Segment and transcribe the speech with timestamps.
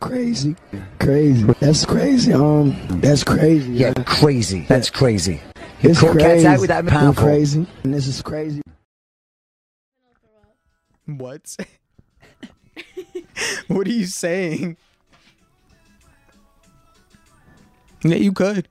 [0.00, 0.54] Crazy,
[1.00, 1.44] crazy.
[1.58, 2.32] That's crazy.
[2.34, 3.72] Um, that's crazy.
[3.72, 4.66] Yeah, crazy.
[4.68, 5.40] That's crazy.
[5.80, 6.42] You It's caught crazy.
[6.42, 7.24] cats out with that I'm powerful.
[7.24, 7.66] crazy.
[7.82, 8.60] And this is crazy.
[11.06, 11.56] What?
[13.68, 14.76] what are you saying?
[18.04, 18.68] Yeah, you could.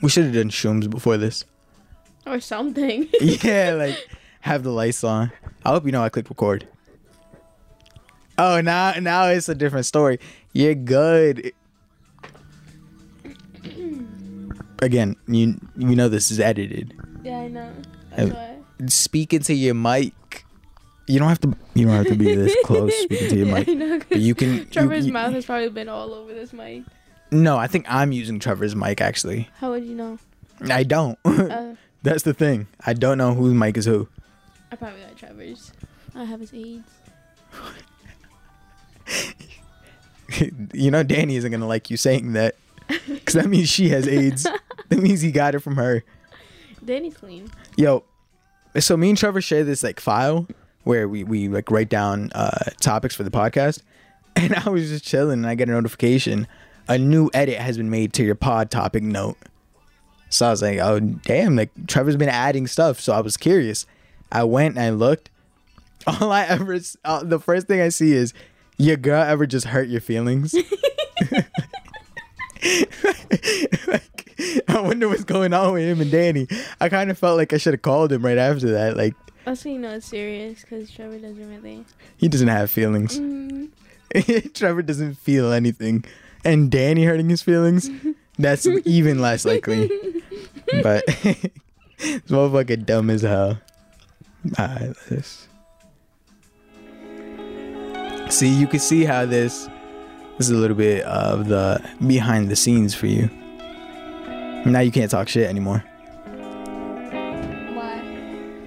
[0.00, 1.44] We should have done shrooms before this.
[2.24, 3.08] Or something.
[3.20, 3.98] yeah, like
[4.42, 5.32] have the lights on.
[5.64, 6.68] I hope you know I click record.
[8.38, 10.18] Oh, now now it's a different story.
[10.52, 11.52] You're good.
[14.80, 16.94] Again, you you know this is edited.
[17.22, 17.72] yeah, I know.
[18.16, 18.56] That's why.
[18.88, 20.44] Speak into your mic.
[21.06, 21.54] You don't have to.
[21.74, 22.94] You don't have to be this close.
[23.02, 23.68] Speaking to your yeah, mic.
[23.68, 24.00] Know.
[24.08, 24.54] But you can.
[24.54, 26.82] you- Trevor's you- mouth has probably been all over this mic.
[27.30, 29.48] No, I think I'm using Trevor's mic actually.
[29.58, 30.18] How would you know?
[30.70, 31.18] I don't.
[31.24, 32.66] Uh, That's the thing.
[32.84, 34.08] I don't know whose mic is who.
[34.70, 35.72] I probably got Trevor's.
[36.14, 36.88] I have his AIDS.
[40.72, 42.56] you know, Danny isn't gonna like you saying that,
[43.08, 44.44] because that means she has AIDS.
[44.88, 46.04] that means he got it from her.
[46.84, 47.50] Danny's clean.
[47.76, 48.04] Yo,
[48.78, 50.46] so me and Trevor share this like file
[50.84, 53.82] where we we like write down uh topics for the podcast,
[54.36, 56.46] and I was just chilling and I get a notification,
[56.88, 59.36] a new edit has been made to your pod topic note.
[60.30, 63.00] So I was like, oh damn, like Trevor's been adding stuff.
[63.00, 63.86] So I was curious.
[64.32, 65.30] I went and I looked.
[66.06, 68.34] All I ever, uh, the first thing I see is,
[68.78, 70.54] your girl ever just hurt your feelings?
[73.86, 76.46] like, I wonder what's going on with him and Danny.
[76.80, 78.96] I kind of felt like I should have called him right after that.
[78.96, 81.84] Like That's when you know it's serious because Trevor doesn't really.
[82.16, 83.18] he doesn't have feelings.
[83.18, 83.70] Mm,
[84.54, 86.04] Trevor doesn't feel anything,
[86.44, 87.90] and Danny hurting his feelings.
[88.38, 89.88] That's even less likely.
[90.82, 93.60] But this motherfucker dumb as hell.
[94.58, 95.46] Alright, let's.
[98.30, 99.68] See, you can see how this.
[100.38, 103.30] This is a little bit of the behind the scenes for you.
[104.66, 105.84] Now you can't talk shit anymore.
[107.74, 108.02] why?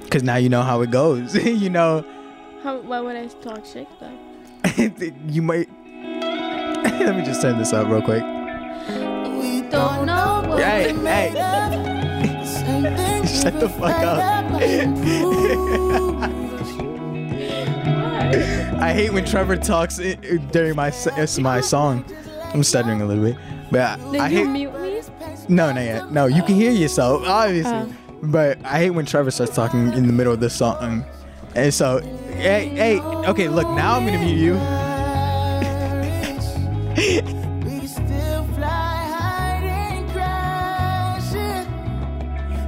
[0.09, 1.36] Cause now you know how it goes.
[1.46, 2.06] you know,
[2.64, 2.78] How?
[2.80, 4.18] Why would I talk shit though?
[5.28, 5.68] you might.
[7.00, 8.24] Let me just turn this up real quick.
[8.24, 11.34] We don't know what Hey, hey.
[13.26, 14.28] Shut the fuck up.
[18.20, 19.98] I hate when Trevor talks
[20.52, 22.06] during my it's my song.
[22.54, 23.36] I'm stuttering a little bit,
[23.72, 24.48] but I, Did I you hate.
[24.48, 25.02] mute me?
[25.50, 26.12] No, not yet.
[26.12, 27.72] No, you can hear yourself, obviously.
[27.74, 27.94] Oh.
[28.24, 31.06] But I hate when Trevor starts talking in the middle of the song.
[31.56, 32.00] And so,
[32.34, 34.54] hey, hey, okay, look, now I'm gonna mute you.
[36.98, 37.22] We
[37.80, 41.68] can still fly high and crash it.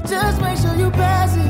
[0.08, 1.49] Just make sure you pass it.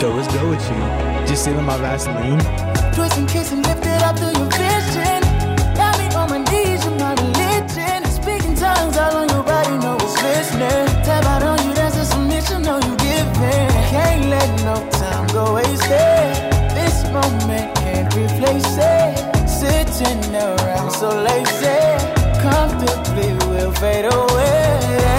[0.00, 1.26] Yo, what's good with you?
[1.26, 2.38] Just stealing my Vaseline?
[2.94, 5.20] Twist and kiss and lift it up to your vision.
[5.74, 8.04] Got me on my knees, you're my religion.
[8.06, 10.86] Speaking tongues all on your body, know it's listening.
[11.02, 13.70] Tap out on you, that's a submission, know you giving.
[13.90, 16.30] Can't let no time go wasted.
[16.78, 19.48] This moment can't replace it.
[19.50, 21.78] Sitting around so lazy,
[22.38, 25.17] comfortably we'll fade away.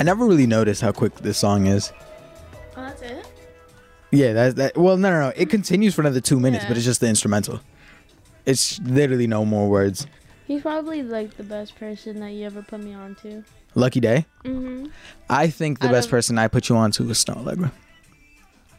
[0.00, 1.92] I never really noticed how quick this song is.
[2.74, 3.26] Oh, that's it.
[4.10, 4.76] Yeah, that's that.
[4.76, 5.32] Well, no, no, no.
[5.36, 6.68] It continues for another two minutes, Yeah.
[6.70, 7.60] but it's just the instrumental.
[8.46, 10.06] It's literally no more words.
[10.46, 13.44] He's probably like the best person that you ever put me on to.
[13.74, 14.24] Lucky Daye.
[14.44, 14.86] Mm-hmm.
[15.28, 17.70] I think the best person I put you on to was Snoh Aalegra.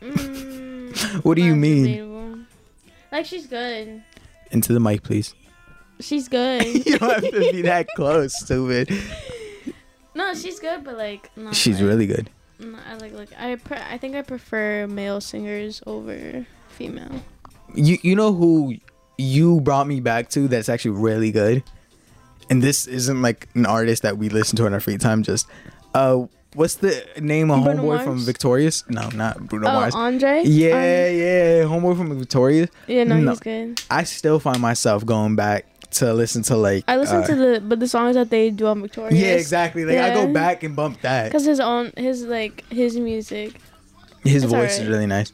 [0.02, 1.84] Mm, What do you mean?
[1.86, 2.40] debatable.
[3.12, 4.04] Like she's good.
[4.50, 5.34] into the mic, please.
[6.00, 6.66] She's good.
[6.86, 8.90] you don't have to be that close, stupid.
[10.16, 12.30] No, she's good, but like, not She's like, really good.
[12.60, 17.22] no, I like like I pre- I think I prefer male singers over female.
[17.74, 18.76] You you know who
[19.18, 21.64] you brought me back to that's actually really good,
[22.50, 25.24] and this isn't like an artist that we listen to in our free time.
[25.24, 25.48] Just
[25.94, 28.26] uh, what's the name of Bruno homeboy from Mars?
[28.26, 28.84] Victorious?
[28.90, 29.96] No, not Bruno oh, Mars.
[29.96, 30.44] Andre.
[30.44, 32.70] Yeah, Um, yeah, homeboy from Victorious.
[32.88, 33.32] yeah, no, No.
[33.32, 33.82] he's good.
[33.90, 36.84] I still find myself going back to listen to like.
[36.88, 39.20] I listen uh, to the but the songs that they do on Victorious.
[39.20, 39.86] Yeah, exactly.
[39.86, 41.32] Like I go back and bump that.
[41.32, 43.56] Cause his own his like his music.
[44.24, 45.34] His it's voice is really nice.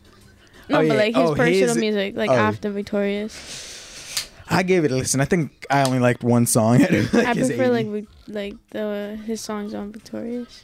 [0.69, 0.87] No, Oh, yeah.
[0.89, 2.35] but like his Oh, personal his- music, like oh.
[2.35, 4.29] after Victorious.
[4.49, 5.19] I gave it a listen.
[5.19, 6.79] I think I only liked one song.
[6.79, 7.89] like, I prefer 80.
[7.89, 10.63] like like the his songs on Victorious.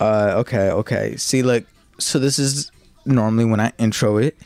[0.00, 1.16] Uh, okay, okay.
[1.16, 1.66] See, like,
[1.98, 2.72] so this is
[3.06, 4.36] normally when I intro it.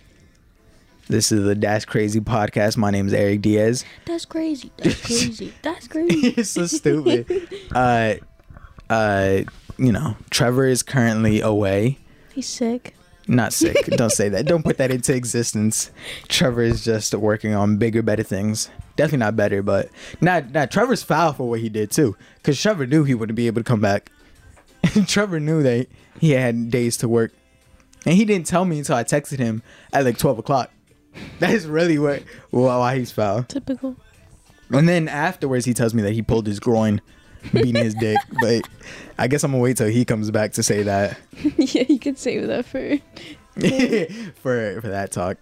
[1.09, 2.77] This is the Dash Crazy podcast.
[2.77, 3.83] My name is Erick Diaz.
[4.05, 4.71] That's crazy.
[4.77, 5.55] That's crazy.
[5.63, 6.35] That's crazy.
[6.37, 7.49] You're so stupid.
[7.75, 8.15] uh,
[8.91, 9.41] uh,
[9.79, 11.97] you know, Trevor is currently away.
[12.35, 12.95] He's sick.
[13.27, 13.87] Not sick.
[13.87, 14.45] Don't say that.
[14.45, 15.91] Don't put that into existence.
[16.29, 18.69] Trevor is just working on bigger, better things.
[18.97, 19.89] Definitely not better, but
[20.21, 20.51] not.
[20.53, 23.61] Not Trevor's foul for what he did too, because Trevor knew he wouldn't be able
[23.61, 24.11] to come back.
[25.07, 25.89] Trevor knew that
[26.21, 27.33] he had days to work,
[28.05, 29.63] and he didn't tell me until I texted him
[29.93, 30.71] at like twelve o'clock.
[31.39, 33.45] That is really what why he's foul.
[33.45, 33.97] Typical.
[34.71, 37.01] And then afterwards, he tells me that he pulled his groin,
[37.53, 38.19] beating his dick.
[38.41, 38.69] But
[39.19, 41.19] I guess I'm gonna wait till he comes back to say that.
[41.57, 42.99] yeah, you could save that for.
[44.43, 45.39] for for that talk.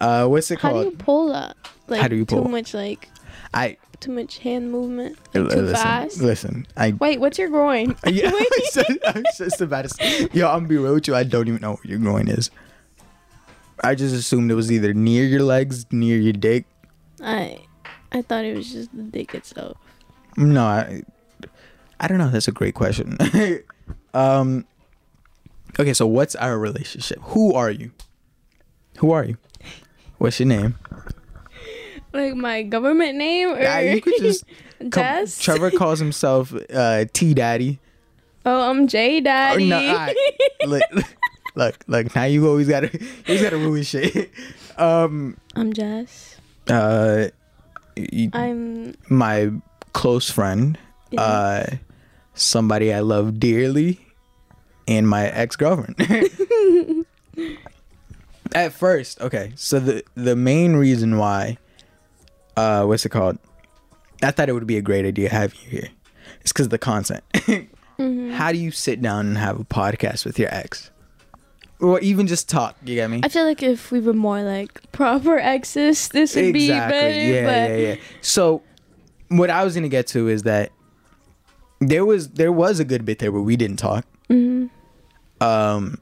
[0.00, 0.76] Uh, what's it called?
[0.76, 1.56] How do you pull that?
[1.88, 2.44] Like do you pull?
[2.44, 3.08] too much like
[3.52, 5.16] I too much hand movement.
[5.32, 6.20] Like, too listen, fast.
[6.20, 6.66] listen.
[6.76, 7.96] I Wait, what's your groin?
[8.06, 8.48] yeah, I Wait.
[8.50, 9.88] was, just, I was just about to.
[9.88, 11.14] Say, yo, I'm gonna be real with you.
[11.14, 12.50] I don't even know what your groin is.
[13.82, 16.64] I just assumed it was either near your legs, near your dick.
[17.22, 17.60] I
[18.12, 19.76] I thought it was just the dick itself.
[20.36, 21.02] No, I,
[22.00, 22.30] I don't know.
[22.30, 23.16] That's a great question.
[24.14, 24.64] um,
[25.78, 27.18] okay, so what's our relationship?
[27.22, 27.90] Who are you?
[28.98, 29.36] Who are you?
[30.18, 30.76] What's your name?
[32.12, 34.44] Like my government name or Yeah, you could just
[34.90, 35.26] come-?
[35.38, 37.80] Trevor calls himself uh, T Daddy.
[38.46, 39.68] Oh, I'm J Daddy.
[39.68, 40.16] no, alright.
[40.66, 40.82] look,
[41.54, 42.14] look, look.
[42.14, 44.30] Now you always gotta, you always gotta ruin shit.
[44.76, 46.36] Um, I'm Jess.
[46.68, 47.28] uh,
[47.96, 49.50] y- I'm my
[49.92, 50.76] close friend,
[51.10, 51.20] Yeah.
[51.22, 51.66] uh,
[52.34, 54.00] somebody I love dearly,
[54.88, 55.96] and my ex girlfriend.
[58.54, 59.52] At first, okay.
[59.56, 61.58] So the the main reason why,
[62.56, 63.38] uh, what's it called?
[64.22, 65.88] I thought it would be a great idea having you here.
[66.40, 67.22] It's because the content.
[67.96, 68.32] Mm-hmm.
[68.32, 70.90] How do you sit down and have a podcast with your ex,
[71.84, 72.76] or even just talk?
[72.84, 73.20] You get me?
[73.22, 77.10] I feel like if we were more like proper exes, this would be better.
[77.10, 77.96] Yeah, but yeah, yeah.
[78.20, 78.62] So,
[79.28, 80.72] what I was gonna get to is that
[81.80, 84.06] there was there was a good bit there where we didn't talk.
[84.30, 84.70] Mhm.
[85.40, 85.98] Um,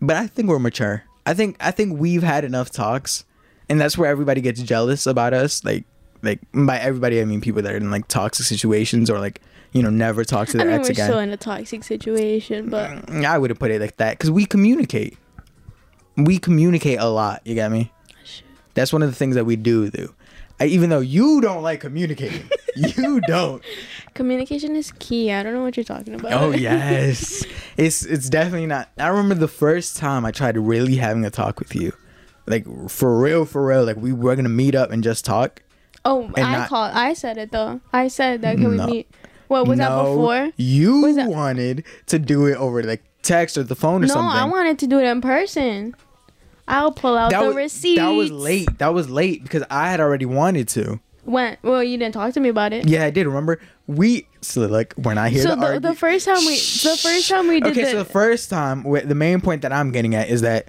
[0.00, 1.04] but I think we're mature.
[1.24, 3.24] I think I think we've had enough talks,
[3.68, 5.64] and that's where everybody gets jealous about us.
[5.64, 5.84] Like,
[6.22, 9.40] like by everybody I mean people that are in like toxic situations or like
[9.72, 11.08] you know never talk to I their mean, ex we're again.
[11.08, 14.44] still in a toxic situation, but Mm, I wouldn't put it like that because we
[14.46, 15.16] communicate.
[16.16, 17.40] We communicate a lot.
[17.46, 17.90] You got me?
[18.74, 19.90] That's one of the things that we do.
[19.90, 20.14] Do
[20.60, 23.62] I, even though you don't like communicating, you don't.
[24.14, 25.32] communication is key.
[25.32, 26.32] I don't know what you're talking about.
[26.34, 27.44] Oh yes,
[27.76, 28.90] it's it's definitely not.
[28.98, 31.92] I remember the first time I tried really having a talk with you,
[32.46, 33.84] like for real, for real.
[33.84, 35.62] Like we were gonna meet up and just talk.
[36.04, 36.92] oh, I not- called.
[36.94, 37.80] I said it though.
[37.92, 38.56] I said that.
[38.58, 38.86] Can No.
[38.86, 39.10] we meet?
[39.52, 40.50] What was that before?
[40.56, 44.14] You Was that- wanted to do it over like text or the phone or No,
[44.14, 44.34] something.
[44.34, 45.94] No, I wanted to do it in person.
[46.66, 48.00] I'll pull out the was, receipts.
[48.00, 48.78] That was late.
[48.78, 51.00] That was late because I had already wanted to.
[51.24, 51.56] When?
[51.62, 52.88] Well, you didn't talk to me about it.
[52.88, 53.26] Yeah, I did.
[53.26, 57.28] Remember, we so like when I hear So the, the first time we, the first
[57.28, 60.14] time we did okay, the, so the first time, the main point that I'm getting
[60.14, 60.68] at is that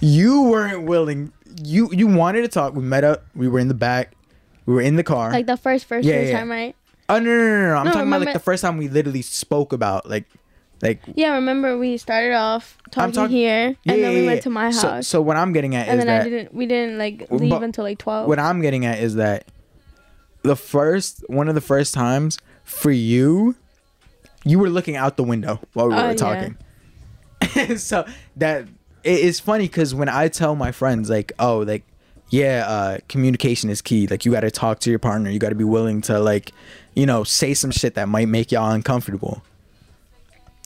[0.00, 1.32] you weren't willing.
[1.62, 2.74] You you wanted to talk.
[2.74, 3.24] We met up.
[3.34, 4.12] We were in the back.
[4.66, 5.32] We were in the car.
[5.32, 6.38] like the first first Yeah, first yeah.
[6.38, 6.76] time, right?
[7.08, 7.74] Oh no no no no!
[7.76, 10.24] I'm No, talking about like the first time we literally spoke about like
[10.82, 14.36] like Yeah, remember we started off talking talk- here, yeah, and then yeah, we went
[14.38, 14.42] yeah.
[14.42, 16.54] to my house, So, so what I'm getting at and is then I that didn't.
[16.54, 18.28] We didn't like leave until like twelve.
[18.28, 19.46] what I'm getting at is that
[20.42, 23.54] the first one of the first times for you,
[24.44, 26.56] you were looking out the window while we Oh, were talking.
[27.76, 28.04] so
[28.36, 28.66] that
[29.04, 31.84] it is funny because when I tell my friends like, oh, like
[32.32, 34.06] yeah, uh, communication is key.
[34.06, 35.28] Like you got to talk to your partner.
[35.30, 36.50] You got to be willing to like,
[36.94, 39.42] you know, say some shit that might make y'all uncomfortable.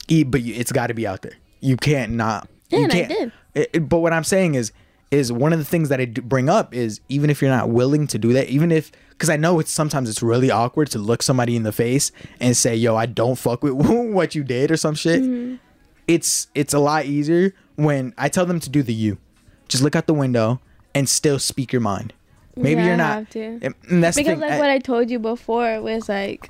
[0.07, 1.33] E- but you, it's got to be out there.
[1.59, 2.47] You can't not.
[2.69, 3.31] Yeah, you I can't, did.
[3.53, 4.71] it- it- but what I'm saying is,
[5.11, 8.07] is one of the things that I bring up is even if you're not willing
[8.07, 11.21] to do that, even if because I know it's sometimes it's really awkward to look
[11.21, 14.77] somebody in the face and say, "Yo, I don't fuck with what you did" or
[14.77, 15.59] some shit.
[16.07, 19.17] It's it's a lot easier when I tell them to do the you,
[19.67, 20.59] just look out the window
[20.97, 22.13] and still speak your mind.
[22.55, 23.11] Maybe Yeah, you're not.
[23.11, 23.59] I have to.
[23.61, 26.49] and- that's because like I- what I told you before was like,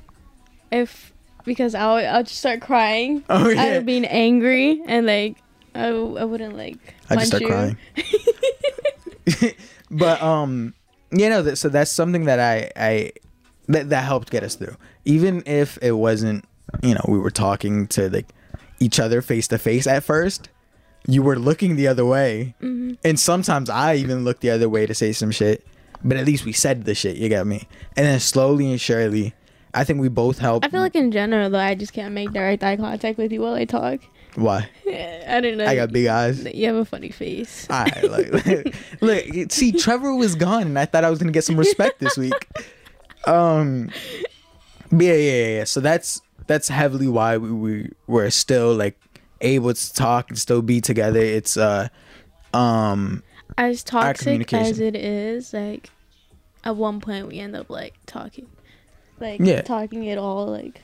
[0.72, 1.12] if
[1.44, 3.64] because I'll I'll just start crying Oh, yeah.
[3.78, 5.36] of being angry and like
[5.74, 6.78] I, I wouldn't like
[7.10, 7.48] I just start you.
[7.48, 7.76] crying.
[9.90, 10.74] but um,
[11.10, 13.12] you know, that, so that's something that I I
[13.68, 14.76] that that helped get us through.
[15.04, 16.44] Even if it wasn't,
[16.82, 18.26] you know, we were talking to like
[18.80, 20.48] each other face to face at first.
[21.10, 22.94] You were looking the other way, Mm-hmm.
[23.02, 25.66] and sometimes I even looked the other way to say some shit.
[26.04, 27.16] But at least we said the shit.
[27.16, 27.66] You got me.
[27.96, 29.34] And then slowly and surely,
[29.74, 30.64] I think we both helped.
[30.64, 33.40] I feel like in general though, I just can't make direct eye contact with you
[33.40, 33.98] while I talk.
[34.36, 35.66] why I don't know.
[35.66, 36.44] I got big eyes.
[36.44, 37.66] You have a funny face.
[37.70, 41.42] All right, like, look, see, Trevor was gone, and I thought I was gonna get
[41.44, 42.34] some respect this week.
[43.26, 43.90] Um,
[44.90, 45.64] but yeah, yeah, yeah.
[45.64, 48.98] So that's that's heavily why we, we were still like
[49.40, 51.20] able to talk and still be together.
[51.20, 51.88] It's uh,
[52.54, 53.22] um,
[53.56, 55.90] As toxic as it is, like
[56.64, 58.46] at one point we end up like talking,
[59.20, 59.62] like Yeah.
[59.62, 60.82] talking it all like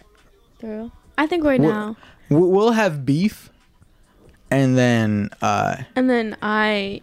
[0.59, 0.91] through.
[1.19, 1.97] I think right We're- now,
[2.29, 3.51] we- we'll have beef,
[4.51, 7.01] and then uh, and then I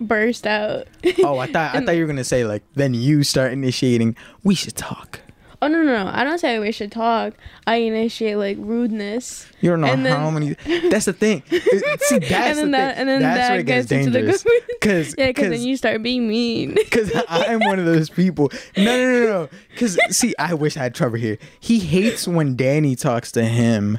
[0.00, 0.86] burst out.
[1.24, 4.16] oh, I thought I thought you were gonna say like then you start initiating.
[4.42, 5.20] We should talk.
[5.62, 6.10] Oh no, no, no!
[6.12, 7.32] I don't say we should talk.
[7.66, 10.54] I initiate like rudeness, You don't know And then- how many.
[10.90, 11.42] That's the thing.
[11.50, 12.22] See, that's and
[12.58, 13.00] then the that, thing.
[13.00, 14.42] and then that's that gets, gets into the dangerous.
[14.42, 14.62] good.
[14.80, 16.74] Because yeah, because then you start being mean.
[16.74, 18.50] Because I'm one of those people.
[18.76, 19.48] No, no, no, no.
[19.70, 21.38] Because see, I wish I had Trevor here.
[21.58, 23.98] He hates when Danny talks to him,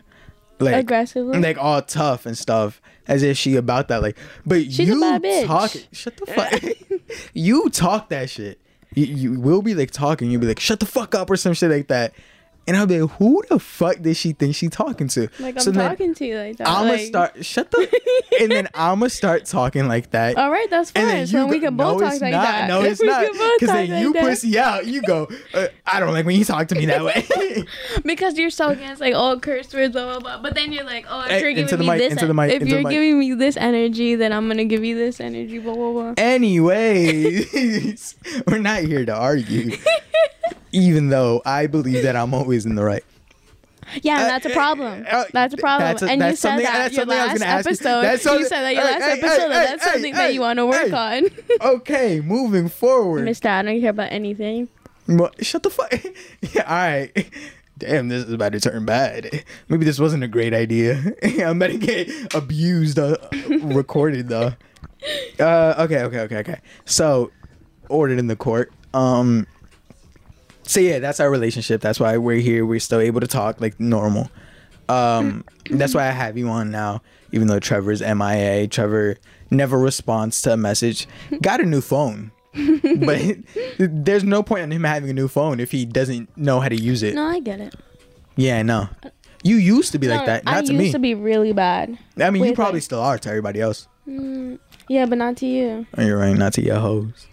[0.60, 1.40] like Aggressively?
[1.40, 4.04] like all tough and stuff, as if she about that.
[4.04, 5.00] Like, but She's you
[5.48, 5.72] talk.
[5.92, 7.12] Shut the fuck.
[7.34, 8.60] you talk that shit.
[8.94, 10.32] You, you will be like talking.
[10.32, 12.13] You'll be like, shut the fuck up or some shit like that.
[12.67, 15.29] And I'll be like, who the fuck does she think she talking to?
[15.39, 16.67] Like I'm talking to you like that.
[16.67, 17.88] I'ma like, start shut the
[18.41, 20.38] and then I'ma start talking like that.
[20.38, 21.25] All right, that's fine.
[21.27, 22.43] So you then we can both no, talk like not.
[22.43, 22.67] that.
[22.67, 23.25] No, it's We not.
[23.59, 24.29] Because then you like that.
[24.29, 24.86] pussy out.
[24.86, 27.25] You go, uh, I don't like when you talk to me that way.
[28.03, 30.41] because you're so against like all curse words, blah blah blah.
[30.41, 32.27] But then you're like, oh, if Hey, you're into giving the me mic, this, into
[32.27, 35.59] the mic, if you're giving me this energy, then I'm gonna give you this energy,
[35.59, 36.13] blah blah blah.
[36.17, 39.77] Anyways, we're not here to argue.
[40.72, 43.04] Even though I believe that I'm always in the right.
[44.01, 45.06] Yeah, Uh, and that's a problem.
[45.10, 45.88] uh, That's a problem.
[45.88, 47.60] that's a- and you said that that's your something I was last gonna you.
[47.60, 48.01] episode.
[48.01, 49.30] That's you something- said that your last hey, episode.
[49.30, 51.24] hey, that that's hey, something that you want to work on.
[51.62, 53.24] Okay, moving forward.
[53.24, 54.68] Mister, I don't care about anything.
[55.08, 55.94] Well, Shut the fuck.
[56.54, 57.30] yeah, all right.
[57.77, 59.46] Damn, this is about to turn bad.
[59.70, 61.13] Maybe this wasn't a great idea.
[61.24, 63.16] I'm about to get abused, uh,
[63.50, 64.54] recorded though.
[65.39, 66.60] Uh, okay, okay, okay, okay.
[66.86, 67.32] So,
[67.88, 68.74] ordered in the court.
[68.96, 69.46] Um,
[70.67, 71.81] so yeah, that's our relationship.
[71.81, 72.65] That's why we're here.
[72.65, 74.29] We're still able to talk like normal.
[74.89, 78.67] Um, that's why I have you on now, even though Trevor's MIA.
[78.67, 79.17] Trevor
[79.50, 81.07] never responds to a message.
[81.41, 82.31] Got a new phone.
[83.05, 83.21] but
[83.79, 86.75] there's no point in him having a new phone if he doesn't know how to
[86.75, 87.13] use it.
[87.13, 87.75] No, I get it.
[88.36, 88.89] Yeah, no.
[89.43, 91.97] You used to be like that, not I to used to be really bad.
[92.19, 93.88] I mean, you probably like- still are to everybody else.
[94.07, 94.57] Mm,
[94.88, 95.86] yeah, but not to you.
[95.97, 97.27] Oh, you're right, not to your hoes.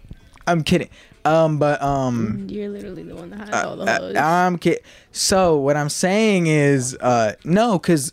[0.47, 0.91] I'm kidding.
[1.25, 4.17] Um, but um, You're literally the one that has all the uh, hoes.
[4.17, 4.83] I'm kidding.
[5.13, 8.13] So what I'm saying is, uh, no, because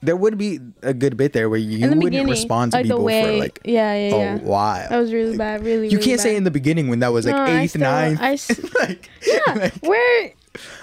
[0.00, 3.22] there would be a good bit there where you wouldn't respond to like people way,
[3.24, 4.88] for like yeah, yeah, a while.
[4.88, 5.64] That was really bad.
[5.64, 7.70] Really, you really can't say in the beginning when that was like No, I eighth,
[7.70, 8.20] still- ninth.
[8.20, 10.32] I s- like, Yeah, like- we're.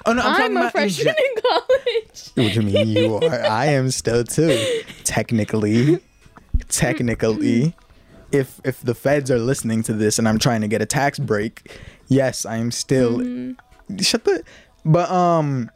[0.05, 2.29] oh no, I'm, I'm, a about in freshman gen- in college.
[2.35, 3.45] What do you mean you are?
[3.45, 4.81] I am still too.
[5.03, 5.99] Technically,
[6.69, 7.73] technically,
[8.31, 11.19] if if the feds are listening to this and I'm trying to get a tax
[11.19, 13.19] break, yes, I am still.
[13.19, 13.97] Mm-hmm.
[13.97, 14.43] Shut the.
[14.85, 15.71] But um.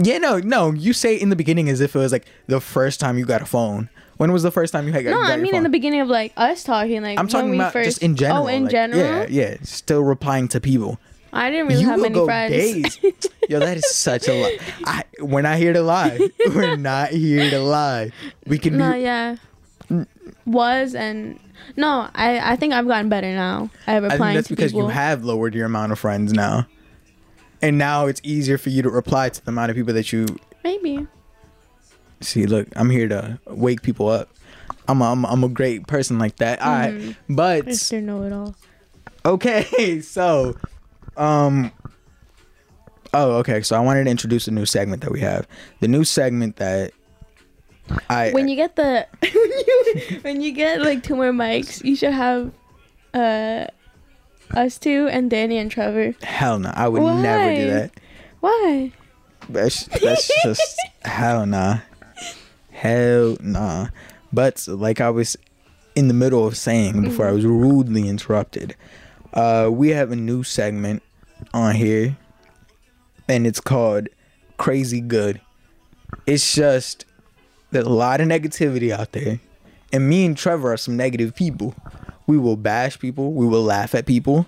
[0.00, 0.72] Yeah, no, no.
[0.72, 3.42] You say in the beginning as if it was like the first time you got
[3.42, 3.90] a phone.
[4.16, 5.04] When was the first time you had?
[5.04, 5.22] Got a phone?
[5.22, 7.72] No, got I mean in the beginning of like us talking, like I'm talking about
[7.72, 8.44] first, just in general.
[8.44, 9.00] Oh, in like, general.
[9.00, 9.56] Yeah, yeah.
[9.62, 11.00] Still replying to people.
[11.32, 12.52] I didn't really you have many go friends.
[12.52, 12.98] days.
[13.48, 14.58] Yo, that is such a lie.
[14.84, 16.18] I, we're not here to lie.
[16.54, 18.12] We're not here to lie.
[18.46, 19.00] We can no, be.
[19.00, 19.36] yeah,
[20.46, 21.38] was and
[21.76, 23.70] no, I I think I've gotten better now.
[23.86, 24.88] I have I think replying that's because people.
[24.88, 26.66] you have lowered your amount of friends now,
[27.62, 30.26] and now it's easier for you to reply to the amount of people that you
[30.64, 31.06] Maybe.
[32.20, 32.46] see.
[32.46, 34.28] Look, I'm here to wake people up.
[34.86, 36.60] I'm a, I'm, a- I'm a great person like that.
[36.62, 37.34] All right, Mm-hmm.
[37.34, 38.02] but Mr.
[38.02, 38.54] Know It All.
[39.26, 40.56] Okay, so,
[41.16, 41.70] um,
[43.12, 43.60] oh, okay.
[43.62, 45.46] So I wanted to introduce a new segment that we have.
[45.80, 46.92] The new segment that
[48.08, 51.96] I when you get the when you when you get like two more mics, you
[51.96, 52.52] should have
[53.14, 53.66] uh
[54.54, 56.14] us two and Danny and Trevor.
[56.22, 57.92] hell no, I would never do that.
[58.40, 58.92] Why?
[59.48, 61.78] That's that's just hell nah,
[62.70, 63.88] hell nah.
[64.32, 65.36] But like I was
[65.94, 68.76] in the middle of saying before, I was rudely interrupted.
[69.32, 71.02] Uh, we have a new segment
[71.52, 72.16] on here,
[73.28, 74.08] and it's called
[74.58, 75.40] "Crazy Good."
[76.26, 77.04] It's just
[77.70, 79.40] there's a lot of negativity out there,
[79.92, 81.74] and me and Trevor are some negative people.
[82.26, 83.32] We will bash people.
[83.32, 84.46] We will laugh at people.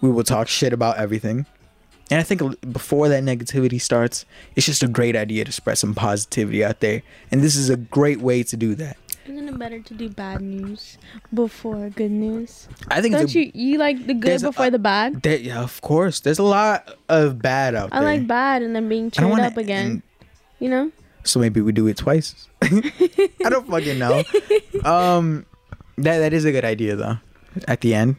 [0.00, 1.46] We will talk shit about everything.
[2.10, 4.26] And I think before that negativity starts,
[4.56, 7.02] it's just a great idea to spread some positivity out there.
[7.30, 8.96] And this is a great way to do that.
[9.24, 10.98] Isn't it better to do bad news
[11.32, 12.66] before good news?
[12.90, 15.22] I think Don't a, you you like the good there's a- before the bad?
[15.22, 16.18] there- yeah, of course.
[16.20, 18.08] There's a lot of bad out I there.
[18.08, 19.86] I like bad and then being cheered wanna up again.
[19.86, 20.02] end-
[20.58, 20.90] You know?
[21.24, 22.48] So maybe we do it twice.
[22.62, 24.22] I don't fucking know.
[24.84, 25.46] Um,
[25.98, 27.18] that that is a good idea though.
[27.68, 28.16] At the end,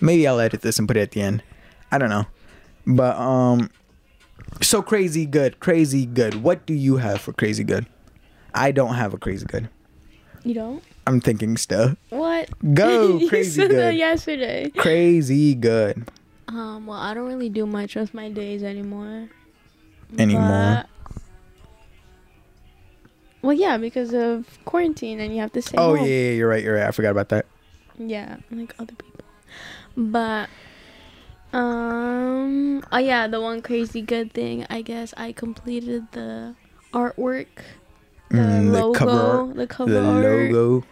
[0.00, 1.42] maybe I'll edit this and put it at the end.
[1.92, 2.26] I don't know,
[2.86, 3.70] but um,
[4.62, 6.42] so crazy good, crazy good.
[6.42, 7.86] What do you have for crazy good?
[8.54, 9.68] I don't have a crazy good.
[10.42, 10.82] You don't?
[11.06, 11.96] I'm thinking still.
[12.10, 12.48] What?
[12.74, 13.96] Go you crazy said that good.
[13.96, 14.70] yesterday.
[14.76, 16.08] Crazy good
[16.48, 19.28] Um, well, I don't really do much with my days anymore.
[20.18, 20.84] anymore.
[23.46, 26.04] Well, yeah, because of quarantine and you have to stay Oh home.
[26.04, 26.62] yeah, yeah, you're right.
[26.64, 26.88] You're right.
[26.88, 27.46] I forgot about that.
[27.96, 29.24] Yeah, like other people.
[29.96, 30.50] But
[31.52, 36.54] um oh yeah, the one crazy good thing, I guess I completed the
[36.92, 37.46] artwork.
[38.30, 40.84] The Mm, the logo, cover the cover the logo.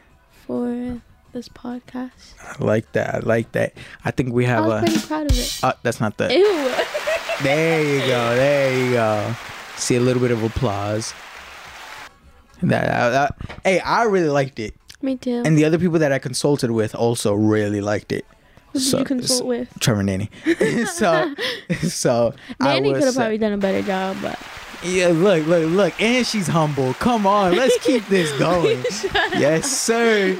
[0.46, 2.38] for this podcast.
[2.40, 3.16] I like that.
[3.16, 3.74] I like that.
[4.04, 4.86] I think we I have was a.
[4.86, 5.58] pretty proud of it.
[5.60, 6.30] Uh, that's not the.
[6.32, 6.70] Ew.
[7.42, 8.36] There you go.
[8.36, 9.34] There you go.
[9.74, 11.12] See a little bit of applause.
[12.62, 15.42] That, that- that- hey, I really liked it, Me too.
[15.44, 18.24] and the other people that I consulted with also really liked it.
[18.72, 19.68] Who did so- you consult with?
[19.80, 20.30] Trevor and Danny.
[20.86, 21.34] so,
[21.82, 24.38] so I Danny could have probably done a better job, but
[24.82, 26.94] Yeah, look, look, look, and she's humble.
[26.94, 28.82] Come on, let's keep this going.
[29.38, 30.36] yes, sir.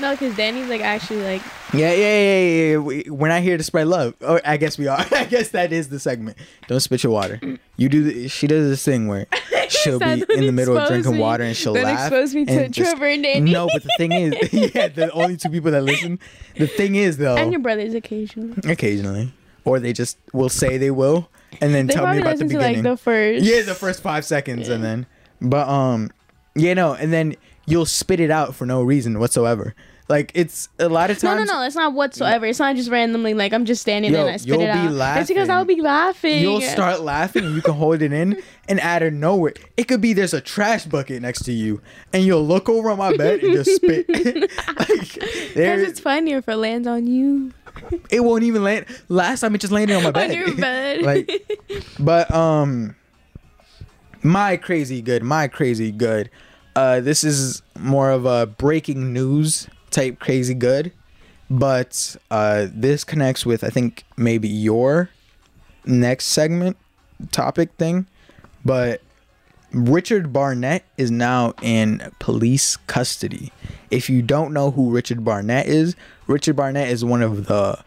[0.00, 2.70] No, because Danny's like actually like Yeah, yeah, yeah, yeah.
[2.72, 2.76] yeah.
[2.78, 4.14] We, we're not here to spread love.
[4.20, 4.98] Or I guess we are.
[5.12, 6.36] I guess that is the segment.
[6.68, 7.40] Don't spit your water.
[7.76, 8.02] You do.
[8.04, 9.26] The, she does this thing where
[9.68, 11.18] she'll be in the middle of drinking me.
[11.20, 12.00] water and she'll Don't laugh.
[12.12, 13.52] expose me to and just- Trevor and Danny.
[13.52, 16.18] No, but the thing is, yeah, the only two people that listen.
[16.56, 18.54] The thing is, though, and your brothers occasionally.
[18.70, 19.32] occasionally,
[19.64, 21.28] or they just will say they will,
[21.60, 22.90] and then They tell me about the listen to like beginning.
[22.92, 23.44] the first.
[23.44, 25.06] yeah, the first five seconds, and then,
[25.40, 26.10] but um,
[26.54, 27.34] yeah, no, and then
[27.66, 29.74] you'll spit it out for no reason whatsoever.
[30.06, 31.38] Like it's a lot of times.
[31.38, 31.60] no, no.
[31.60, 31.66] No.
[31.66, 32.44] It's not whatsoever.
[32.44, 34.72] It's not just randomly like I'm just standing Yo, there and I spit you'll it
[34.72, 35.18] be out.
[35.18, 36.42] It's because I'll be laughing.
[36.42, 40.02] You'll start laughing and you can hold it in, and out of nowhere, it could
[40.02, 41.80] be there's a trash bucket next to you,
[42.12, 44.06] and you'll look over on my bed and just spit.
[44.10, 44.48] like,
[45.14, 47.52] Because there, it's funnier if it lands on you.
[48.10, 48.84] it won't even land.
[49.08, 50.30] Last time it just landed on my bed.
[50.32, 51.00] On your bed.
[51.02, 51.30] like,
[51.98, 52.94] but um,
[54.22, 56.28] my crazy good, my crazy good.
[56.76, 60.92] Uh, this is more of a breaking news type crazy good,
[61.48, 65.10] but uh, this connects with I think maybe your
[65.84, 66.76] next segment
[67.30, 68.06] topic thing,
[68.64, 69.00] but
[69.72, 73.52] Richard Barnett is now in police custody.
[73.90, 77.82] If you don't know who Richard Barnett is, Richard Barnett is one of the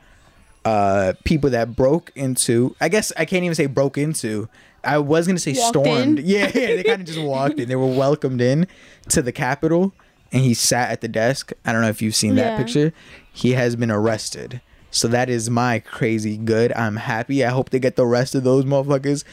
[0.65, 2.75] uh, people that broke into.
[2.81, 4.49] I guess I can't even say broke into.
[4.83, 6.19] I was gonna say Walked stormed.
[6.19, 6.25] in.
[6.25, 7.67] Yeah, yeah, they kind of just walked in.
[7.69, 8.67] They were welcomed in
[9.09, 9.93] to the Capitol,
[10.31, 11.51] and he sat at the desk.
[11.65, 12.57] I don't know if you've seen that Yeah.
[12.57, 12.93] picture.
[13.31, 14.61] He has been arrested.
[14.91, 16.71] So that is my crazy good.
[16.73, 17.43] I'm happy.
[17.43, 19.23] I hope they get the rest of those motherfuckers.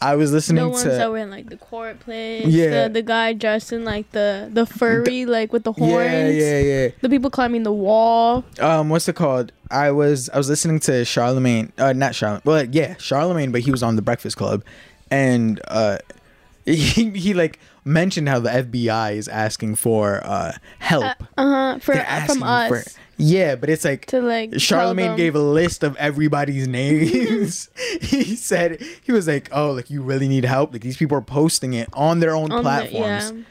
[0.00, 2.44] I was listening The ones to that were in like the court place.
[2.46, 2.88] Yeah.
[2.88, 5.92] The, the guy dressed in like the the furry like with the horns.
[6.10, 6.88] yeah, yeah, yeah.
[7.02, 8.44] The people climbing the wall.
[8.58, 12.64] um what's it called i was i was listening to charlemagne uh not charlemagne well
[12.64, 14.64] yeah charlemagne but he was on the breakfast club
[15.12, 15.98] and uh
[16.64, 21.78] he, he like mentioned how the fbi is asking for uh help Uh huh.
[21.80, 21.94] For
[22.26, 24.58] from us for- yeah but it's like to like.
[24.58, 27.68] Charlemagne gave a list of everybody's names.
[28.00, 30.72] he said he was like, "Oh, like you really need help.
[30.72, 33.42] Like these people are posting it on their own on the- platforms." yeah.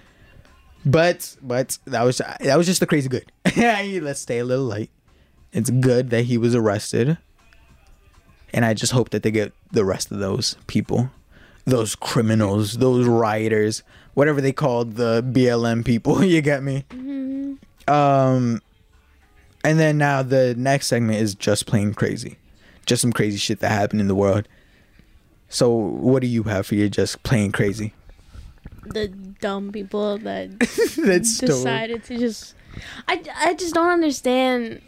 [0.83, 3.31] But but that was that was just the crazy good.
[3.55, 4.89] Let's stay a little light.
[5.53, 7.17] It's good that he was arrested,
[8.53, 11.11] and I just hope that they get the rest of those people,
[11.65, 16.23] those criminals, those rioters, whatever they called the BLM people.
[16.31, 16.85] You get me?
[17.87, 18.61] Um,
[19.63, 22.37] and then now the next segment is just plain crazy,
[22.85, 24.47] just some crazy shit that happened in the world.
[25.49, 27.93] So what do you have for your just plain crazy?
[28.85, 30.57] the dumb people that
[31.39, 32.55] decided to just
[33.07, 34.81] I, I just don't understand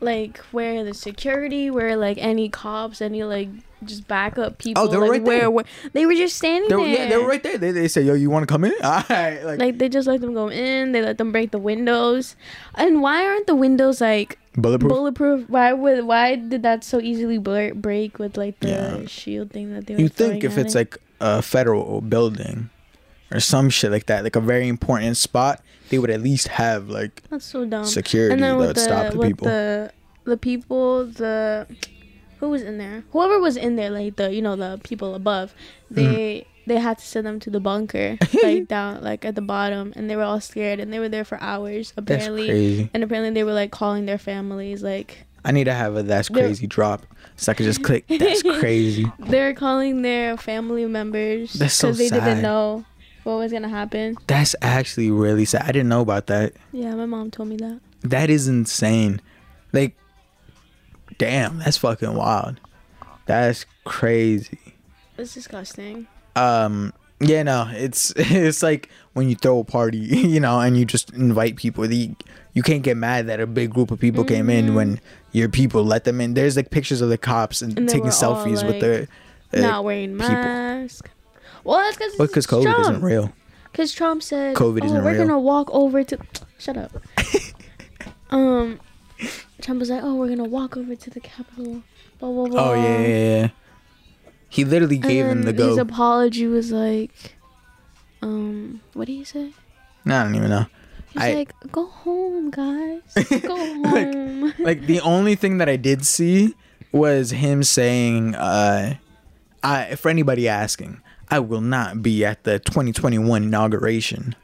[0.00, 3.48] like where the security where like any cops any like
[3.86, 5.50] just backup people Oh, they were like right where, there.
[5.50, 7.58] where they were just standing They were, there yeah, they were right there.
[7.58, 10.06] They, they say, "Yo, you want to come in?" All right, like, like they just
[10.08, 12.36] let them go in they let them break the windows
[12.74, 14.90] and why aren't the windows like bulletproof.
[14.90, 19.06] bulletproof why would why did that so easily blur- break with like the Yeah.
[19.06, 20.78] shield thing that they were you think if it's it?
[20.78, 22.68] like a federal building
[23.30, 26.88] or some shit like that, like a very important spot, they would at least have
[26.90, 29.46] like that's so dumb security that would the stop the with people.
[29.46, 29.90] the
[30.24, 31.66] the people the
[32.42, 35.54] who was in there whoever was in there like the you know the people above
[35.90, 35.94] Mm.
[35.94, 39.92] they they had to send them to the bunker like down like at the bottom
[39.94, 42.90] and they were all scared and they were there for hours That's apparently crazy.
[42.92, 46.28] and apparently they were like calling their families like I need to have a that's
[46.28, 48.06] They're- crazy drop so I could just click.
[48.08, 49.06] That's crazy.
[49.18, 52.24] They're calling their family members because so they sad.
[52.24, 52.84] didn't know
[53.24, 55.62] what was gonna happen That's actually really sad.
[55.62, 56.54] I didn't know about that.
[56.72, 59.20] yeah my mom told me that That is insane.
[59.72, 59.96] Like,
[61.18, 62.60] damn, that's fucking wild.
[63.26, 64.58] That's crazy.
[65.16, 70.60] That's disgusting Um, yeah, no, it's it's like when you throw a party, you know,
[70.60, 71.86] and you just invite people.
[71.86, 72.10] The
[72.54, 75.00] you can't get mad that a big group of people came in when
[75.32, 76.34] your people let them in.
[76.34, 77.78] There's like pictures of the cops and, Mm-hmm.
[77.78, 79.08] And taking were selfies with the.
[79.56, 80.34] uh, not wearing people.
[80.34, 81.10] mask
[81.64, 83.32] well that's because Well, because COVID isn't real.
[83.70, 86.18] Because Trump said, COVID "Oh, isn't we're real." gonna walk over to."
[86.58, 86.92] Shut up.
[88.30, 88.78] um,
[89.62, 91.82] Trump was like, "Oh, we're gonna walk over to the Capitol."
[92.18, 92.70] Blah blah blah.
[92.70, 93.06] Oh yeah, yeah,
[93.40, 93.48] yeah.
[94.48, 97.36] He literally gave him the then His apology was like,
[98.20, 99.52] um, what did he say?
[100.04, 100.66] Nah, I don't even know.
[101.14, 103.00] He's I- like, "Go home, guys.
[103.42, 106.54] Go Like- home." like the only thing that I did see
[106.92, 108.96] was him saying, uh,
[109.62, 114.34] "I for anybody asking, I will not be at the 2021 inauguration."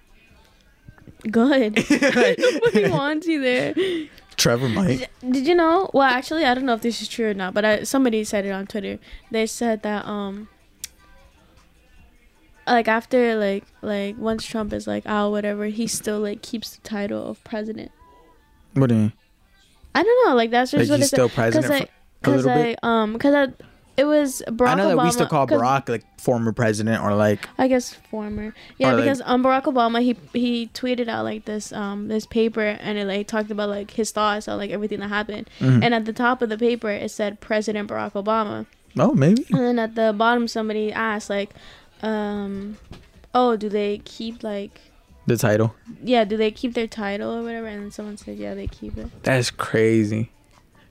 [1.31, 1.75] Good.
[1.91, 3.75] Nobody wants you want to there.
[4.39, 5.09] Trevor might.
[5.29, 5.91] Did you know?
[5.93, 8.47] Well, actually, I don't know if this is true or not, but I, somebody said
[8.47, 8.99] it on Twitter.
[9.31, 10.49] They said that um,
[12.67, 16.83] like after like like once Trump is like out, whatever, he still like keeps the
[16.83, 17.91] title of president.
[18.75, 19.13] What do you mean?
[19.95, 21.17] I don't know, like that's just Like what he's it said.
[21.17, 22.79] still president Cause for I, a cause I, bit.
[22.85, 23.49] um, cause I,
[23.99, 25.05] it was Barack I know that Obama.
[25.05, 28.55] we still call Barack like former president or like I guess former.
[28.79, 32.25] Yeah, Or, like- because um Barack Obama he he tweeted out like this um this
[32.25, 35.51] paper and it like talked about like his thoughts on like everything that happened.
[35.61, 35.83] Mhm.
[35.85, 38.67] And at the top of the paper it said President Barack Obama.
[38.99, 41.51] oh maybe And then at the bottom somebody asked like
[42.03, 42.77] um
[43.35, 44.81] oh do they keep like
[45.27, 45.75] the title.
[46.03, 47.67] yeah, do they keep their title or whatever?
[47.67, 49.09] And then someone said yeah, they keep it.
[49.25, 50.31] That's crazy.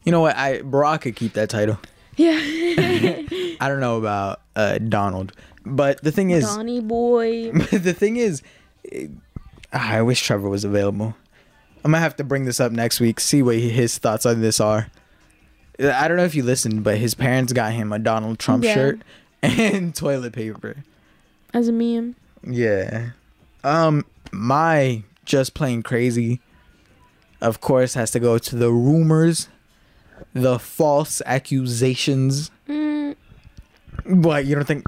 [0.04, 0.36] You know what?
[0.38, 1.80] I Barack could keep that title.
[2.18, 2.34] Yeah.
[3.60, 5.32] I don't know about uh, Donald,
[5.66, 7.52] but the thing is, Donnie boy.
[7.72, 8.42] the thing is,
[9.72, 11.16] I wish Trevor was available.
[11.86, 13.20] I'm gonna have to bring this up next week.
[13.20, 14.88] See what his thoughts on this are.
[15.80, 18.74] I don't know if you listened, but his parents got him a Donald Trump Yeah.
[18.74, 19.00] shirt
[19.44, 20.78] and toilet paper.
[21.54, 22.16] As a meme.
[22.44, 23.12] Yeah.
[23.64, 26.42] Um, my just plain crazy,
[27.42, 29.50] of course, has to go to the rumors,
[30.34, 32.52] the false accusations.
[32.68, 33.16] Mm,
[34.06, 34.86] What you don't think?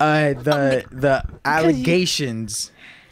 [0.00, 2.70] Uh, the the allegations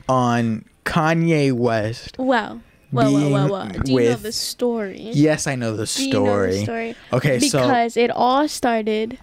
[0.08, 2.16] on Kanye West.
[2.18, 2.60] well.
[2.92, 3.68] Well, well, well, well.
[3.68, 5.00] Do you know the story?
[5.12, 6.10] Yes, I know the story.
[6.10, 6.96] Do you know the story.
[7.12, 9.18] Okay, so because it all started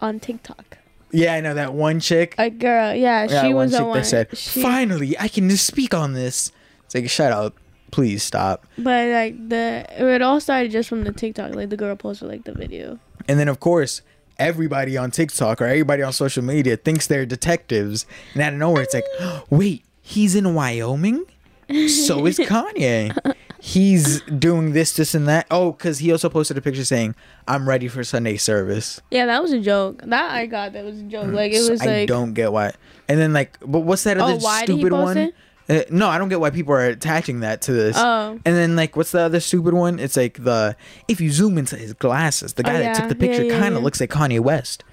[0.00, 0.78] on TikTok.
[1.10, 2.36] yeah, I know that one chick.
[2.38, 3.98] A girl, yeah, yeah, she was the one.
[3.98, 6.52] that said, she, "Finally, I can just speak on this."
[6.86, 7.54] It's like, shut up,
[7.94, 8.66] please stop.
[8.76, 11.54] but like the it all started just from the TikTok.
[11.54, 12.98] Like the girl posted like the video.
[13.28, 14.02] And then, of course,
[14.38, 18.04] everybody on TikTok or everybody on social media thinks they're detectives.
[18.34, 19.04] And out of nowhere, it's like,
[19.50, 21.24] wait, he's in Wyoming?
[21.88, 23.34] So is Kanye.
[23.60, 25.46] He's doing this, this, and that.
[25.50, 27.14] Oh, because he also posted a picture saying,
[27.48, 29.00] I'm ready for Sunday service.
[29.10, 30.02] Yeah, that was a joke.
[30.04, 30.74] That I got.
[30.74, 31.28] That was a joke.
[31.28, 31.34] Mm.
[31.34, 32.72] Like it was I like don't get why.
[33.08, 35.16] And then, like, but what's that Oh, other he stupid one?
[35.16, 35.34] it?
[35.68, 37.96] Uh, no, I don't get why people are attaching that to this.
[37.98, 38.32] Oh.
[38.44, 39.98] And then like what's the other stupid one?
[39.98, 40.76] It's like the
[41.08, 43.60] if you zoom into his glasses, the Oh, guy that took the picture Yeah, yeah,
[43.60, 43.84] kind of yeah.
[43.84, 44.84] looks like Kanye West.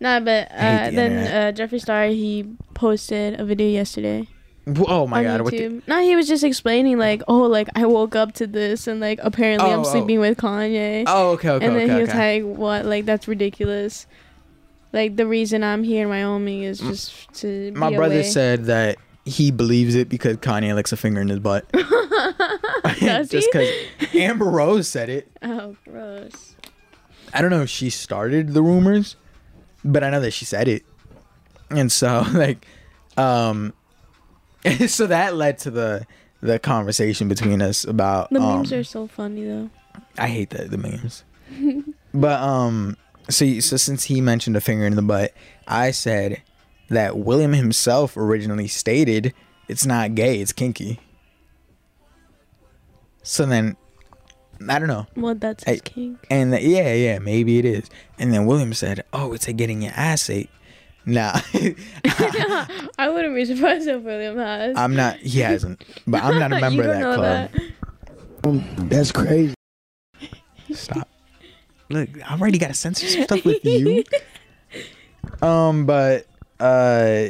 [0.00, 4.26] Nah, but uh, the then uh, Jeffree Star he posted a video yesterday
[4.88, 5.42] Oh my god!
[5.42, 8.88] What the, no, he was just explaining like, oh, like I woke up to this
[8.88, 9.84] and like apparently Oh, I'm oh.
[9.84, 11.04] sleeping with Kanye.
[11.06, 11.94] oh, okay, okay, and then okay.
[11.94, 12.42] he was okay.
[12.42, 12.84] like, "What?
[12.84, 14.08] Like that's ridiculous.
[14.92, 18.22] Like the reason I'm here in Wyoming is just to My brother away.
[18.24, 21.70] said that he believes it because Kanye licks a finger in his butt.
[23.00, 23.68] Does Just because
[24.14, 25.30] Amber Rose said it.
[25.42, 26.54] Oh, gross.
[27.34, 29.16] I don't know if she started the rumors,
[29.84, 30.84] but I know that she said it.
[31.70, 32.66] And so, like,
[33.16, 33.74] um,
[34.86, 36.06] so that led to the
[36.40, 39.70] the conversation between us about The um, memes are so funny though.
[40.18, 41.24] I hate the the memes.
[42.14, 42.96] but um,
[43.28, 45.32] so so since he mentioned a finger in the butt,
[45.66, 46.42] I said
[46.88, 49.32] that William himself originally stated
[49.68, 51.00] it's not gay, it's kinky.
[53.22, 53.76] So then,
[54.68, 55.72] I don't know, Well, that's Hey.
[55.72, 56.26] his kink.
[56.30, 57.90] and the, yeah, yeah, maybe it is.
[58.18, 60.48] And then William said, "Oh, it's like getting your ass ate."
[61.04, 61.32] Nah,
[62.98, 64.76] I wouldn't be surprised if William has.
[64.76, 65.16] I'm not.
[65.18, 67.50] He hasn't, but I'm not a member you of that club.
[68.44, 68.88] that.
[68.90, 69.54] That's crazy.
[70.72, 71.08] Stop.
[71.90, 74.04] Look, I already got to censor some stuff with you.
[75.42, 76.26] Um, but
[76.60, 77.28] uh,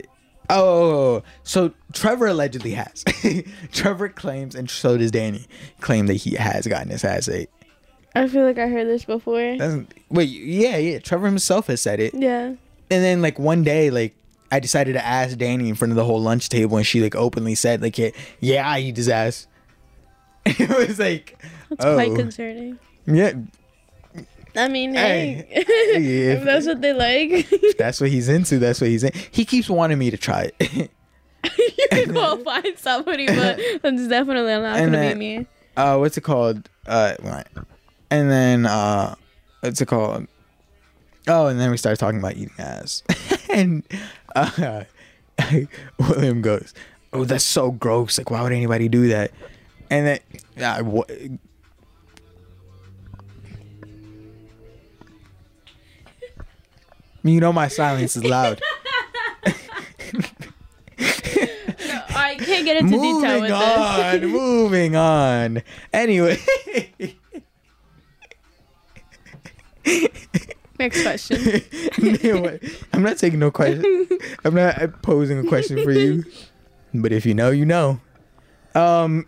[0.51, 3.05] oh, so Trevor allegedly has.
[3.73, 5.47] Trevor claims, and so does Danny,
[5.81, 7.51] claim that he has gotten his ass ate.
[8.15, 9.57] I feel like I heard this before.
[9.57, 10.29] Doesn't wait?
[10.29, 10.99] Yeah, yeah.
[11.01, 12.47] Trevor himself has said it, Yeah.
[12.47, 12.59] and
[12.89, 14.15] then like one day, like
[14.51, 17.15] I decided to ask Danny in front of the whole lunch table, and she like
[17.15, 18.11] openly said, like, yeah,
[18.41, 19.47] yeah I eat his ass.
[20.47, 21.37] it was like,
[21.71, 22.79] That's oh, quite concerning.
[23.07, 23.33] yeah,
[24.57, 25.47] I mean, Hey.
[25.51, 25.65] hey,
[26.01, 28.59] Yeah, if that's what they like, that's what he's into.
[28.59, 29.13] That's what he's in.
[29.31, 30.91] He keeps wanting me to try it.
[31.59, 35.47] you can go find somebody, but that's definitely not And gonna then- be me.
[35.77, 36.69] uh, what's it called?
[36.87, 37.15] Uh,
[38.11, 39.15] and then uh,
[39.61, 40.27] what's it called?
[41.29, 43.03] Oh, and then we started talking about eating ass,
[43.51, 43.83] and
[44.37, 44.85] uh,
[45.99, 46.73] William goes,
[47.13, 48.19] "Oh, that's so gross!
[48.19, 49.33] Like, why would anybody do that?"
[49.91, 50.21] And then,
[50.65, 50.83] uh,
[57.27, 58.61] You know my silence is loud.
[59.47, 59.53] no,
[62.11, 64.31] I can't get into detail moving with on, this.
[64.31, 65.63] moving on.
[65.93, 66.39] Anyway,
[70.79, 71.63] Next question.
[72.03, 72.61] Anyway,
[72.93, 74.09] I'm not taking no question.
[74.45, 76.25] I'm not posing a question for you,
[76.93, 78.01] but if you know, you know.
[78.75, 79.27] Um,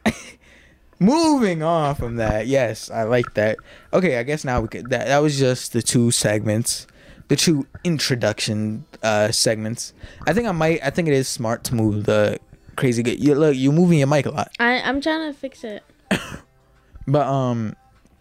[0.98, 2.46] moving on from that.
[2.46, 3.56] Yes, I like that.
[3.92, 4.90] Okay, I guess now we could.
[4.90, 6.86] That that was just the two segments,
[7.28, 9.92] the two introduction uh segments.
[10.26, 10.82] I think I might.
[10.82, 12.38] I think it is smart to move the
[12.76, 13.22] crazy good.
[13.22, 15.82] You look, you're moving your mic a lot, I I'm trying to fix it.
[17.06, 17.74] but um,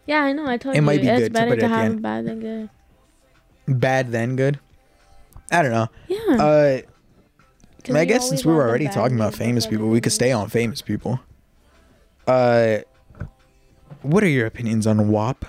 [0.06, 0.48] Yeah, I know.
[0.48, 2.26] I told It you It might be it's good to better it to, have bad
[2.26, 2.70] than good.
[3.68, 4.60] bad then good.
[5.52, 5.88] I don't know.
[6.08, 6.44] Yeah.
[6.44, 6.82] Uh.
[7.90, 10.50] I we guess since we were already talking about famous people, we could stay on
[10.50, 11.22] famous people.
[12.28, 12.80] Uh,
[14.02, 15.46] what are your opinions on WAP?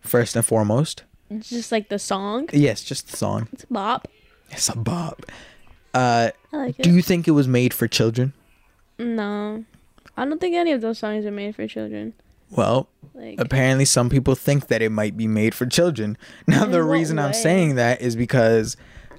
[0.00, 1.04] First and foremost,
[1.40, 2.48] Just like the song.
[2.52, 3.48] yes, just the song.
[3.52, 4.08] It's a bop.
[4.50, 5.22] It's a bop.
[5.94, 6.82] Uh, I like it.
[6.82, 8.32] do you think it was made for children?
[8.98, 9.64] no,
[10.16, 12.14] I don't think any of those songs are made for children.
[12.50, 16.16] Well, Like apparently some people think that it might be made for children.
[16.46, 18.76] Now the reason I'm saying that is because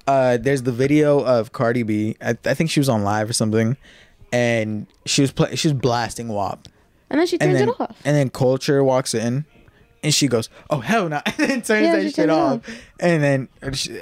[0.08, 2.16] uh, there's the video of Cardi B.
[2.22, 3.76] I, I think she was on live or something,
[4.32, 6.68] and she was play, she was blasting WAP.
[7.10, 8.00] and then she turns then it off.
[8.06, 9.46] and then Kulture walks in
[10.04, 11.22] and she goes oh hell no.
[11.26, 12.62] And then turns Yeah, that shit off.
[13.00, 13.50] and then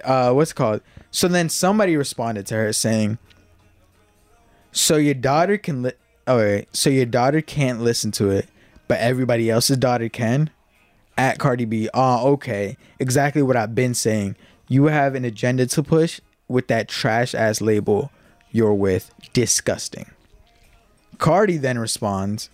[0.03, 0.81] uh what's it called?
[1.11, 3.17] So then somebody responded to her saying
[4.71, 5.91] so your daughter can li-
[6.27, 8.49] oh wait so your daughter can't listen to it
[8.87, 10.49] but everybody else's daughter can?
[11.17, 11.89] At cardi b.
[11.93, 12.77] Oh okay.
[12.99, 14.35] Exactly what i've been saying.
[14.67, 18.11] You have an agenda to push with that trash ass label
[18.51, 19.11] you're with.
[19.33, 20.07] Disgusting.
[21.17, 22.49] Cardi then responds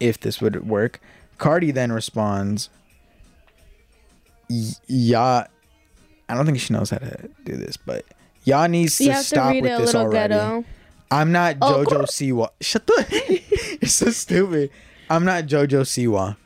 [0.00, 1.00] if this would work.
[1.38, 2.68] Cardi then responds,
[4.50, 5.46] "Y- "Y'all,
[6.28, 8.04] I don't think she knows how to do this, but
[8.44, 10.34] y'all needs to have to stop with this already.
[10.34, 10.64] ghetto.
[11.10, 12.48] I'm not Oh, JoJo Siwa.
[12.60, 13.42] Shut the.
[13.80, 14.70] You're so stupid.
[15.08, 16.36] I'm not JoJo Siwa.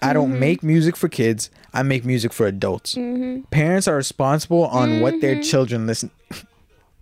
[0.00, 0.40] I don't Mm-hmm.
[0.40, 1.50] make music for kids.
[1.74, 2.94] I make music for adults.
[2.94, 3.42] Mm-hmm.
[3.50, 6.10] Parents are responsible on what their children listen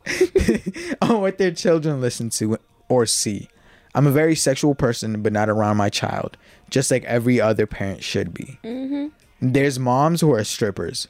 [1.03, 3.49] on what their children listen to or see.
[3.95, 6.37] I'm a very sexual person, but not around my child,
[6.71, 8.59] just like every other parent should be.
[8.65, 9.09] Mm-hmm.
[9.41, 11.09] There's moms who are strippers,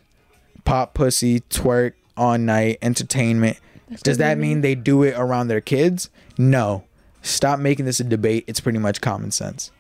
[0.65, 3.59] pop pussy, twerk all night, entertainment.
[4.03, 6.11] Does that mean they do it around their kids?
[6.37, 6.85] No.
[7.23, 8.45] Stop making this a debate.
[8.47, 9.71] It's pretty much common sense.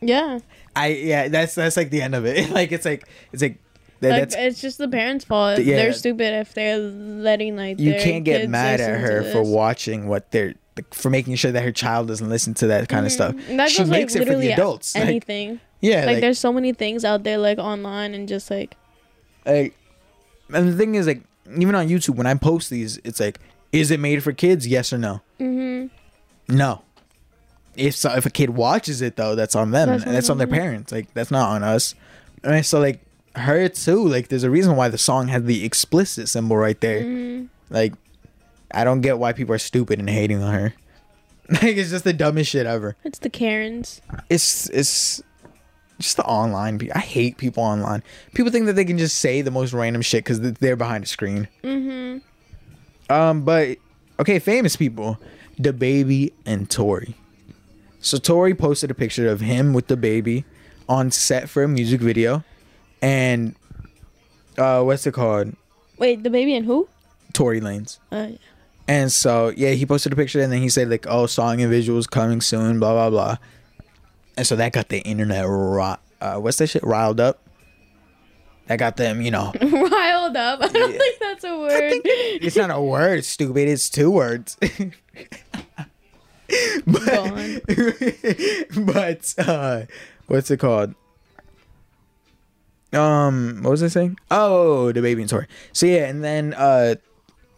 [0.00, 0.40] Yeah,
[0.76, 2.50] I yeah, that's that's like the end of it.
[2.52, 3.58] like it's like it's like
[4.00, 5.60] like that's it's just the parents' fault.
[5.60, 5.76] Yeah.
[5.76, 10.30] They're stupid if they're letting like you can't get mad at her for watching what
[10.30, 13.34] they're like, for making sure that her child doesn't listen to that kind of stuff.
[13.48, 14.94] That she goes, makes like, it for the adults.
[14.94, 15.60] Like, Anything.
[15.80, 18.76] yeah, like, like, there's so many things out there like online and just like
[19.46, 19.76] like,
[20.52, 21.22] and the thing is like
[21.58, 23.38] even on YouTube when I post these, it's like,
[23.72, 24.66] is it made for kids?
[24.66, 25.20] Yes or no?
[25.40, 25.86] mm-hmm.
[26.54, 26.82] No.
[27.76, 29.88] If so, if a kid watches it though, that's on them.
[29.88, 30.92] That's and that's on their parents.
[30.92, 31.94] Like that's not on us.
[32.44, 33.00] And so like
[33.34, 34.06] her too.
[34.06, 37.02] Like there's a reason why the song had the explicit symbol right there.
[37.02, 37.46] Mm-hmm.
[37.70, 37.94] Like
[38.74, 40.74] I don't get why people are stupid and hating on her.
[41.50, 42.96] Like it's just the dumbest shit ever.
[43.04, 44.00] It's the Karens.
[44.30, 45.22] It's it's
[45.98, 46.78] just the online.
[46.78, 48.02] pe- I hate people online.
[48.32, 51.06] People think that they can just say the most random shit because they're behind a
[51.06, 51.48] screen.
[51.62, 53.12] Mm-hmm.
[53.12, 53.76] Um, but
[54.18, 55.18] okay, famous people,
[55.60, 57.14] DaBaby and Tory.
[58.00, 60.44] So Tory posted a picture of him with DaBaby
[60.88, 62.42] on set for a music video,
[63.02, 63.54] and
[64.56, 65.54] uh, what's it called?
[65.98, 66.88] Wait, DaBaby and who?
[67.34, 67.98] Tory Lanez.
[68.10, 68.28] Uh,
[68.86, 71.72] And so yeah, he posted a picture and then he said like, "Oh, song and
[71.72, 73.36] visuals coming soon." Blah blah blah.
[74.36, 77.40] And so that got the internet ri- uh, what's that shit riled up.
[78.66, 79.52] That got them, you know.
[79.62, 80.60] riled up.
[80.62, 82.00] I don't think that's a word.
[82.04, 83.68] It's not a word, stupid.
[83.68, 84.56] It's two words.
[86.86, 87.62] but,
[88.76, 89.82] but uh,
[90.26, 90.94] what's it called?
[92.94, 94.18] Um, what was I saying?
[94.30, 95.46] Oh, DaBaby and Tory.
[95.72, 96.94] So yeah, and then uh,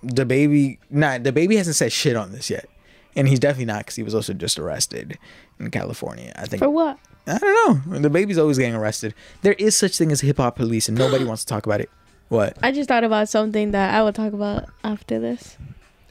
[0.04, 0.78] DaBaby.
[0.90, 2.68] Not DaBaby hasn't said shit on this yet,
[3.14, 5.18] and he's definitely not because he was also just arrested
[5.59, 6.32] in California.
[6.37, 6.98] I think For what?
[7.26, 8.09] I don't know.
[8.09, 9.14] DaBaby's always getting arrested.
[9.42, 11.90] There is such thing as hip hop police, and nobody wants to talk about it.
[12.28, 12.56] What?
[12.62, 15.56] I just thought about something that I will talk about after this.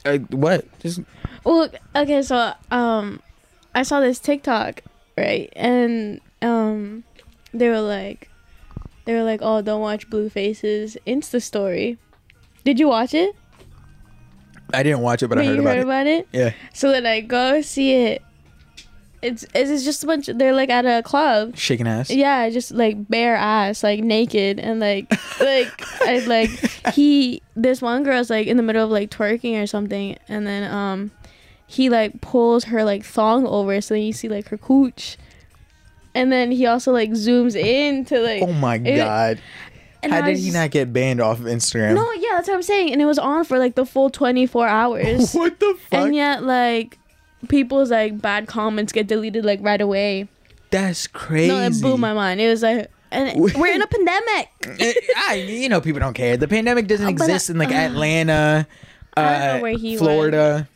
[0.04, 0.64] Uh, what?
[0.80, 1.00] Just
[1.44, 3.20] Well, okay, so um,
[3.74, 4.82] I saw this TikTok,
[5.18, 7.04] right, and um,
[7.52, 8.30] they were like,
[9.04, 11.98] they were like, oh, don't watch Blueface's Insta story.
[12.64, 13.34] Did you watch it?
[14.74, 15.84] I didn't watch it, but I heard you about heard it.
[15.84, 16.28] about it?
[16.32, 16.52] Yeah.
[16.74, 18.22] So then I go see it.
[19.22, 20.26] It's it's just a bunch.
[20.26, 21.56] They're like at a club.
[21.56, 22.10] Shaking ass.
[22.10, 25.70] Yeah, just like bare ass, like naked, and like like
[26.02, 26.50] I like
[26.94, 27.42] he.
[27.56, 31.10] This one girl's like in the middle of like twerking or something, and then um,
[31.66, 35.16] he like pulls her like thong over, so then you see like her cooch,
[36.14, 38.42] and then he also like zooms in to like.
[38.42, 39.40] Oh my it- god.
[40.06, 41.94] And How I did was he not get banned off of Instagram?
[41.94, 44.66] No, yeah, that's what I'm saying, and it was on for like the full 24
[44.66, 45.32] hours.
[45.34, 46.00] what the fuck?
[46.00, 46.98] and yet like
[47.48, 50.26] people's like bad comments get deleted like right away
[50.70, 51.48] That's crazy.
[51.48, 54.48] no it blew my mind it was like and we're in a pandemic
[54.80, 54.92] Eh,
[55.28, 56.36] I, you know, people don't care.
[56.36, 58.66] The pandemic doesn't Oh, exist in like uh, Atlanta,
[59.16, 60.68] uh, I don't know where he Florida.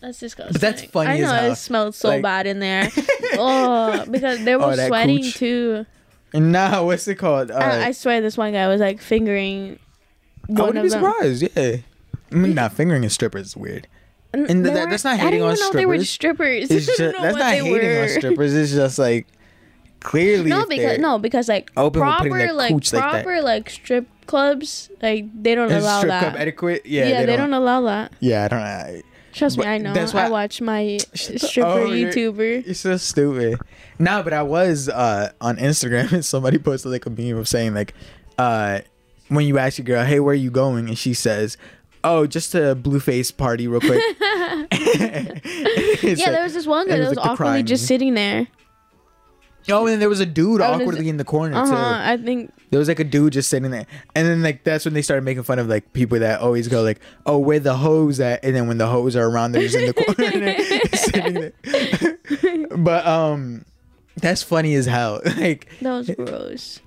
[0.00, 1.52] that's disgusting But that's funny i as know hell.
[1.52, 2.88] it smelled so Like- bad in there
[3.34, 5.34] oh because they were Oh, sweating cooch.
[5.34, 5.86] too
[6.34, 7.50] Nah, what's it called?
[7.50, 9.78] Uh, I, I swear this one guy was like fingering
[10.48, 11.42] I wouldn't be them surprised.
[11.56, 11.76] Yeah.
[12.30, 13.86] I mean, not fingering a stripper is weird.
[14.32, 16.68] And they that- that's not I hating didn't on even know they were strippers.
[16.68, 18.54] strippers It's just, that's not they hating on strippers.
[18.54, 19.26] It's just like
[20.00, 20.48] clearly.
[20.48, 25.26] No, because no, because like open proper like cooch like proper like strip clubs like
[25.42, 26.20] they don't It's allow strip that.
[26.22, 26.86] club etiquette.
[26.86, 28.12] Yeah, yeah, they, don't, allow that.
[28.20, 29.02] Yeah, I don't know.
[29.32, 29.92] Trust me, I know.
[29.94, 32.66] that's why- I watch my stripper oh, YouTuber.
[32.66, 33.58] You're so stupid.
[33.98, 37.74] No, but I was uh, on Instagram and somebody posted like a meme of saying
[37.74, 37.94] like,
[38.38, 38.80] uh,
[39.28, 41.56] when you ask your girl, "Hey, where are you going?" and she says,
[42.04, 44.02] "Oh, just a blueface party, real quick."
[46.02, 48.48] Yeah, there was this one guy that was was like the awkwardly just sitting there.
[49.68, 51.70] Oh, and then there was a dude awkwardly in the corner Uh huh.
[51.70, 51.76] too.
[51.76, 54.94] I think There was like a dude just sitting there, and then like that's when
[54.94, 58.18] they started making fun of like people that always go like, "Oh, where the hoes
[58.18, 60.56] at?" And then when the hoes are around, they're just in the corner
[60.96, 61.34] sitting
[62.70, 62.76] there.
[62.78, 63.66] but um,
[64.16, 65.20] that's funny as hell.
[65.36, 66.80] like, that was gross.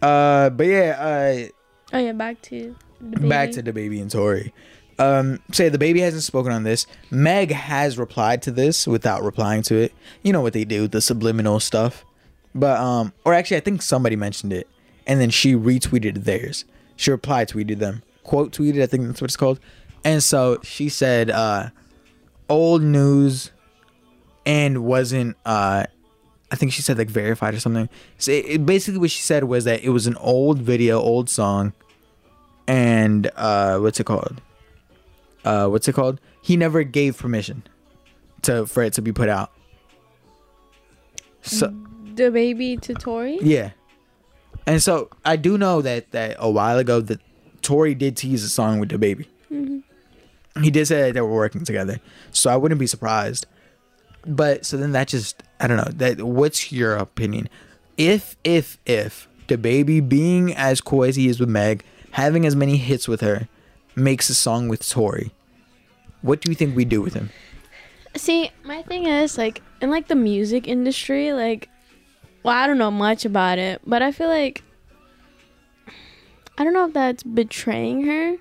[0.00, 1.48] uh, but yeah,
[1.92, 4.54] Oh yeah, back to the uh, back to DaBaby and Tory.
[4.98, 6.86] Um, say DaBaby hasn't spoken on this.
[7.10, 9.92] Meg has replied to this without replying to it.
[10.22, 12.06] You know what they do, the subliminal stuff.
[12.54, 14.66] But um, or actually, I think somebody mentioned it,
[15.06, 16.64] and then she retweeted theirs.
[16.96, 18.82] She replied tweeted them, quote tweeted.
[18.82, 19.60] I think that's what it's called.
[20.04, 21.70] And so she said, uh,
[22.48, 23.50] "Old news,"
[24.44, 25.36] and wasn't.
[25.44, 25.84] Uh,
[26.50, 27.88] I think she said like verified or something.
[28.18, 31.28] So it, it- basically, what she said was that it was an old video, old
[31.28, 31.72] song,
[32.68, 34.40] and uh, what's it called?
[35.44, 36.20] Uh, what's it called?
[36.40, 37.64] He never gave permission
[38.42, 39.50] to for it to be put out.
[41.42, 41.68] So
[42.14, 43.38] DaBaby to Tory.
[43.42, 43.70] yeah,
[44.66, 47.20] and so I do know that that a while ago that
[47.62, 49.26] Tory did tease a song with DaBaby.
[49.50, 50.62] Mm-hmm.
[50.62, 52.00] He did say that they were working together,
[52.32, 53.46] so I wouldn't be surprised.
[54.26, 56.22] But so then that just I don't know that.
[56.22, 57.48] What's your opinion?
[57.96, 62.76] If if if DaBaby being as cool as he is with Meg, having as many
[62.76, 63.48] hits with her,
[63.94, 65.32] makes a song with Tory,
[66.22, 67.30] what do you think we do with him?
[68.16, 71.68] See, my thing is like in like the music industry, like
[72.46, 74.62] well, I don't know much about it, but I feel like
[76.56, 78.36] I don't know if that's betraying her.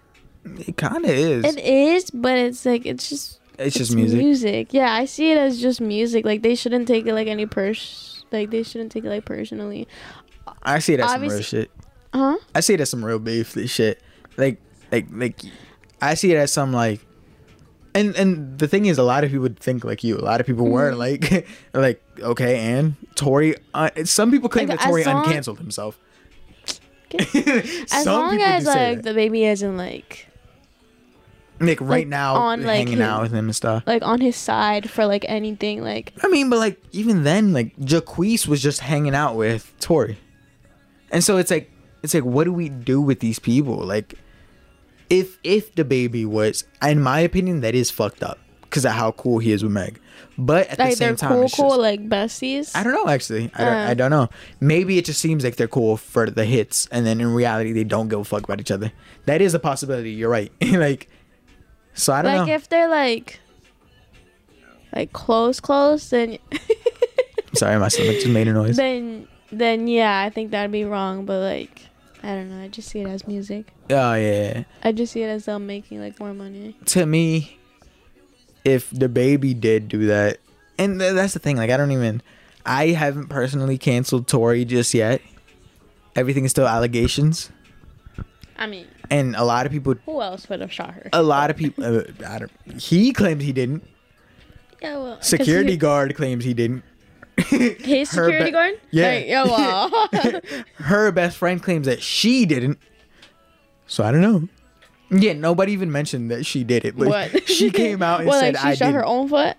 [0.59, 1.43] It kind of is.
[1.43, 4.19] It is, but it's like it's just it's just music.
[4.19, 6.23] Music, yeah, I see it as just music.
[6.23, 8.23] Like they shouldn't take it like any pers.
[8.31, 9.87] Like they shouldn't take it like personally.
[10.61, 11.71] I see it as some real shit.
[12.13, 12.37] Huh?
[12.53, 14.03] I see it as some real beef this shit.
[14.37, 15.41] Like like like
[15.99, 17.03] I see it as some like
[17.95, 20.17] And and the thing is, a lot of people would think like you.
[20.17, 22.59] A lot of people weren't like like okay.
[22.59, 25.97] And Tory, uh, some people claim Like, that Tory long- uncanceled himself.
[27.17, 30.27] as long as like DaBaby isn't like
[31.61, 33.83] like right like, now on, like, hanging his- out with him and stuff.
[33.87, 37.75] like on his side for like anything like I mean, but like even then, like
[37.77, 40.17] Jacquees was just hanging out with Tory,
[41.11, 41.71] and so it's like
[42.03, 43.77] it's like what do we do with these people?
[43.77, 44.15] Like,
[45.09, 49.39] if if DaBaby was, in my opinion, that is fucked up because of how cool
[49.39, 49.99] he is with Meg.
[50.37, 52.75] But at the same time, cool cool like besties.
[52.75, 53.49] I don't know actually.
[53.53, 53.89] I don't, Uh.
[53.89, 54.29] I don't know.
[54.59, 57.83] Maybe it just seems like they're cool for the hits, and then in reality they
[57.85, 58.91] don't give a fuck about each other.
[59.25, 60.11] That is a possibility.
[60.11, 60.51] You're right.
[60.73, 61.07] like,
[61.93, 62.53] so I don't like know.
[62.53, 63.39] if they're like
[64.93, 66.37] like close close then
[67.53, 68.75] Sorry, my stomach just made a noise.
[68.77, 71.81] then then yeah i think that'd be wrong but like
[72.25, 74.63] i don't know i just see it as music Oh yeah.
[74.83, 77.59] i just see it as them making like more money to me,
[78.65, 80.39] if DaBaby did do that,
[80.79, 82.21] and th- that's the thing, like I don't even,
[82.65, 85.21] I haven't personally canceled Tory just yet.
[86.15, 87.51] Everything is still allegations,
[88.57, 91.51] i mean and a lot of people, who else would have shot her a lot
[91.51, 92.51] of people, uh, I don't,
[92.81, 93.83] he claims he didn't.
[94.81, 96.83] yeah well Security he- guard claims he didn't.
[97.47, 99.07] his security be- guard Yeah.
[99.07, 102.79] Like, yeah well Her best friend claims that she didn't.
[103.87, 104.47] So I don't know.
[105.11, 108.39] Yeah, nobody even mentioned that she did it, but what she came out and well,
[108.39, 108.95] said like she I shot did.
[108.95, 109.55] her own foot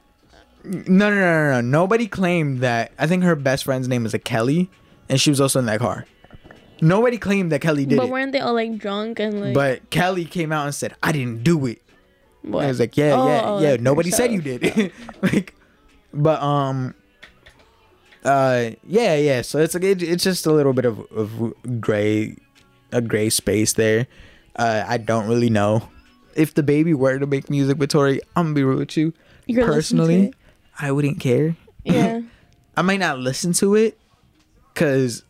[0.64, 1.60] No, no, no, no, no.
[1.60, 2.92] Nobody claimed that.
[2.98, 4.68] I think her best friend's name is a Kelly,
[5.08, 6.04] and she was also in that car.
[6.80, 9.54] Nobody claimed that Kelly did but it, But weren't they all like drunk and like
[9.54, 11.80] but Kelly came out and said, "I didn't do it."
[12.42, 12.64] what?
[12.64, 14.92] I was like, "Yeah, Oh, yeah, yeah." Nobody said you did.
[15.22, 15.54] like,
[16.12, 16.94] but um,
[18.26, 19.42] uh, yeah, yeah.
[19.42, 22.36] So it's like it, it's just a little bit of of gray,
[22.92, 24.06] a gray space there.
[24.56, 25.88] Uh, I don't really know
[26.34, 28.20] if DaBaby were to make music with Tory.
[28.34, 29.12] I'm gonna be real with you.
[29.46, 30.34] You're Personally?
[30.78, 31.56] I wouldn't care.
[31.84, 32.20] yeah
[32.76, 33.98] I might not listen to it
[34.74, 35.22] because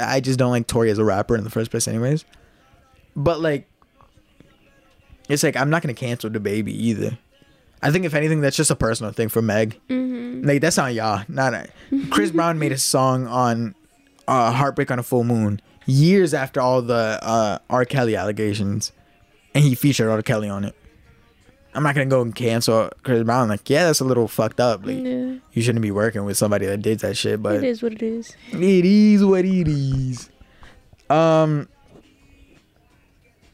[0.00, 2.24] I just don't like Tory as a rapper in the first place, anyways.
[3.14, 3.68] But like,
[5.28, 7.18] it's like I'm not gonna cancel DaBaby either.
[7.82, 9.78] I think if anything, that's just a personal thing for Meg.
[9.88, 10.46] mm-hmm.
[10.46, 11.24] Like that's not y'all.
[11.28, 11.68] Not a,
[12.10, 13.74] Chris Brown made a song on
[14.26, 17.84] uh, "Heartbreak on a Full Moon" years after all the uh, R.
[17.84, 18.92] Kelly allegations,
[19.54, 20.22] and he featured R.
[20.22, 20.74] Kelly on it.
[21.74, 23.48] I'm not gonna go and cancel Chris Brown.
[23.48, 24.84] Like, yeah, that's a little fucked up.
[24.84, 27.82] Like, yeah you shouldn't be working with somebody that did that shit, but it is
[27.82, 30.30] what it is it is what it is.
[31.10, 31.68] Um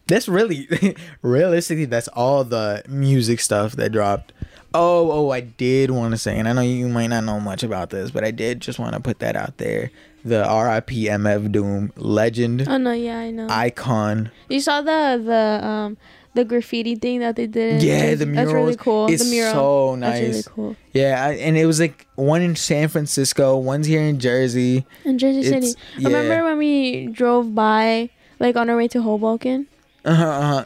[0.07, 0.69] that's really
[1.23, 4.33] realistically that's all the music stuff that dropped.
[4.77, 7.63] Oh, oh, I did want to say, and I know you might not know much
[7.63, 9.91] about this, but I did just want to put that out there.
[10.25, 14.31] The RIP MF Doom legend oh no yeah i know icon.
[14.49, 15.97] You saw the the um
[16.33, 17.83] the graffiti thing that they did.
[17.83, 19.07] Yeah, the That's really cool.
[19.07, 19.53] It's the mural.
[19.53, 20.21] so nice.
[20.21, 20.77] That's really cool.
[20.93, 24.85] Yeah, I, and it was like one in San Francisco, one's here in Jersey.
[25.05, 25.57] In Jersey City.
[25.69, 26.09] It's- yeah.
[26.09, 29.69] Remember when we drove by, like on our way to Hoboken?
[30.05, 30.65] Uh-huh, uh-huh.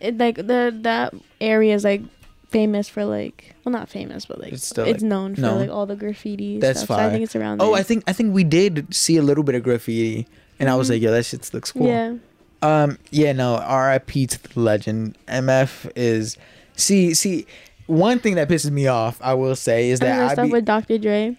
[0.00, 2.02] It, like the that area is like
[2.50, 5.86] famous for like well not famous but like It's it's, like, known for like all
[5.86, 6.98] the graffiti That's stuff.
[6.98, 7.60] So I think it's around.
[7.62, 7.80] Oh, there.
[7.80, 10.26] I think I think we did see a little bit of graffiti,
[10.60, 10.92] and I was Mhm.
[10.92, 12.14] like, "Yo, that shit looks cool." Yeah.
[12.62, 12.98] Um.
[13.10, 13.32] Yeah.
[13.32, 13.56] No.
[13.56, 14.26] R.I.P.
[14.26, 15.16] to the legend.
[15.28, 16.36] MF is.
[16.76, 17.14] See.
[17.14, 17.46] See.
[17.86, 20.64] One thing that pisses me off, I will say, is that I stuff be, with
[20.64, 20.98] Dr.
[20.98, 21.36] Dre.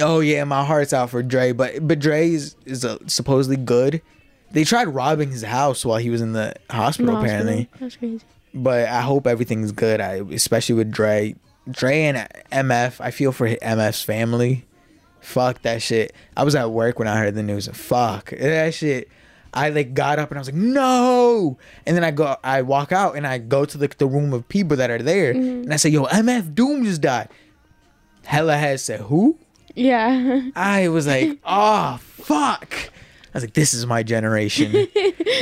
[0.00, 4.02] oh yeah, my heart's out for Dre, but but Dre is is uh, supposedly good.
[4.52, 7.18] They tried robbing his house while he was in the in the hospital, hospital.
[7.18, 7.68] apparently.
[7.80, 8.24] That's crazy.
[8.54, 10.00] But I hope everything's good.
[10.00, 11.34] I especially with Dre,
[11.70, 13.00] Dre and MF.
[13.00, 14.64] I feel for MF's family.
[15.20, 16.14] Fuck that shit.
[16.36, 17.68] I was at work when I heard the news.
[17.68, 19.08] Fuck that shit.
[19.54, 21.58] I like got up and I was like, no.
[21.86, 24.48] And then I go, I walk out and I go to the, the room of
[24.48, 25.64] people that are there, mm-hmm.
[25.64, 27.28] and I say, yo, MF Doom just died.
[28.24, 29.38] Hella has said who?
[29.74, 30.50] Yeah.
[30.56, 32.74] I was like, oh fuck.
[33.34, 34.72] I was like, this is my generation.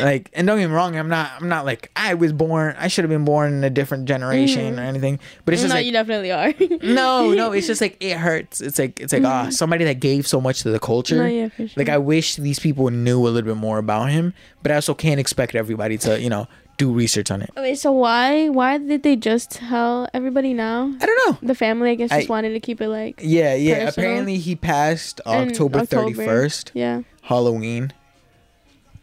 [0.00, 2.76] like, and don't get me wrong, I'm not, I'm not like I was born.
[2.78, 5.18] I should have been born in a different generation or anything.
[5.44, 6.54] But it's just no, like, you definitely are.
[6.82, 8.60] no, no, it's just like it hurts.
[8.60, 11.16] It's like, it's like ah, somebody that gave so much to the culture.
[11.16, 11.74] No, yeah, for sure.
[11.76, 14.94] Like I wish these people knew a little bit more about him, but I also
[14.94, 16.46] can't expect everybody to, you know,
[16.80, 17.50] do research on it.
[17.58, 20.90] Okay, so why why did they just tell everybody now?
[21.00, 21.38] I don't know.
[21.46, 23.84] The family, I guess, just I- wanted to keep it like Yeah, yeah.
[23.84, 23.88] Personal.
[24.10, 27.92] Apparently, he passed October thirty first, Yeah, Halloween.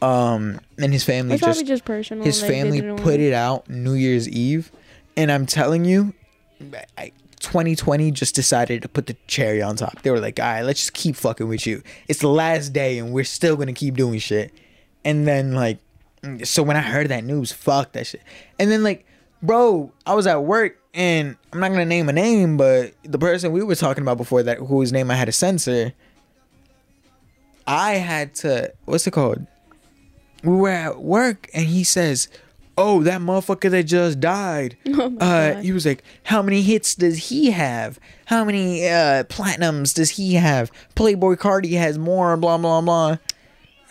[0.01, 2.23] Um, and his family it's just just personal.
[2.23, 4.71] his like, family put it out New Year's Eve,
[5.15, 6.13] and I'm telling you,
[6.95, 10.03] I, 2020 just decided to put the cherry on top.
[10.03, 11.81] They were like, "All right, let's just keep fucking with you.
[12.07, 14.53] It's the last day, and we're still gonna keep doing shit."
[15.03, 15.79] And then like,
[16.43, 18.21] so when I heard that news, fuck that shit.
[18.59, 19.05] And then like,
[19.41, 23.51] bro, I was at work And I'm not gonna name a name, but the person
[23.51, 25.93] we were talking about before that, whose name I had to censor,
[27.67, 28.73] I had to.
[28.85, 29.45] What's it called?
[30.43, 32.29] We were at work, and he says,
[32.77, 35.63] "Oh, that motherfucker that just died." Oh uh, God.
[35.63, 37.99] he was like, "How many hits does he have?
[38.25, 40.71] How many uh, platinums does he have?
[40.95, 43.17] Playboi Carti has more." Blah blah blah.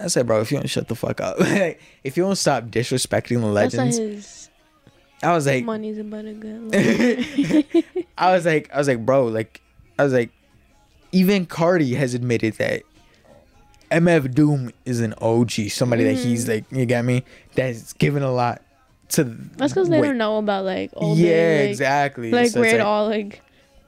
[0.01, 3.41] I said, "Bro, if you don't shut the fuck up, if you don't stop disrespecting
[3.41, 4.47] the legends," his
[5.23, 6.73] I was like, money's about a good.
[7.75, 8.07] Lord.
[8.19, 9.61] I was like, I was like, bro, like,
[9.99, 10.31] I was like,
[11.13, 12.83] even Carti has admitted that
[13.91, 17.25] MF Doom is an OG, somebody that he's like, you get me,
[17.55, 18.63] that's given a lot
[19.11, 19.25] to.
[19.25, 22.31] That's because they don't know about like older, Yeah, like, exactly.
[22.31, 23.43] Like So where it like, all like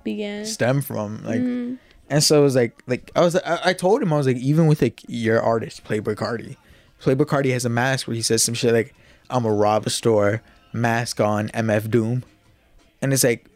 [0.04, 0.44] began.
[0.46, 1.78] stem from, like, Mhm.
[2.10, 4.36] and so it was like, like I was, I, I told him I was like,
[4.36, 6.56] even with like your artist, Playboi Carti,
[7.02, 8.94] Playboi Carti has a mask where he says some shit like,
[9.30, 10.42] "I'm a rob a store,
[10.72, 12.22] mask on, MF Doom,"
[13.02, 13.46] and it's like,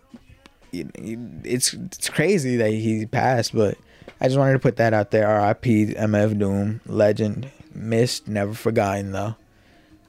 [0.73, 3.77] it- it- it's it's crazy that he passed, but
[4.21, 5.27] I just wanted to put that out there.
[5.29, 5.95] R.I.P.
[5.95, 9.37] MF Doom, legend, missed, never forgotten though.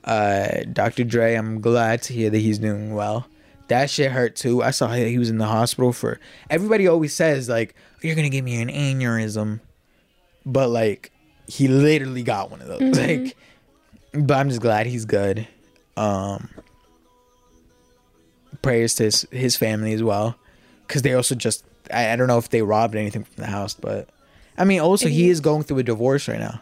[0.03, 1.03] Uh, Dr.
[1.03, 3.27] Dre, I'm glad to hear that he's doing well.
[3.69, 4.61] That shit hurt too.
[4.61, 6.19] I saw he was in the hospital for.
[6.49, 9.61] Everybody always says like, "You're gonna give me an aneurysm,"
[10.45, 11.11] but like,
[11.47, 12.81] he literally got one of those.
[12.97, 13.37] Like,
[14.13, 15.47] but I'm just glad he's good.
[15.95, 16.49] Um,
[18.61, 20.35] prayers to his, his family as well,
[20.85, 21.65] because they also just.
[21.91, 24.09] I, I don't know if they robbed anything from the house, but
[24.57, 26.61] I mean, also he is going through a divorce right now,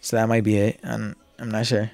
[0.00, 0.80] so that might be it.
[0.82, 1.90] I'm I'm not sure,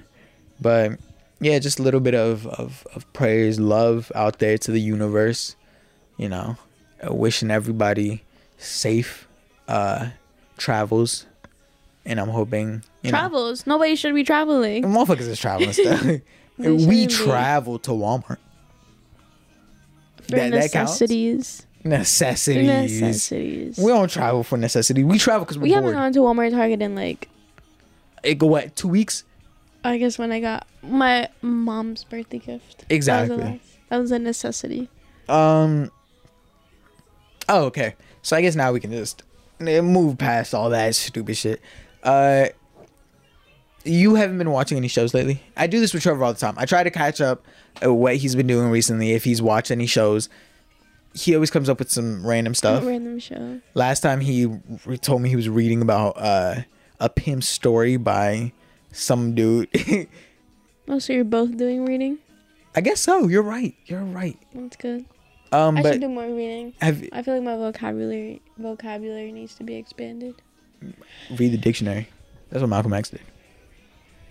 [0.61, 0.93] but
[1.39, 5.55] yeah, just a little bit of of, of prayers, love out there to the universe.
[6.17, 6.57] You know,
[7.05, 8.23] uh, wishing everybody
[8.57, 9.27] safe
[9.67, 10.09] uh
[10.57, 11.25] travels,
[12.05, 13.65] and I'm hoping you know Travels.
[13.67, 14.83] Nobody should be traveling.
[14.85, 16.21] motherfuckers is traveling.
[16.59, 18.37] They we travel to Walmart.
[20.21, 20.99] For that- that counts?
[21.83, 23.01] Necessities.
[23.01, 23.77] Necessities.
[23.77, 25.03] We don't travel for necessity.
[25.03, 27.29] We travel because we're we haven't gone to Walmart Target in like
[28.23, 29.23] It go what two weeks?
[29.83, 32.79] I guess when I got my mom's birthday gift.
[32.79, 33.61] That was, Exactly.
[33.89, 34.89] that was a necessity.
[35.27, 35.91] Um.
[37.49, 37.95] Oh, okay.
[38.21, 39.23] So I guess now we can just
[39.59, 41.61] move past all that stupid shit.
[42.01, 42.45] Uh,
[43.83, 45.43] you haven't been watching any shows lately.
[45.57, 46.55] I do this with Trevor all the time.
[46.57, 47.45] I try to catch up
[47.83, 49.11] uh, what he's been doing recently.
[49.11, 50.29] If he's watched any shows,
[51.13, 52.83] he always comes up with some random stuff.
[52.85, 53.61] Random show.
[53.73, 54.45] Last time he
[54.85, 56.61] re- told me he was reading about uh,
[56.99, 58.51] a pimp story by
[58.91, 59.69] some dude.
[60.85, 62.17] Oh, so you're both doing reading?
[62.75, 63.29] I guess so.
[63.29, 63.73] You're right.
[63.85, 64.37] You're right.
[64.53, 65.05] That's good.
[65.53, 66.73] Um, I should do more reading.
[66.81, 70.41] have I feel like my vocabulary vocabulary needs to be expanded.
[71.37, 72.09] read the dictionary.
[72.49, 73.21] That's what Malcolm X did,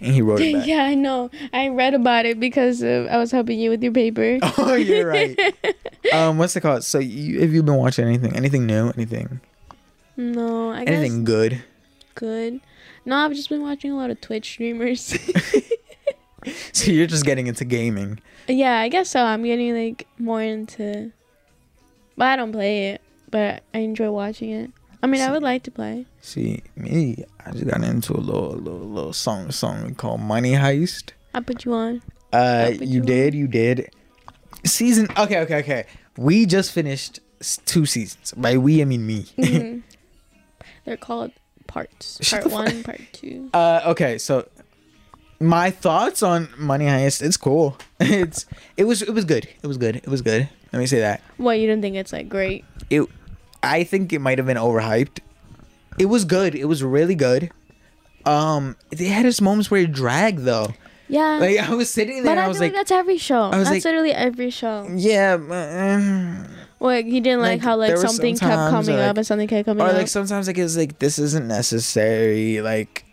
[0.03, 0.67] and he wrote it back.
[0.67, 1.31] yeah, I know.
[1.53, 4.39] I read about it because uh, I was helping you with your paper.
[4.59, 5.39] Oh, you're right.
[6.13, 6.85] um, what's it called?
[6.85, 8.37] So, you, have you been watching anything?
[8.37, 8.91] Anything new?
[8.91, 9.41] Anything?
[10.17, 10.95] No, I guess.
[10.95, 11.65] Anything guess good?
[12.15, 12.61] good.
[13.05, 15.17] No, I've just been watching a lot of Twitch streamers.
[16.73, 18.19] So you're just getting into gaming.
[18.49, 19.23] yeah, I guess so.
[19.23, 21.13] I'm getting like more into.
[22.17, 23.01] But I don't play it,
[23.31, 24.71] but I enjoy watching it.
[25.03, 26.07] I mean, I would like to play.
[26.21, 31.11] See, me, I just got into a little, little, little song, song called "Money Heist."
[31.35, 32.03] I put you on.
[32.33, 33.91] Uh, you you did, you did.
[34.65, 35.09] Season.
[35.19, 35.87] Okay, okay, okay.
[36.17, 37.21] We just finished
[37.67, 38.33] two seasons.
[38.37, 39.25] By we, I mean me.
[39.39, 39.83] Mhm.
[40.85, 41.33] They're called
[41.67, 42.19] parts.
[42.31, 43.51] Part one, part two.
[43.55, 44.49] Uh, okay, so
[45.41, 47.23] my thoughts on Money Heist.
[47.23, 47.77] It's cool.
[48.01, 48.47] It's
[48.77, 49.49] it was it was good.
[49.63, 49.97] It was good.
[49.97, 50.49] It was good.
[50.73, 51.21] Let me say that.
[51.39, 52.65] What you didn't think it's like great?
[52.91, 53.03] It,
[53.63, 55.21] I think it might have been overhyped.
[55.99, 56.55] It was good.
[56.55, 57.51] It was really good.
[58.25, 60.75] Um, they had its moments where it dragged though.
[61.09, 61.39] Yeah.
[61.41, 63.43] Like I was sitting there, but and I, I was feel like, that's every show.
[63.43, 64.89] I was That's like- literally every show.
[64.95, 66.35] yeah, but, uh,
[66.81, 69.67] Like you didn't like, Like, how like something kept coming like- up and something kept
[69.67, 69.95] coming or up.
[69.95, 72.61] Or like sometimes like it's like this isn't necessary.
[72.63, 73.05] Like,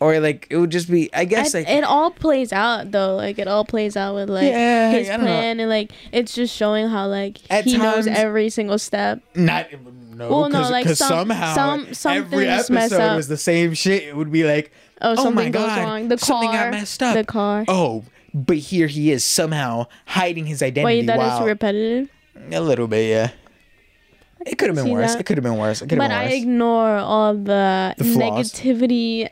[0.00, 1.10] or like it would just be.
[1.12, 3.16] I guess I- like it all plays out though.
[3.16, 5.24] Like it all plays out with like Yeah, his I know.
[5.24, 9.20] plan and like it's just showing how like At he knows every single step.
[9.34, 9.66] not
[10.14, 10.94] no Well, no, like, some-
[11.28, 13.16] somehow some- some every episode up.
[13.16, 14.02] was the same shit.
[14.02, 16.08] It would be like Oh, Oh something my goes God, wrong.
[16.08, 17.14] The something car got messed up.
[17.14, 17.64] The car.
[17.68, 18.02] oh,
[18.34, 20.84] but here he is somehow hiding his identity.
[20.84, 22.08] Wait, that is while repetitive.
[22.50, 23.30] a little bit, yeah.
[24.44, 25.12] It could have been see worse.
[25.12, 25.20] that.
[25.20, 25.82] It could have been worse.
[25.82, 26.34] It could have But been I worse.
[26.34, 29.28] ignore all the, The negativity.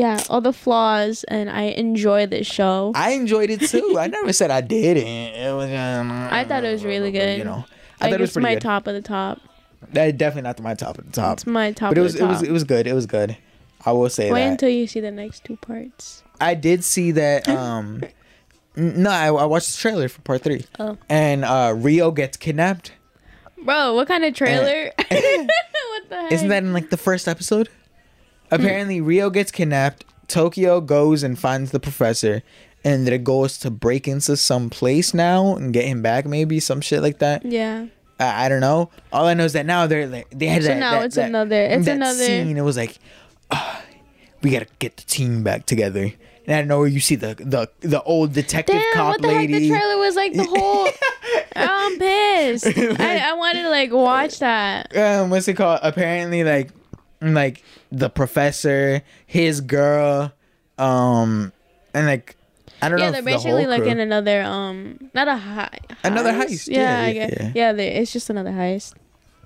[0.00, 2.92] Yeah, all the flaws, and I enjoy this show.
[2.94, 3.96] I enjoyed it too.
[3.98, 5.06] I never said I didn't.
[5.06, 5.70] It was.
[5.70, 7.36] Um, I thought it was really good.
[7.36, 7.66] You know,
[8.00, 8.62] I like thought it was pretty my good.
[8.62, 9.40] top of the top.
[9.92, 11.34] That definitely not my top of the top.
[11.34, 12.86] It's my top but it of was it was it was good.
[12.86, 13.36] It was good.
[13.84, 14.52] I will say Wait that.
[14.52, 16.22] until you see the next two parts.
[16.40, 18.02] I did see that um
[18.76, 20.64] No, I, I watched the trailer for part three.
[20.78, 20.96] Oh.
[21.10, 22.92] And uh, Rio gets kidnapped.
[23.62, 24.92] Bro, what kind of trailer?
[24.96, 26.32] what the heck?
[26.32, 27.68] Isn't that in like the first episode?
[28.50, 30.04] Apparently, Rio gets kidnapped.
[30.28, 32.42] Tokyo goes and finds the professor,
[32.84, 36.24] and the goal is to break into some place now and get him back.
[36.26, 37.44] Maybe some shit like that.
[37.44, 37.86] Yeah.
[38.18, 38.90] I, I don't know.
[39.12, 40.78] All I know is that now they're like they had So that.
[40.78, 42.56] now that- it's that- another- it's that another- scene.
[42.56, 42.98] It was like,
[43.50, 43.82] ah,
[44.42, 46.12] we gotta get the team back together.
[46.46, 49.22] And I don't know where you see the the the old detective Damn, cop what
[49.22, 49.52] the lady.
[49.52, 49.62] heck?
[49.62, 50.88] The trailer was like the whole.
[51.56, 52.66] I'm pissed.
[53.00, 54.96] I, I wanted to like watch that.
[54.96, 55.80] um, what's it called?
[55.82, 56.70] Apparently, like,
[57.20, 57.62] like
[57.92, 60.32] the professor, his girl,
[60.78, 61.52] um,
[61.94, 62.36] and like,
[62.82, 63.12] I don't Yeah, know.
[63.12, 65.78] they're if the basically whole like crew- in another um, not a high.
[66.04, 67.36] Another heist, yeah, Yeah, I yeah, guess.
[67.40, 67.52] yeah.
[67.54, 68.94] Yeah, they, it's just another heist.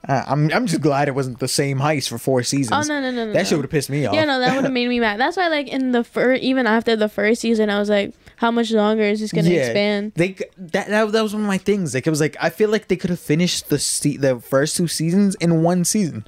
[0.07, 2.72] Uh, I'm I'm just glad it wasn't the same heist for four seasons.
[2.72, 3.32] Oh no no no no.
[3.32, 3.45] That no.
[3.45, 4.14] shit would have pissed me off.
[4.14, 5.18] Yeah, no, that would have made me mad.
[5.18, 8.51] That's why, like, in the first, even after the first season, I was like, how
[8.51, 10.12] much longer is this gonna expand?
[10.14, 11.95] They that, that that was one of my things.
[11.95, 14.76] Like it was like I feel like they could have finished the se- the first
[14.76, 16.26] two seasons in one season.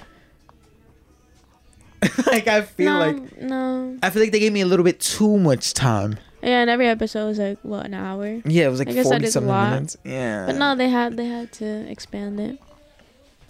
[2.26, 3.98] like I feel no, like no.
[4.02, 6.18] I feel like they gave me a little bit too much time.
[6.42, 8.40] Yeah, and every episode was like what an hour.
[8.44, 9.96] Yeah, it was like I that forty something minutes.
[10.04, 12.58] Yeah, But no, they had they had to expand it.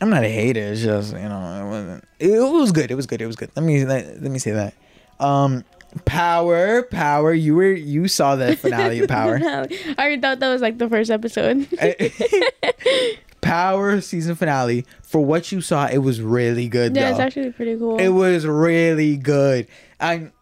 [0.00, 0.60] I'm not a hater.
[0.60, 2.04] It's just you know it wasn't.
[2.18, 2.90] It was good.
[2.90, 3.20] It was good.
[3.20, 3.50] It was good.
[3.56, 4.74] Let me let, let me say that.
[5.18, 5.64] Um,
[6.04, 7.32] Power, Power.
[7.32, 9.38] You were you saw the finale of Power.
[9.42, 11.66] I already thought that was like the first episode.
[13.46, 14.84] Power season finale.
[15.02, 16.94] For what you saw, it was really good.
[16.96, 17.98] yeah, it's actually pretty cool.
[17.98, 19.66] It was really good.
[20.00, 20.32] I'm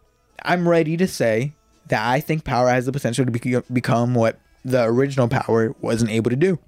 [0.43, 1.53] I'm ready to say
[1.87, 6.11] that I think Power has the potential to be, become what the original Power wasn't
[6.11, 6.59] able to do.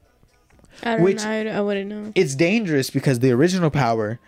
[0.84, 1.30] I don't which- know.
[1.30, 2.12] I, I wouldn't know.
[2.16, 4.20] It's dangerous because the original Power,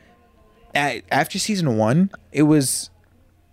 [0.74, 2.90] at, after season one, it was,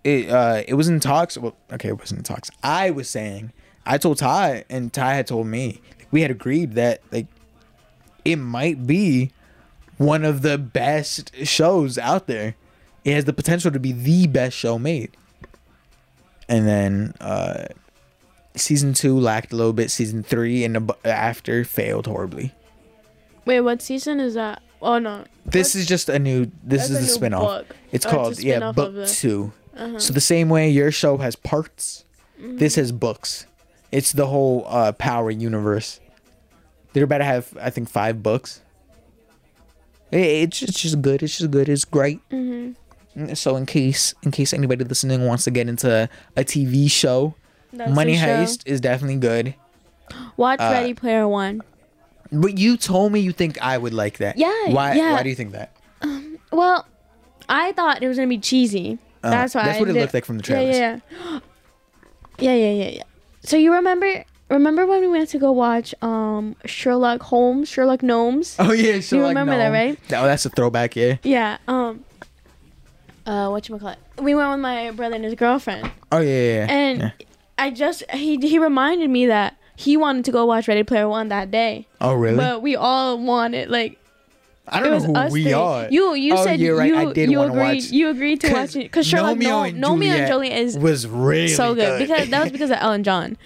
[0.03, 1.37] it uh, it was in talks.
[1.37, 2.49] Well, okay, it wasn't in talks.
[2.63, 3.53] I was saying,
[3.85, 5.79] I told Ty, and Ty had told me
[6.09, 7.27] we had agreed that like,
[8.27, 9.31] it might be
[9.97, 12.55] one of the best shows out there.
[13.03, 15.11] It has the potential to be the best show made.
[16.49, 17.67] And then uh
[18.55, 22.53] season 2 lacked a little bit, season 3 and ab- after failed horribly.
[23.45, 24.61] Wait, what season is that?
[24.81, 25.25] Oh no.
[25.45, 27.41] This is just a new this is a the new spin-off.
[27.41, 27.67] book.
[27.69, 29.53] It's Oh, it's a called yeah, spin-off book the- 2.
[29.77, 29.99] Uh-huh.
[29.99, 32.03] So the same way your show has parts,
[32.39, 32.57] Mm-hmm.
[32.57, 33.47] this has books.
[33.91, 35.99] It's the whole uh power universe.
[36.97, 38.61] They're about to have I think 5 books.
[40.11, 41.21] It- It's just, it's just good.
[41.21, 41.69] It's just good.
[41.69, 42.27] It's great.
[42.31, 43.33] Mm-hmm.
[43.35, 47.35] So in case in case anybody listening wants to get into a TV show,
[47.73, 48.27] That's Money the show.
[48.27, 49.53] Heist is definitely good.
[50.37, 51.61] Watch uh, Ready Player One.
[52.31, 54.37] But you told me you think I would like that.
[54.37, 55.13] Yeah, Why yeah.
[55.13, 55.71] why do you think that?
[56.51, 56.87] Well,
[57.49, 58.97] I thought it was gonna be cheesy.
[59.23, 59.65] Uh, that's why.
[59.65, 60.77] that's I what it did- looked like from the Yeah, trailers.
[60.77, 60.99] yeah,
[61.31, 61.39] yeah.
[62.39, 63.03] Yeah, yeah, yeah, yeah.
[63.43, 64.23] So you remember?
[64.49, 68.55] Remember when we went to go watch um Sherlock Holmes, Sherlock Gnomes?
[68.59, 69.97] Oh yeah, so You remember that, right?
[70.07, 71.17] Oh, that's a throwback, yeah.
[71.23, 71.57] Yeah.
[71.67, 72.03] Um.
[73.25, 73.97] Uh, what you call it?
[74.21, 76.53] We went with my brother and his girlfriend, Oh yeah, yeah.
[76.55, 76.67] yeah.
[76.71, 77.11] and yeah.
[77.57, 81.27] I just he he reminded me that he wanted to go watch Ready Player One
[81.27, 82.37] that day, Oh really?
[82.37, 83.99] but we all wanted like
[84.69, 85.53] I don't know who we three.
[85.53, 85.89] are.
[85.89, 86.87] You you Oh, said you're right.
[86.87, 89.63] you I did you agreed watch- you agreed to watch it because Sherlock Romeo no,
[89.63, 92.07] and Gnomeo and Juliet is was really so good, good.
[92.07, 93.37] because that was because of Elton John.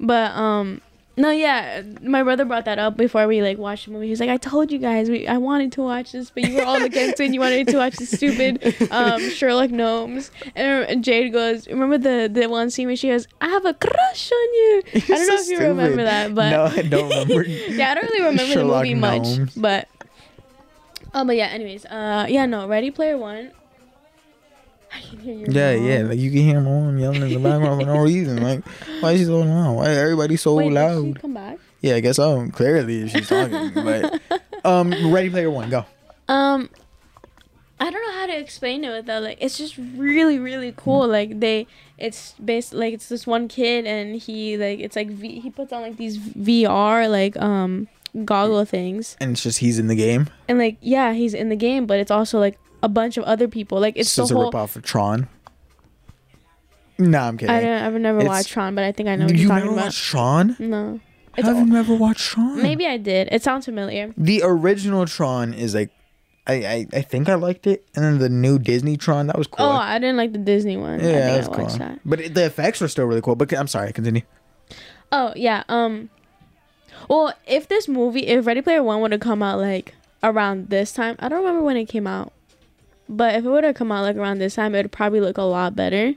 [0.00, 0.80] But um
[1.16, 4.08] no yeah, my brother brought that up before we like watched the movie.
[4.08, 6.62] He's like, I told you guys we I wanted to watch this, but you were
[6.64, 7.24] all against it.
[7.26, 10.30] and You wanted to watch the stupid um Sherlock Gnomes.
[10.56, 14.32] And Jade goes, remember the the one scene where she goes, I have a crush
[14.32, 14.82] on you.
[14.94, 17.42] I don't know if you remember that, but no, I don't remember.
[17.48, 19.88] yeah, I don't really remember Sherlock the movie much, but
[21.12, 21.46] oh, but yeah.
[21.48, 23.50] Anyways, uh, yeah, no, Ready Player One.
[24.94, 25.86] I can hear your yeah, mom.
[25.86, 25.98] yeah.
[26.02, 28.42] Like you can hear my mom yelling in the background for no reason.
[28.42, 28.64] Like,
[29.00, 29.76] why is she so loud?
[29.76, 31.20] Why everybody so Wait, did she loud?
[31.20, 31.58] come back?
[31.80, 32.48] Yeah, I guess so.
[32.52, 33.72] Clearly, she's talking.
[33.74, 34.20] but
[34.64, 35.84] um, Ready Player One, go.
[36.28, 36.68] Um,
[37.78, 41.08] I don't know how to explain it without like it's just really really cool.
[41.08, 41.66] Like they,
[41.96, 45.72] it's based like it's this one kid and he like it's like v, he puts
[45.72, 47.88] on like these VR like um
[48.24, 50.28] goggle things And it's just he's in the game.
[50.48, 53.48] and like yeah he's in the game but it's also like a bunch of other
[53.48, 54.46] people like it's It's the whole.
[54.46, 55.28] rip off of Tron.
[56.98, 57.54] Nah, I'm kidding.
[57.54, 59.48] I don't I've never It's- watched Tron but I think I know what you you're
[59.48, 59.84] never talking about.
[59.86, 60.56] watched Tron?
[60.58, 61.00] No,
[61.36, 62.62] it's Have all- you never watched Tron?
[62.62, 63.28] maybe I did.
[63.32, 64.12] It sounds familiar.
[64.16, 65.90] The original Tron is like,
[66.46, 69.46] I, I I think I liked it, and then the new Disney Tron that was
[69.46, 69.64] cool.
[69.66, 70.98] Oh, I didn't like the Disney one.
[71.00, 71.86] yeah, I that think was I cool.
[71.88, 72.00] that.
[72.04, 73.34] But it, the effects were still really cool.
[73.36, 74.22] But I'm sorry, continue.
[75.12, 75.64] Oh yeah.
[75.68, 76.10] Um.
[77.08, 80.92] Well, if this movie, if Ready Player One would have come out like around this
[80.92, 82.32] time, I don't remember when it came out,
[83.16, 85.36] but if it would have come out like around this time, it would probably look
[85.38, 86.14] a lot better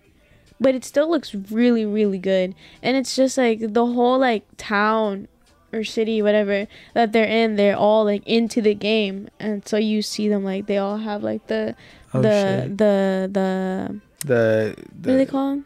[0.60, 5.28] but it still looks really really good and it's just like the whole like town
[5.74, 10.02] or city whatever that they're in they're all like into the game and so you
[10.02, 11.76] see them like they all have like the
[12.14, 12.30] Oh, the,
[12.68, 12.78] shit.
[12.78, 15.66] the the The what do they call them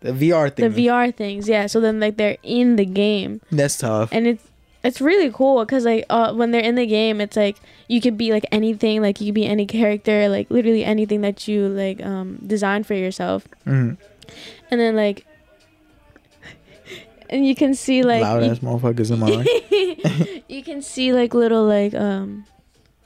[0.00, 0.70] the VR thing.
[0.70, 4.10] the VR things yeah so then like they're in the game That's tough.
[4.12, 4.44] and it's
[4.84, 7.56] it's really cool because like uh, when they're in the game it's like
[7.88, 11.48] you could be like anything like you could be any character like literally anything that
[11.48, 13.96] you like um design for yourself Mhm.
[14.70, 15.26] and then like
[17.30, 20.42] and you can see like Loud you, ass motherfuckers in my life.
[20.48, 22.44] you can see like little like um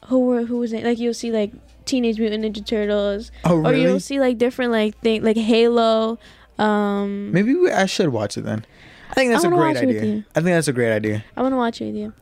[0.06, 1.52] who were who was it like you'll see like
[1.84, 6.18] teenage mutant ninja turtles Oh or you'll see like different like thing like halo
[6.58, 8.64] um Maybe we, I should watch it then.
[9.12, 10.24] I think that's I a great it idea.
[10.34, 11.24] I think that's a great idea.
[11.36, 12.12] i want to watch it with you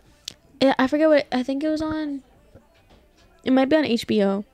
[0.60, 2.22] yeah i forget what i think it was on
[3.44, 4.44] it might be on hbo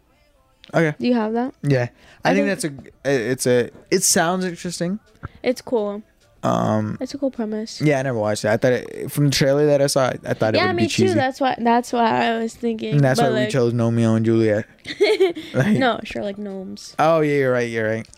[0.75, 0.95] Okay.
[0.99, 1.89] do you have that Yeah,
[2.25, 3.33] I, I think, think- that's a.
[3.33, 3.71] It's a.
[3.91, 4.99] It sounds interesting.
[5.43, 6.03] it's cool
[6.43, 6.99] Um.
[7.01, 8.49] it's a cool premise Yeah, I never watched it.
[8.49, 10.83] I thought it, from the trailer that I saw, I thought it yeah would me
[10.85, 11.09] be cheesy.
[11.09, 14.17] too that's why that's why i was thinking and that's but, why we chose Gnomeo
[14.17, 14.67] and Juliet.
[15.55, 17.71] Like- no sure like gnomes Oh yeah, you're right.
[17.71, 18.09] You're right.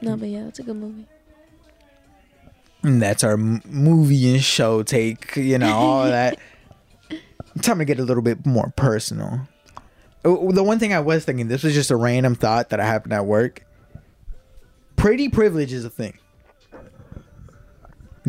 [0.00, 1.06] no but yeah it's a good movie
[2.86, 5.34] And that's our m- movie and show take.
[5.36, 6.38] You know all of that.
[7.62, 9.40] Time to get a little bit more personal.
[10.24, 12.80] Oh, oh, The one thing I was thinking, this was just a random thought that
[12.80, 13.64] I happened at work.
[14.96, 16.18] Pretty privilege is a thing.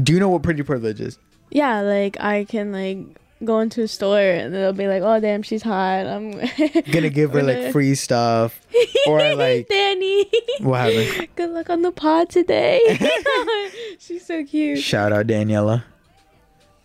[0.01, 1.17] Do you know what pretty privilege is?
[1.49, 2.97] yeah like i can like
[3.43, 6.31] go into a store and they'll be like oh damn she's hot i'm
[6.91, 8.59] Gonna give her like free stuff,
[9.05, 10.29] or like danny
[10.61, 11.27] what happened?
[11.35, 12.79] good luck on the pod today
[13.99, 15.83] she's so cute Shout out Daniela.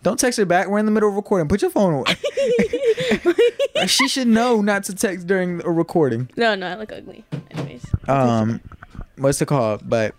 [0.03, 0.67] Don't text her back.
[0.67, 1.47] We're in the middle of recording.
[1.47, 2.13] Put your phone away.
[3.87, 6.29] she should know not to text during a recording.
[6.35, 8.59] no no i look ugly anyways Um,
[9.17, 9.87] what's it called?
[9.89, 10.13] But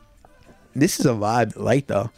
[0.75, 2.11] this is a vibe light though.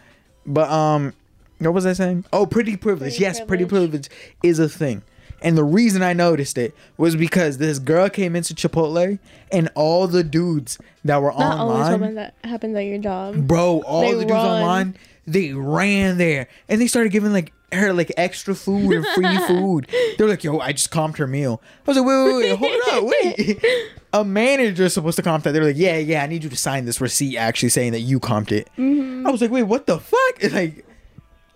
[0.46, 1.12] But um,
[1.58, 2.24] what was I saying?
[2.32, 3.12] Oh, pretty privilege.
[3.12, 4.08] Pretty yes, pretty privilege.
[4.08, 5.02] privilege is a thing.
[5.42, 9.18] And the reason I noticed it was because this girl came into Chipotle
[9.52, 13.46] and all the dudes that were not always online, happens that happens at your job
[13.46, 14.46] bro, all They the dudes run.
[14.62, 14.96] online,
[15.26, 19.88] they ran there and they started giving like her like extra food and free food.
[19.90, 22.58] They were like, "Yo, I just comped her meal." I was like, "Wait, wait, wait,
[22.58, 23.64] hold up, wait."
[24.14, 25.52] A manager's supposed to comp that.
[25.52, 28.20] They're like, "Yeah, yeah, I need you to sign this receipt actually saying that you
[28.20, 29.26] comped it." Mm-hmm.
[29.26, 30.85] I was like, "Wait, what the fuck?" It's like,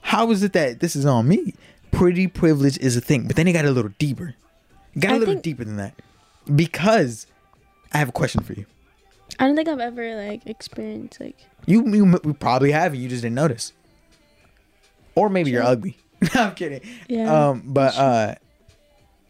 [0.02, 1.54] how is it that this is on me?
[1.90, 4.34] Pretty privilege is a thing, but then it got a little deeper.
[4.94, 5.94] It got a I little think- deeper than that
[6.54, 7.26] because
[7.92, 8.66] I have a question for you.
[9.38, 11.36] i don't think i've ever like experienced like
[11.66, 13.72] You, you m- probably have, and you just didn't notice.
[15.14, 15.96] Or maybe you're ugly.
[16.34, 16.80] no, I'm kidding.
[17.08, 18.34] Yeah, Um, but uh,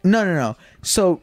[0.05, 0.57] no, no, no.
[0.83, 1.21] So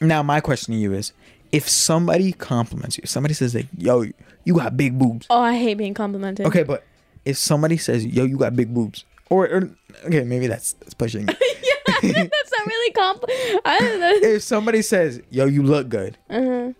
[0.00, 1.12] now my question to you is:
[1.52, 4.04] If somebody compliments you, somebody says like, "Yo,
[4.44, 6.84] you got big boobs." oh i hate being complimented Okay, but
[7.24, 9.70] if somebody says, "Yo, you got big boobs," or, or
[10.06, 11.28] okay, maybe that's, that's pushing.
[11.28, 12.30] it.
[12.30, 14.12] that's not really compl I don't know.
[14.28, 16.72] if somebody says, "Yo, you look good," Uh-huh.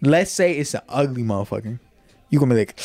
[0.00, 1.78] let's say it's an ugly motherfucker,
[2.30, 2.78] you gonna be like,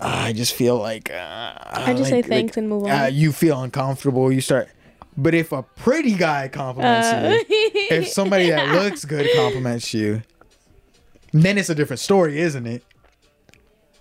[0.00, 2.90] "Ah, I just feel like uh, I just say thanks like, and move on.
[2.90, 4.32] Uh, you feel uncomfortable.
[4.32, 4.68] You start.
[5.16, 10.22] But if a pretty guy compliments Uh, you, if somebody that looks good compliments you,
[11.34, 12.82] then it's a different story, isn't it?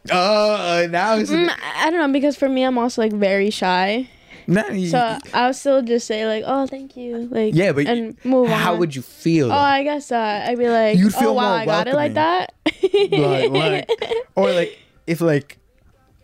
[0.11, 4.09] Uh, now it's Mm, I don't know because for me, I'm also like very shy.
[4.47, 8.49] no, So I'll still just say like, "Oh, thank you," like yeah, but and move
[8.49, 8.59] on.
[8.59, 9.51] how would you feel?
[9.51, 12.15] Oh, I guess uh, I'd be like, You'd feel "Oh wow, I got it like
[12.15, 13.89] that." like, like,
[14.35, 15.59] or like if like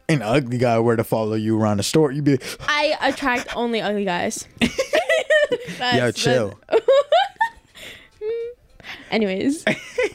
[0.09, 3.55] an ugly guy were to follow you around the store, you'd be like, I attract
[3.55, 4.47] only ugly guys.
[4.59, 4.67] "Yo,
[5.78, 6.59] That's- chill."
[9.11, 9.63] Anyways,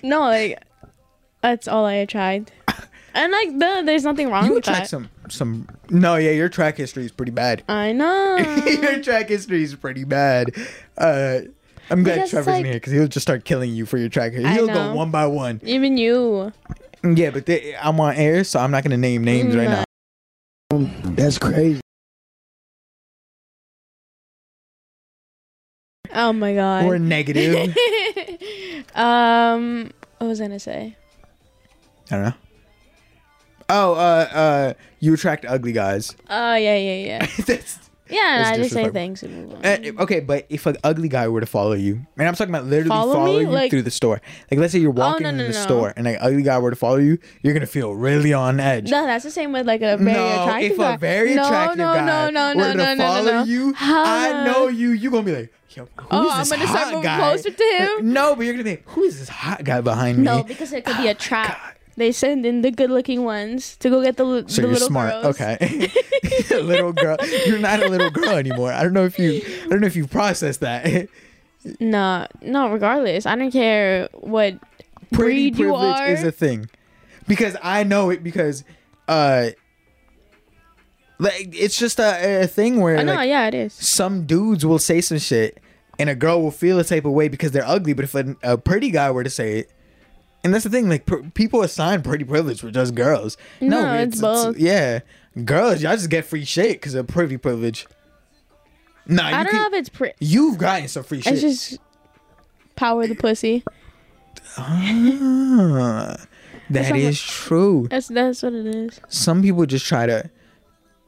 [0.03, 0.61] no, like
[1.41, 2.53] that's all I attract.
[3.15, 4.89] And like, the, there's nothing wrong You with attract that.
[4.89, 5.69] some some.
[5.91, 7.63] No, yeah, your track history is pretty bad.
[7.69, 8.37] I know.
[8.67, 10.51] your track history is pretty bad.
[10.97, 11.41] Uh,
[11.91, 14.09] I'm glad Because, Trevor's like- in here because he'll just start killing you for your
[14.09, 14.33] track.
[14.33, 14.51] history.
[14.53, 14.95] He'll go know.
[14.95, 15.61] one by one.
[15.65, 16.53] Even you.
[17.05, 19.85] Yeah, but they, I'm on air, so I'm not gonna name names right now.
[21.05, 21.81] That's crazy.
[26.15, 26.85] Oh my god.
[26.85, 27.75] Or negative.
[28.95, 30.97] um, what was I gonna say?
[32.11, 32.35] I don't know.
[33.75, 36.15] Oh, uh, uh, you attract ugly guys.
[36.29, 37.27] Oh yeah, yeah, yeah.
[37.47, 37.79] That's,
[38.11, 39.65] Yeah, That's I just say thanks and move on.
[39.65, 42.67] uh, okay, but if an ugly guy were to follow you, and I'm talking about
[42.67, 43.41] literally Follow follow, me?
[43.41, 44.21] you Like- Oh, through the store.
[44.51, 45.63] Like, let's say you're walking no, in no, the no.
[45.63, 48.91] store, and an ugly guy were to follow you, you're gonna feel really on edge.
[48.91, 50.93] No, that's the same with like a very no, attractive if guy.
[50.95, 53.31] a very no, attractive no, guy no, no, were no, to no, no, follow no,
[53.39, 53.45] no.
[53.45, 54.91] you, I know you.
[54.91, 57.19] You gonna be like, yo, who's Oh, I'm this gonna hot start moving guy?
[57.19, 58.13] closer to him?
[58.13, 60.25] No, but you're gonna be, like, who is this hot guy behind me?
[60.25, 61.79] No, because it could be a trap.
[61.97, 65.23] They send in the good-looking ones to go get the, So the you're little smart.
[65.23, 65.41] girls.
[65.41, 65.91] Okay.
[66.51, 67.17] little girl.
[67.47, 68.73] You're not a little girl anymore.
[68.73, 71.09] I don't know if you I don't know if you processed that.
[71.79, 72.71] No, no.
[72.73, 74.59] Regardless, I don't care what
[75.13, 76.07] Pretty breed you privilege are.
[76.09, 76.69] is a thing.
[77.29, 78.65] Because I know it because
[79.07, 79.51] uh
[81.21, 83.73] like it's just a, a thing where I know, like, yeah, it is.
[83.75, 85.59] some dudes will say some shit
[86.01, 88.35] and a girl will feel a type of way because they're ugly but if a,
[88.43, 89.71] a pretty guy were to say it
[90.45, 94.21] and that's the thing like pr- people assign pretty privilege for just girls No, it's
[94.21, 94.57] both.
[94.59, 95.01] yeah
[95.45, 97.87] girls y'all just get free shit because of pretty privilege
[99.07, 100.15] nah you I don't can- know if it's pretty.
[100.21, 101.79] you've gotten some free shit It's just
[102.77, 103.63] power the pussy.
[104.57, 106.17] Ah,
[106.71, 109.01] that is true That's that's what it is.
[109.09, 110.31] some people just try to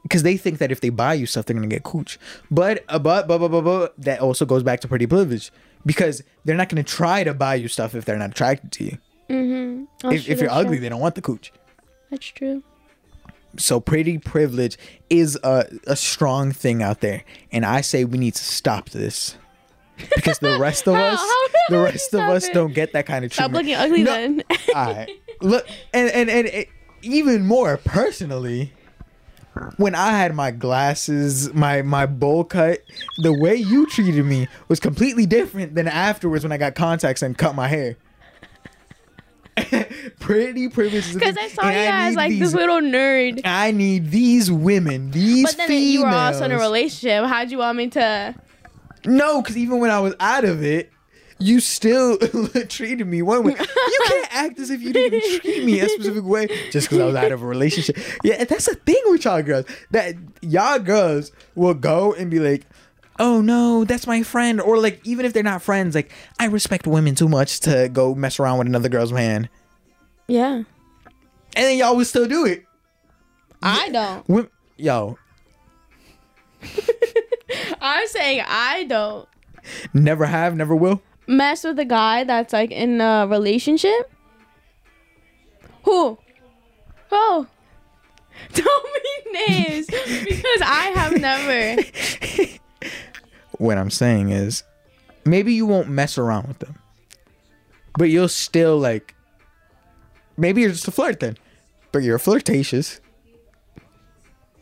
[0.03, 2.19] because they think that if they buy you stuff they're gonna get cooch
[2.51, 5.51] but uh, but but but, but, but that also goes back to pretty privilege
[5.85, 8.97] because they're not gonna try to buy you stuff if they're not attracted to you
[9.29, 10.11] Mm-hmm.
[10.11, 11.51] if, if you're ugly they don't want the cooch
[12.11, 12.63] that's true.
[13.57, 14.77] so pretty privilege
[15.09, 19.37] is a, a strong thing out there and i say we need to stop this
[20.15, 22.53] because the rest of How- us how the rest of us it?
[22.53, 23.53] don't get that kind of treatment.
[23.55, 24.43] Stop looking ugly No, then.
[24.75, 25.09] all right
[25.41, 26.69] look and and and it,
[27.01, 28.73] even more personally
[29.77, 32.79] when i had my glasses my my bowl cut
[33.23, 37.37] the way you treated me was completely different than afterwards when i got contacts and
[37.37, 37.95] cut my hair
[40.19, 43.41] pretty privileged Because I saw you as like this little nerd.
[43.45, 45.93] i need these women these But then females.
[45.93, 47.25] you were also in a relationship.
[47.25, 48.35] How'd you want me to?
[49.05, 50.91] no because even when i was out of it
[51.37, 52.17] you still
[52.69, 53.51] treated me one way.
[53.51, 57.05] You can't act as if you didn't treat me a specific way just because I
[57.05, 57.97] was out of a relationship.
[58.23, 59.65] Yeah, that's the thing with y'all girls.
[59.91, 62.65] That y'all girls will go and be like,
[63.19, 66.85] "Oh no, that's my friend," or like even if they're not friends, like I respect
[66.87, 69.49] women too much to go mess around with another girl's man,
[70.27, 70.65] Yeah, and
[71.55, 72.63] then y'all will still do it.
[73.63, 74.27] I don't.
[74.29, 75.17] Wom- Yo,
[77.81, 79.27] I'm saying I don't
[79.93, 81.01] never have, never will.
[81.27, 84.11] mess with a guy that's like in a relationship.
[85.83, 86.17] Who?
[87.09, 87.47] Who?
[88.53, 91.81] Don't mean names because I have never.
[93.59, 94.63] what I'm saying is
[95.25, 96.75] maybe you won't mess around with them.
[97.97, 99.15] But you'll still like
[100.37, 101.37] maybe you're just a flirt then.
[101.91, 102.99] But you're flirtatious.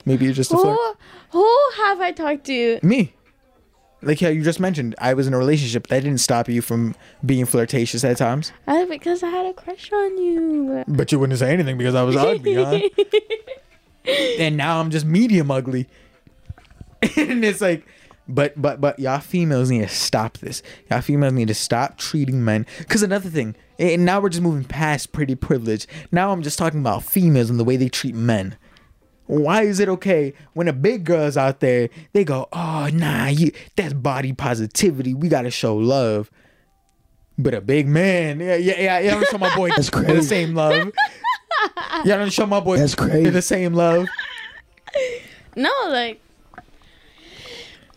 [0.05, 0.77] Maybe you're just a flirt.
[0.77, 1.39] Who?
[1.39, 2.79] Who have I talked to?
[2.83, 3.13] Me.
[4.03, 5.87] Like how you just mentioned, I was in a relationship.
[5.87, 6.93] That didn't stop you from
[7.25, 8.51] being flirtatious at times.
[8.67, 10.83] Uh, because I had a crush on you.
[10.87, 12.81] But you wouldn't say anything because I was ugly, huh?
[14.39, 15.87] and now I'm just medium ugly.
[17.17, 17.85] and it's like,
[18.27, 20.61] but but but y'all females need to stop this.
[20.89, 22.65] Y'all females need to stop treating men.
[22.87, 25.87] Cause another thing, and now we're just moving past pretty privilege.
[26.11, 28.57] Now I'm just talking about females and the way they treat men.
[29.25, 31.89] Why is it okay when a big girl's out there?
[32.11, 35.13] They go, oh nah, you that's body positivity.
[35.13, 36.29] We gotta show love.
[37.37, 39.11] But a big man, yeah, yeah, yeah, yeah.
[39.15, 40.91] Don't show my boy That's the same love.
[42.03, 43.29] Yeah, don't show my boy That's crazy.
[43.29, 44.07] the same love.
[45.55, 46.19] No, like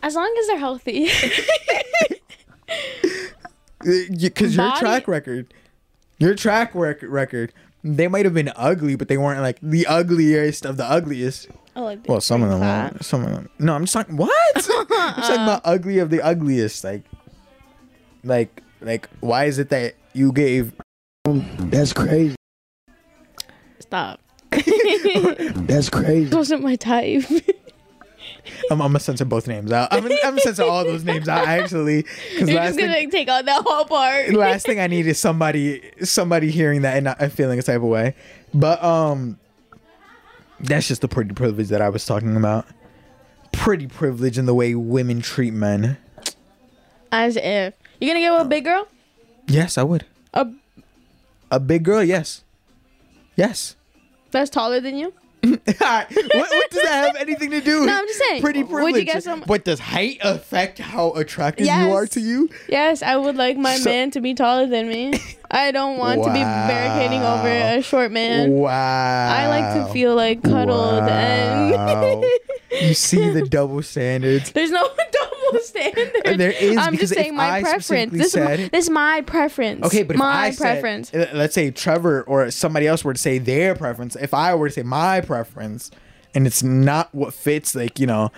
[0.03, 1.09] as long as they're healthy.
[4.19, 5.55] Because your Body- track record,
[6.19, 7.53] your track rec- record,
[7.85, 11.49] they might have been ugly, but they weren't like the ugliest of the ugliest.
[11.77, 12.95] oh, like Well, some of them fat.
[12.95, 13.03] were.
[13.03, 13.49] Some of them.
[13.61, 14.17] No, I'm just talking.
[14.17, 14.31] What?
[14.57, 16.83] I'm just talking about ugly of the ugliest.
[16.83, 17.05] Like,
[18.25, 19.09] like, like.
[19.21, 20.73] Why is it that you gave?
[21.25, 22.35] That's crazy.
[23.79, 24.21] Stop.
[24.51, 26.35] That's crazy.
[26.35, 27.23] Wasn't my type.
[28.71, 29.93] I'm, I'm gonna censor both names out.
[29.93, 32.03] I'm gonna, I'm gonna censor all those names out actually.
[32.03, 34.33] Because You're last just gonna take out that whole part.
[34.33, 37.77] last thing I need is somebody somebody hearing that and not and feeling a type
[37.77, 38.15] of way.
[38.55, 39.39] But um
[40.61, 42.67] that's just the pretty privilege that I was talking about.
[43.53, 45.99] Pretty privilege in the way women treat men.
[47.13, 48.87] As if you're gonna get with a big girl.
[49.47, 50.05] Yes, I would.
[50.35, 50.47] A
[51.51, 52.43] A big girl, yes.
[53.37, 53.77] Yes.
[54.31, 55.13] that's taller than you.
[55.77, 58.41] What, what does that have anything to do with No, I'm just saying.
[58.43, 59.07] pretty Would you privilege?
[59.07, 62.49] get some- But does height affect how attractive you are to you?
[62.69, 65.15] Yes, I would like my So- man to be taller than me.
[65.51, 68.51] I don't want to be barricading over a short man.
[68.51, 68.71] Wow.
[69.33, 72.23] I like to feel like cuddled and Wow.
[72.83, 74.51] you see the double standards.
[74.53, 74.83] there's no
[75.13, 75.26] double
[75.63, 76.39] standard.
[76.39, 78.13] There is, I'm because just saying my I preference.
[78.13, 79.85] This is my, said- this is my preference.
[79.87, 81.15] Okay, but if my I said- preference.
[81.15, 84.17] uh, let's say Trevor or somebody else were to say their preference.
[84.17, 85.91] If I were to say my preference,
[86.35, 88.31] and it's not what fits, like you know,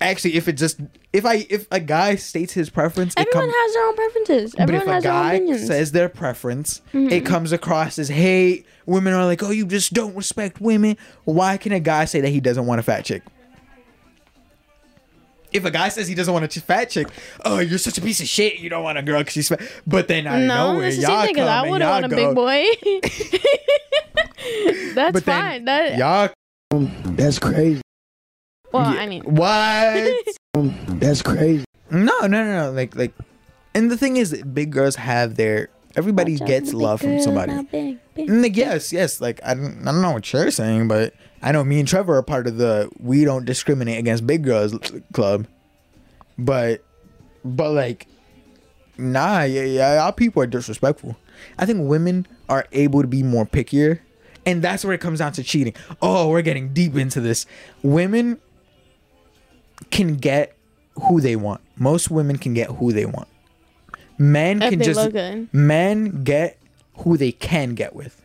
[0.00, 0.80] Actually, if it just
[1.12, 3.54] if I if a guy states his preference, it Everyone comes.
[3.56, 4.50] has their own preferences.
[4.52, 5.58] But Everyone if a has their own guy opinions.
[5.60, 5.66] Mm-hmm.
[5.68, 8.66] says their preference, it comes across as hate.
[8.84, 12.30] Women are like, "Oh, you just don't respect women." Why can a guy say that
[12.30, 13.22] he doesn't want a fat chick?
[15.52, 17.08] If a guy says he doesn't want a fat chick,
[17.44, 18.58] oh, you're such a piece of shit.
[18.58, 19.60] You don't want a girl because she's fat.
[19.86, 21.82] But then out of no, nowhere, it's the y'all same thing because come I wouldn't
[21.82, 23.38] y'all want a go- big boy.
[24.94, 25.64] That's But then fine.
[25.66, 26.30] That y'all
[27.14, 27.80] That's crazy.
[28.72, 29.00] well, Yeah.
[29.00, 30.24] I mean, what?
[30.54, 31.64] Um, that's crazy.
[31.90, 32.72] no, no, no, no.
[32.72, 33.14] Like, like,
[33.74, 35.70] and the thing is, big girls have their.
[35.96, 37.52] Everybody Watch gets love from big girl, somebody.
[37.54, 38.28] not big, big.
[38.28, 39.18] Like, yes, yes.
[39.18, 42.16] Like I don't, I don't know what you're saying, but I know me and Trevor
[42.16, 44.74] are part of the we don't discriminate against big girls
[45.12, 45.46] club.
[46.38, 46.84] But,
[47.44, 48.06] but like,
[48.96, 50.04] nah, yeah, yeah.
[50.04, 51.16] Our people are disrespectful.
[51.58, 54.00] I think women are able to be more pickier,
[54.46, 55.74] and that's where it comes down to cheating.
[56.00, 57.46] Oh, we're getting deep into this.
[57.82, 58.40] Women
[59.90, 60.56] can get
[60.94, 61.60] who they want.
[61.76, 63.28] Most women can get who they want.
[64.18, 66.58] Men If can just men get
[66.98, 68.22] who they can get with.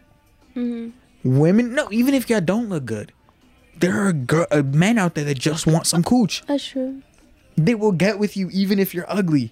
[0.56, 0.92] Mm-hmm.
[1.28, 3.12] Women, no, even if y'all don't look good,
[3.80, 6.44] there are girl, uh, men out there that just want some cooch.
[6.48, 7.02] That's true.
[7.58, 9.52] They will get with you even if you're ugly.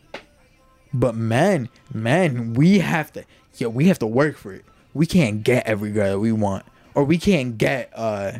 [0.93, 3.25] But men, men, we have to,
[3.57, 4.63] yeah, we have to work for it.
[4.93, 8.33] We can't get every girl that we want, or we can't get uh,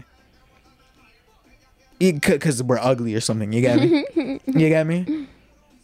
[2.00, 3.52] because we're ugly or something.
[3.52, 4.06] You get me?
[4.46, 5.28] you get me?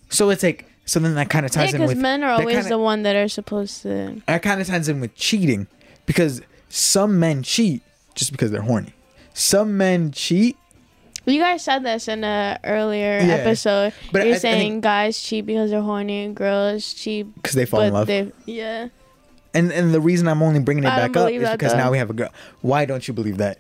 [0.10, 2.32] So it's like, so then that kind of Yeah, ties in because with men are
[2.32, 4.22] always kinda- the one that are supposed to.
[4.28, 5.68] that kind of ties in with cheating
[6.06, 6.41] because
[6.72, 7.82] some men cheat
[8.16, 8.94] just because they're horny.
[9.34, 10.58] Some men cheat.
[11.26, 13.34] You guys said this in a earlier Yeah.
[13.36, 13.94] episode.
[14.12, 17.54] But You're I- I saying think- guys cheat because they're horny, and girls cheat because
[17.54, 18.08] they fall in love.
[18.08, 18.88] they yeah.
[19.54, 21.78] And and the reason I'm only bringing it I back up is because though.
[21.78, 22.30] now we have a girl.
[22.62, 23.60] Why don't you believe that?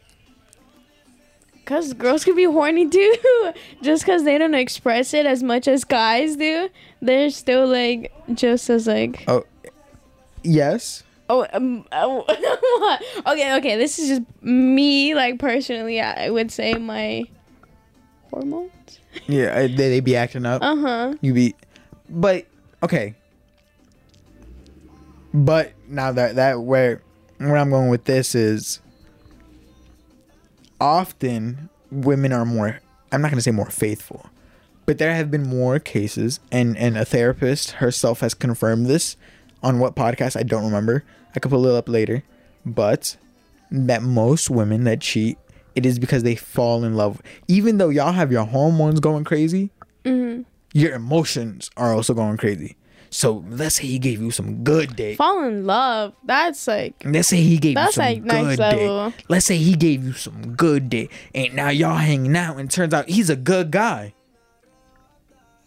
[1.65, 3.15] Cause girls can be horny too.
[3.83, 6.69] just cause they don't express it as much as guys do,
[7.01, 9.43] they're still like just as like Oh,
[10.43, 11.03] yes.
[11.31, 12.25] Oh, um, oh
[13.31, 13.77] okay okay.
[13.77, 15.99] This is just me like personally.
[16.01, 17.23] I would say my
[18.29, 18.71] hormones.
[19.27, 20.61] Yeah, I- they, they be acting up.
[20.61, 21.13] Uh huh.
[21.21, 21.55] You be,
[22.09, 22.45] but
[22.81, 23.15] okay.
[25.33, 27.01] But now that that where
[27.37, 28.79] where I'm going with this is
[30.79, 32.79] often women are more
[33.11, 34.27] I'm not going to say more faithful.
[34.85, 39.15] But there have been more cases and and a therapist herself has confirmed this
[39.63, 41.03] on what podcast I don't remember.
[41.35, 42.23] I could pull it up later.
[42.65, 43.17] But
[43.71, 45.37] that most women that cheat
[45.75, 47.21] it is because they fall in love.
[47.47, 49.71] Even though y'all have your hormones going crazy,
[50.03, 50.41] mm-hmm.
[50.73, 52.75] your emotions are also going crazy.
[53.09, 55.17] So let's say he gave you some good dick.
[55.17, 56.13] Fall in love.
[56.23, 59.09] That's like Let's say he gave you some like good level.
[59.11, 59.25] dick.
[59.27, 62.93] Let's say he gave you some good dick, and now y'all hanging out, and turns
[62.93, 64.13] out he's a good guy.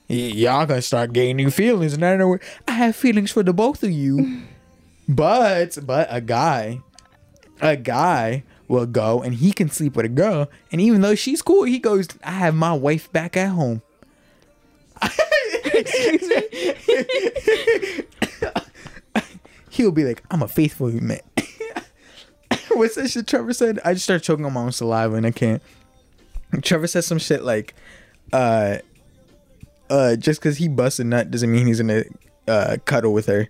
[0.09, 3.83] Y- y'all gonna start gaining feelings, and I know I have feelings for the both
[3.83, 4.43] of you.
[5.09, 6.81] but but a guy,
[7.61, 11.43] a guy will go and he can sleep with a girl, and even though she's
[11.43, 13.83] cool, he goes, "I have my wife back at home."
[15.65, 16.43] Excuse me.
[19.71, 21.21] He'll be like, "I'm a faithful man."
[22.71, 23.81] What's that shit Trevor said?
[23.85, 25.63] I just started choking on my own saliva and I can't.
[26.63, 27.75] Trevor said some shit like,
[28.33, 28.79] uh,
[29.91, 32.05] uh, just because he busts a nut doesn't mean he's gonna
[32.49, 33.49] uh, cuddle with her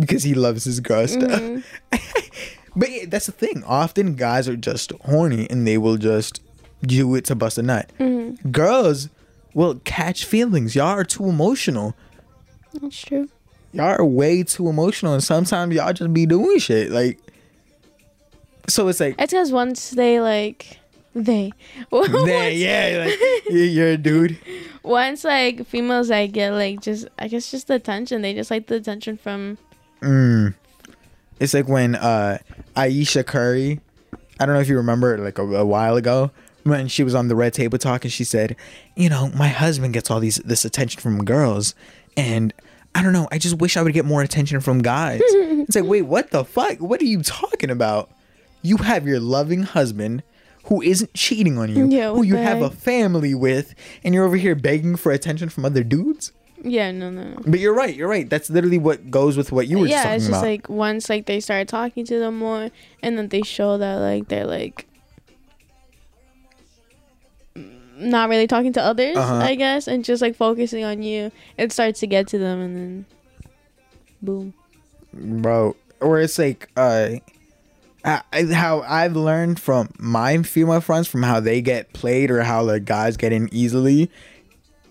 [0.00, 1.40] because he loves his girl stuff.
[1.92, 2.78] Mm-hmm.
[2.80, 3.62] but yeah, that's the thing.
[3.64, 6.40] Often guys are just horny and they will just
[6.82, 7.90] do it to bust a nut.
[7.98, 8.50] Mm-hmm.
[8.50, 9.08] Girls
[9.54, 10.74] will catch feelings.
[10.76, 11.94] Y'all are too emotional.
[12.80, 13.28] that's true.
[13.72, 17.18] Y'all are way too emotional, and sometimes y'all just be doing shit like.
[18.68, 20.78] So it's like, It's because once they like
[21.14, 21.52] they
[21.90, 23.18] There, yeah, like
[23.50, 24.38] you- you're a dude.
[24.84, 28.22] once like females like get like just I guess just the attention.
[28.22, 29.58] They just like the attention from
[30.00, 30.54] Mm.
[31.38, 32.38] It's like when uh
[32.76, 33.80] Ayesha Curry,
[34.38, 36.30] I don't know if you remember, like a, a while ago,
[36.64, 38.56] when she was on the Red Table Talk, and she said,
[38.96, 41.74] "You know, my husband gets all these this attention from girls,
[42.16, 42.52] and
[42.94, 43.28] I don't know.
[43.32, 46.44] I just wish I would get more attention from guys." it's like, wait, what the
[46.44, 46.78] fuck?
[46.78, 48.10] What are you talking about?
[48.62, 50.22] You have your loving husband.
[50.64, 51.88] Who isn't cheating on you?
[51.88, 53.74] Yeah, who you have a family with,
[54.04, 56.32] and you're over here begging for attention from other dudes?
[56.62, 57.22] Yeah no no.
[57.24, 57.36] no.
[57.46, 57.94] But you're right.
[57.94, 58.28] You're right.
[58.28, 60.46] That's literally what goes with what you were just yeah, talking it's just about.
[60.46, 62.70] like once like they start talking to them more,
[63.02, 64.86] and then they show that like they're like
[67.96, 69.34] not really talking to others, Uh-huh.
[69.36, 71.30] I guess, and just like focusing on you.
[71.58, 73.06] It starts to get to them, and then
[74.22, 74.54] boom.
[75.12, 77.10] bro or it's like uh
[78.04, 82.62] I, how I've learned from my female friends from how they get played or how
[82.62, 84.10] like guys get in easily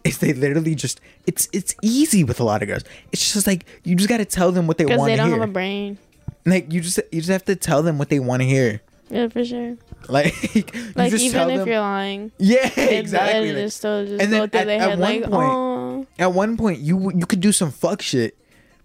[0.04, 2.84] is they literally just it's it's easy with a lot of girls.
[3.12, 5.16] It's just like you just got to tell them what they want Because want they
[5.16, 5.40] to don't hear.
[5.40, 5.98] have a brain.
[6.46, 8.82] like you just you just have to tell them what they want to hear.
[9.12, 9.76] Yeah, for sure.
[10.08, 10.34] Like,
[10.96, 13.52] Like even if them, you're lying, yeah, exactly.
[13.54, 16.08] Like- still just and then at- their at one like, point- oh.
[16.20, 18.38] at one point you you could do some fuck shit,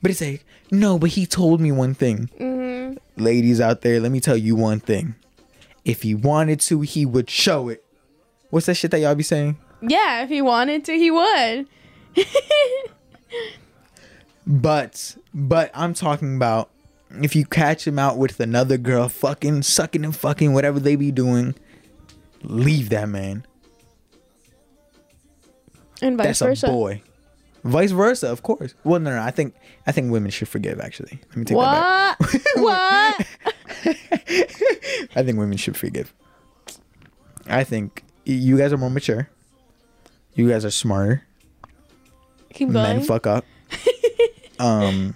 [0.03, 2.31] but it's like no, but he told me one thing.
[2.39, 5.15] hmm Ladies out there, let me tell you one thing.
[5.85, 7.85] If he wanted to, he would show it.
[8.51, 9.57] What's that shit that y'all be saying?
[9.83, 11.67] Yeah, if he wanted to, he would.
[14.47, 16.71] But but I'm talking about
[17.23, 21.11] if you catch him out with another girl fucking sucking and fucking whatever they be
[21.11, 21.55] doing,
[22.43, 23.47] leave that man.
[26.03, 26.67] and vice That's versa.
[26.67, 27.03] a boy.
[27.63, 28.75] Vice versa, of course.
[28.85, 29.55] Well, no, no, I think
[29.87, 30.79] I think women should forgive.
[30.79, 32.43] Actually, let me take that What?
[32.57, 33.19] what?
[33.19, 33.27] back.
[35.17, 36.13] I think women should forgive.
[37.47, 39.31] I think you guys are more mature.
[40.35, 41.23] You guys are smarter.
[42.55, 42.99] Keep going.
[42.99, 43.45] Men fuck up.
[44.59, 45.15] um,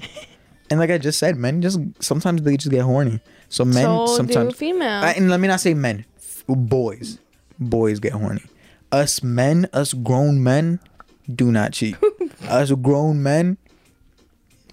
[0.70, 3.20] and like I just said, men just sometimes they just get horny.
[3.48, 5.02] So men so sometimes do female.
[5.04, 7.18] Uh, and let me not say men, f- boys,
[7.58, 8.42] boys get horny.
[8.92, 10.80] Us men, us grown men,
[11.32, 11.96] do not cheat.
[12.48, 13.56] us grown men,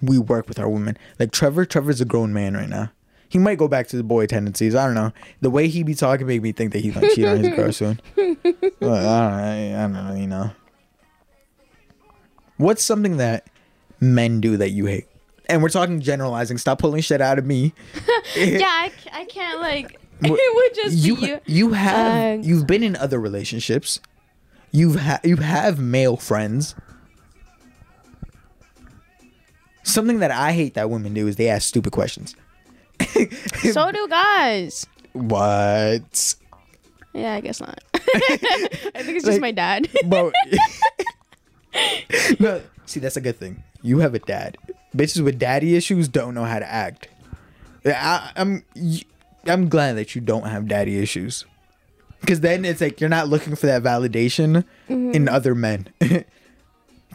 [0.02, 0.98] we work with our women.
[1.18, 2.90] Like Trevor, Trevor's a grown man right now.
[3.28, 4.74] He might go back to the boy tendencies.
[4.74, 5.12] I don't know.
[5.40, 7.72] The way he be talking made me think that he's gonna cheat on his girl
[7.72, 8.00] soon.
[8.14, 8.38] But I
[8.78, 10.14] don't, I, I don't know.
[10.14, 10.50] You know,
[12.56, 13.46] what's something that
[14.00, 15.06] men do that you hate?
[15.48, 16.58] And we're talking generalizing.
[16.58, 17.72] Stop pulling shit out of me.
[18.36, 20.00] yeah, I, I can't like.
[20.22, 21.40] It would just you be you.
[21.44, 24.00] you have Uh, you've been in other relationships.
[24.72, 26.74] You've ha- you have male friends.
[29.82, 32.34] Something that I hate that women do is they ask stupid questions.
[33.72, 34.86] So do guys.
[35.12, 36.34] What?
[37.12, 37.78] Yeah, I guess not.
[37.94, 39.88] I think it's just Like- my dad.
[40.06, 40.32] Bro.
[42.40, 43.62] no, see that's a good thing.
[43.82, 44.56] You have a dad.
[44.96, 47.08] Bitches with daddy issues don't know how to act.
[47.84, 49.02] I, I'm y-
[49.46, 51.44] I'm glad that you don't have daddy issues.
[52.26, 55.28] Cause then it's like you're not looking for that validation in mm-hmm.
[55.28, 55.88] other men.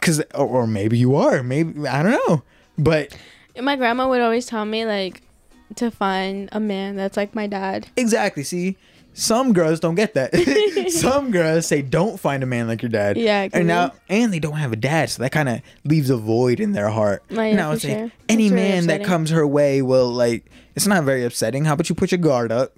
[0.00, 1.42] Cause or, or maybe you are.
[1.42, 2.42] Maybe I don't know.
[2.78, 3.16] But
[3.60, 5.22] my grandma would always tell me like
[5.76, 7.88] to find a man that's like my dad.
[7.96, 8.76] exactly, see,
[9.14, 10.34] some girls don't get that.
[10.90, 13.16] some girls say don't find a man like your dad.
[13.16, 16.16] Yeah, and now and they don't have a dad, so that kind of leaves a
[16.16, 17.22] void in their heart.
[17.30, 18.10] Oh, yeah, now for it's like sure.
[18.28, 20.50] any really man that comes her way will like.
[20.74, 21.66] It's not very upsetting.
[21.66, 22.72] How about you put your guard up?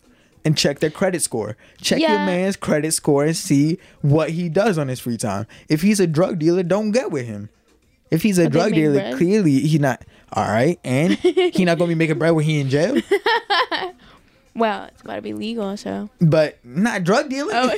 [0.46, 1.56] And check their credit score.
[1.80, 5.46] Check your man's credit score and see what he does on his free time.
[5.70, 7.48] If he's a drug dealer, don't get with him.
[8.10, 9.16] If he's a But drug dealer, bread.
[9.16, 10.04] clearly he not
[10.34, 13.00] all right, and he not gonna be making bread when he in jail.
[14.56, 17.56] Well, it's about to be legal, so but not drug dealing.
[17.56, 17.70] Oh,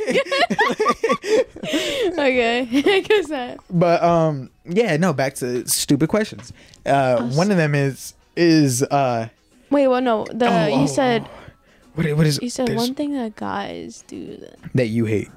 [1.64, 2.68] okay.
[2.96, 3.58] I guess that.
[3.70, 5.12] but um, yeah, no.
[5.12, 6.52] Back to stupid questions.
[6.84, 9.28] Uh, Oh, one of them is is uh,
[9.70, 10.26] Wait, well, no.
[10.30, 11.26] The Oh, you said
[11.94, 14.36] what what is you said one thing that guys do.
[14.36, 15.30] That, that you hate.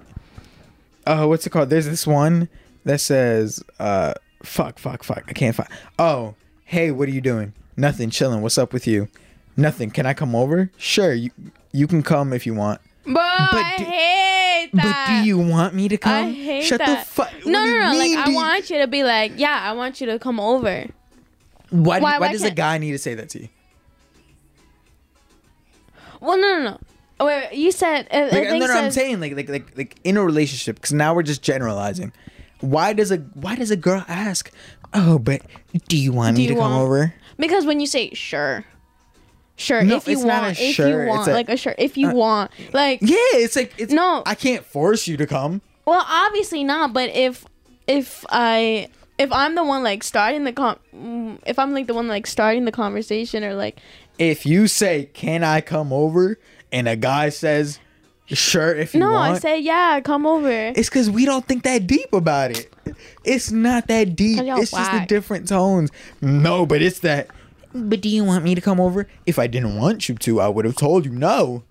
[1.06, 1.70] Uh, what's it called?
[1.70, 2.50] There's this one
[2.84, 4.14] that says uh,
[4.44, 5.24] fuck, fuck, fuck.
[5.28, 5.70] I can't find.
[5.98, 6.36] Oh,
[6.66, 7.54] hey, what are you doing?
[7.78, 8.42] Nothing, chilling.
[8.42, 9.08] What's up with you?
[9.60, 9.92] Nothing.
[9.92, 10.72] Can I come over?
[10.78, 11.32] Sure, you
[11.72, 12.82] you can come if you want.
[13.06, 16.26] Bro, I do- hate But do you want me to come?
[16.28, 17.00] I hate Shut that.
[17.00, 17.32] the fuck.
[17.46, 17.98] No, no, no.
[17.98, 20.86] Like I want you to be like, yeah, I want you to come over.
[21.72, 23.50] Why, do- why- why, why does a guy need to say that to you?
[26.22, 26.80] Well, no, no, no.
[27.22, 28.08] Oh, wait, you said.
[28.12, 31.14] Uh, Like, no, no, I'm saying like like like like in a relationship because now
[31.14, 32.12] we're just generalizing.
[32.62, 34.52] Why does a why does a girl ask?
[34.94, 35.42] Oh, but
[35.88, 37.14] do you want Do me to you come want- over?
[37.38, 38.66] because when you say sure,
[39.60, 41.76] sure, No, if you it's not a want, if you want, a- like a sure,
[41.78, 44.24] if you uh, want, like Yeah, it's like it's No.
[44.26, 45.62] I can't force you to come.
[45.86, 46.94] Well, obviously not.
[46.94, 47.46] But if
[47.88, 48.88] if I
[49.18, 52.26] if I'm the one like starting the con, mm, if I'm like the one like
[52.28, 53.80] starting the conversation or like
[54.18, 56.40] If you say, "Can I come over?"
[56.72, 57.80] and a guy says,
[58.28, 60.50] "Sure," if you no, want, I say yeah, come over.
[60.76, 62.72] it's because we don't think that deep about it.
[63.24, 65.90] It's not that deep It's just the different tones.
[66.22, 67.30] No, but it's that.
[67.74, 69.08] But do you want me to come over?
[69.26, 71.64] If I didn't want you to, I would have told you no.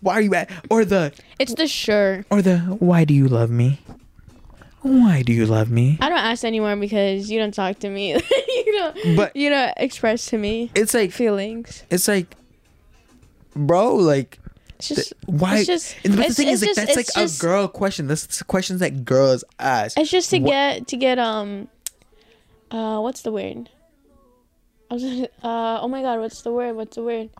[0.00, 0.50] Why are you at?
[0.70, 2.24] Or the It's the sure.
[2.30, 3.80] or the why do you love me?
[4.82, 5.98] Why do you love me?
[6.00, 8.12] I don't ask anymore because you don't talk to me.
[8.48, 9.16] you don't.
[9.16, 11.82] But- you don't express to me It's like feelings.
[11.90, 12.36] it's like,
[13.56, 14.38] bro, like
[14.78, 15.56] It's just why?
[15.58, 15.96] It's just.
[16.04, 18.06] but the thing is, like, just- that's like it's a girl question.
[18.06, 19.98] That's questions that girls ask.
[19.98, 21.68] It's just to Wha- get to get um.
[22.70, 23.70] Uh, what's the word?
[24.90, 25.04] I was.
[25.42, 26.74] Uh, oh my god, what's the word?
[26.76, 27.30] What's the word?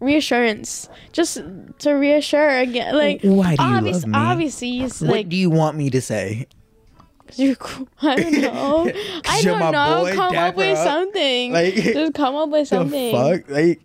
[0.00, 1.38] reassurance, just
[1.80, 2.96] to reassure again.
[2.96, 4.12] Like Why do you obvious, love me?
[4.18, 6.46] obviously, it's what like do you want me to say?
[7.28, 7.86] 'cause you're cool.
[8.02, 8.92] I don't know.
[9.26, 10.00] I don't know.
[10.04, 10.84] boy, come dap up with up.
[10.86, 11.52] something.
[11.52, 13.12] Like- just come up with something.
[13.12, 13.80] The fuck, like,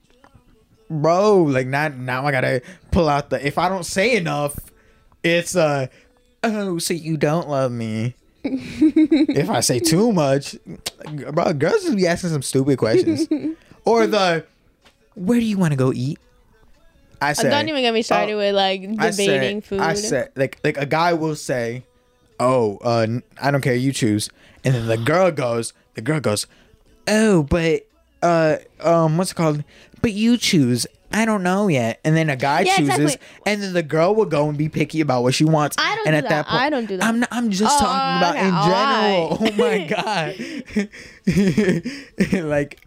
[0.89, 2.61] bro, like now, now I gotta
[2.91, 3.45] pull out the.
[3.45, 4.57] If I don't say enough,
[5.21, 5.87] it's uh,
[6.43, 8.15] oh, so you don't love me.
[8.45, 10.55] If I say too much,
[11.31, 13.27] bro, girls just be asking some stupid questions,
[13.85, 14.45] or the,
[15.15, 16.19] where do you want to go eat?
[17.21, 19.79] I say, Don't even get me started oh, with like I debating food.
[19.79, 21.85] I said, like, like a guy will say,
[22.39, 23.07] "Oh, uh,
[23.41, 24.29] I don't care, you choose,"
[24.63, 26.45] and then the girl goes, the girl goes,
[27.07, 27.87] "Oh, but
[28.21, 29.63] uh, um, what's it called?
[30.01, 33.27] But you choose." I don't know yet, and then a guy Yeah, chooses, exactly.
[33.45, 35.77] and then the girl will go and be picky about what she wants.
[35.79, 36.47] I don't and do at that, that.
[36.47, 37.05] point, I don't do that.
[37.05, 38.47] I'm not, I'm just Oh, talking about okay.
[38.47, 39.37] in general.
[39.45, 40.85] Oh my
[42.43, 42.81] god, like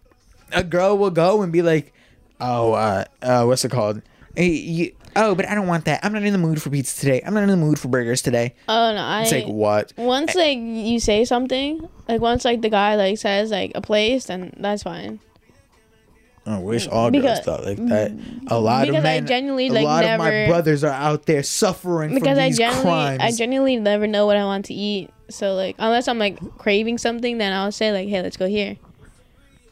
[0.52, 1.92] a girl will go and be like,
[2.40, 4.02] "Oh, uh, uh what's it called?
[4.36, 6.04] Hey, you, oh, but I don't want that.
[6.04, 7.22] I'm not in the mood for pizza today.
[7.24, 9.92] I'm not in the mood for burgers today." oh no, I It's like what?
[9.96, 14.26] once like you say something, like once like the guy like says like a place,
[14.26, 15.20] then that's fine.
[16.48, 16.92] I wish mm.
[16.92, 18.10] all Because- girls thought like that.
[18.10, 18.62] A mm.
[18.62, 21.26] lot because of I men, genuinely, a like, lot of my never- brothers are out
[21.26, 23.20] there suffering Because from I genuinely, crimes.
[23.22, 25.10] I genuinely never know what I want to eat.
[25.30, 28.76] So like, unless I'm like craving something, then I'll say like, "Hey, let's go here."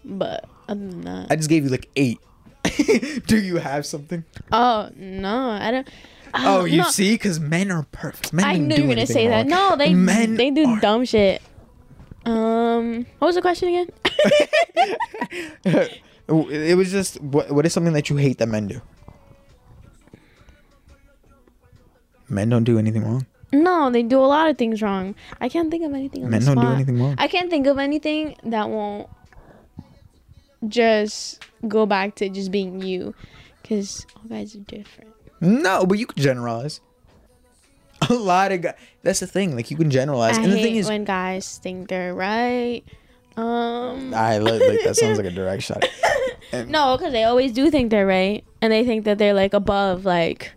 [0.04, 2.20] But other than that, I just gave you like eight.
[3.26, 4.24] Do you have something?
[4.52, 5.88] oh no, I don't.
[6.34, 8.34] Oh, uh, you no, see, because men are perfect.
[8.34, 9.46] Men I knew you were gonna say that.
[9.46, 11.40] No, they men they do dumb shit.
[12.26, 13.88] Um, what was the question again?
[16.28, 17.50] It was just what?
[17.50, 18.80] What is something that you hate that men do?
[22.28, 23.26] Men don't do anything wrong.
[23.52, 25.14] no, they do a lot of things wrong.
[25.40, 26.28] I can't think of anything.
[26.28, 27.14] Men don't do anything wrong.
[27.18, 29.08] I can't think of anything that won't
[30.66, 33.14] just go back to just being you,
[33.62, 35.12] because all guys are different.
[35.40, 36.80] No, but you can generalize.
[38.10, 38.74] A lot of guys.
[39.02, 39.54] That's the thing.
[39.54, 42.82] Like you can generalize, I and the hate thing is, when guys think they're right.
[43.36, 45.84] Um, I like, like that sounds like a direct shot.
[46.52, 50.04] no, because they always do think they're right, and they think that they're like above,
[50.04, 50.52] like.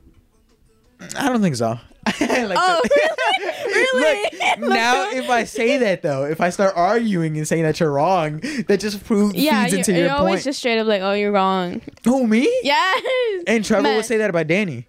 [1.18, 1.80] I don't think so.
[2.20, 3.66] Like Oh, that.
[3.66, 4.60] really?
[4.62, 7.92] Look, now if I say that though, if I start arguing and saying that you're
[7.92, 11.02] wrong, that just proves Yeah, feeds you're, into you're your always just straight up like,
[11.02, 11.82] oh, you're wrong.
[12.06, 12.50] Who me?
[12.64, 13.44] Yes.
[13.48, 13.96] And Trevor Man.
[13.98, 14.88] would say that about Danny.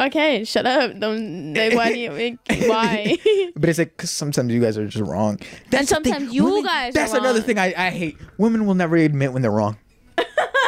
[0.00, 0.98] Okay, shut up.
[0.98, 3.16] Don't like why do you make why?
[3.56, 5.38] But it's like, cause sometimes you guys are just wrong.
[5.70, 6.12] That's the thing.
[6.12, 7.46] sometimes you Women- guys are That's another wrong.
[7.46, 8.18] thing I, I hate.
[8.36, 9.76] Women will never admit when they're wrong.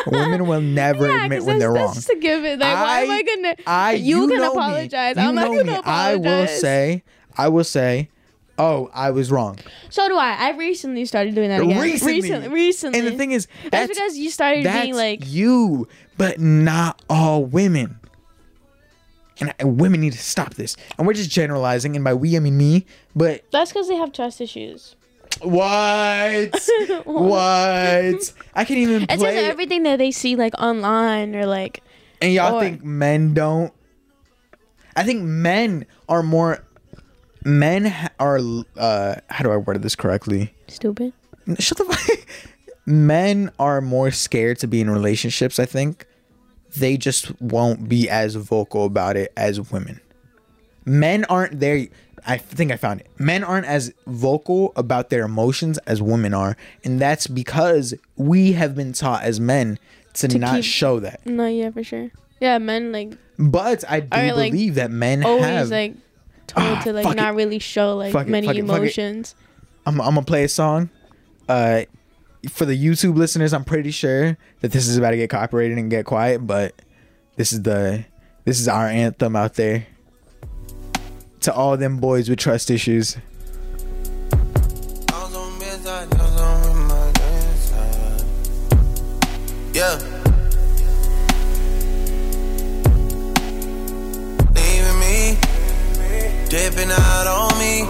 [0.07, 1.94] Women will never yeah, admit 'cause when they're that's wrong.
[1.94, 2.61] just a given.
[2.61, 3.55] Like, why am I- I gonna?
[3.66, 4.59] I you, can know me.
[4.61, 5.16] apologize.
[5.16, 5.78] You I'm not know gonna me.
[5.78, 5.85] apologize.
[5.86, 7.03] I will say,
[7.36, 8.09] I will say,
[8.59, 9.59] oh, I was wrong.
[9.90, 10.35] So do I.
[10.35, 11.81] I recently started doing that again.
[11.82, 12.20] Recently.
[12.23, 12.98] recently, recently.
[13.01, 17.03] And the thing is, that's, that's because you started that's being like, you, but not
[17.11, 17.98] all women.
[19.39, 20.77] And women need to stop this.
[20.97, 22.87] And we're just generalizing, and by we I mean me.
[23.15, 24.97] But that's because they have trust issues.
[25.43, 26.55] what?
[27.05, 28.33] what?
[28.55, 29.45] I can't even It's just play.
[29.45, 31.83] everything that they see like online or like.
[32.23, 33.73] and y'all or- think men don't?
[34.97, 36.65] I think men are more.
[37.45, 38.41] Men ha- are.
[38.77, 40.55] Uh, how do I word this correctly?
[40.69, 41.13] Stupid.
[41.59, 42.27] Shut the fuck.
[42.87, 45.59] Men are more scared to be in relationships.
[45.59, 46.07] I think
[46.77, 50.01] they just won't be as vocal about it as women.
[50.85, 51.86] Men aren't there.
[52.27, 53.09] I think I found it.
[53.19, 58.74] Men aren't as vocal about their emotions as women are, and that's because we have
[58.74, 59.78] been taught as men
[60.15, 61.24] to, To not keep- show that.
[61.27, 62.11] No, yeah, for sure.
[62.40, 65.69] Yeah, men like But I do Are, like, believe that men always have.
[65.70, 65.94] like
[66.47, 67.36] told Ah, to like not it.
[67.36, 68.61] really show like Fuck many it, fuck it.
[68.61, 69.35] emotions.
[69.86, 70.90] I'm, I'm gonna play a song.
[71.48, 71.82] Uh,
[72.48, 75.90] for the YouTube listeners, I'm pretty sure that this is about to get copyrighted and
[75.90, 76.74] get quiet, but
[77.36, 78.05] this is the
[78.44, 79.86] this is our anthem out there.
[81.40, 83.16] To all them boys with trust issues.
[89.73, 89.98] Yeah.
[94.55, 95.39] Leaving me,
[96.48, 97.82] dipping out on me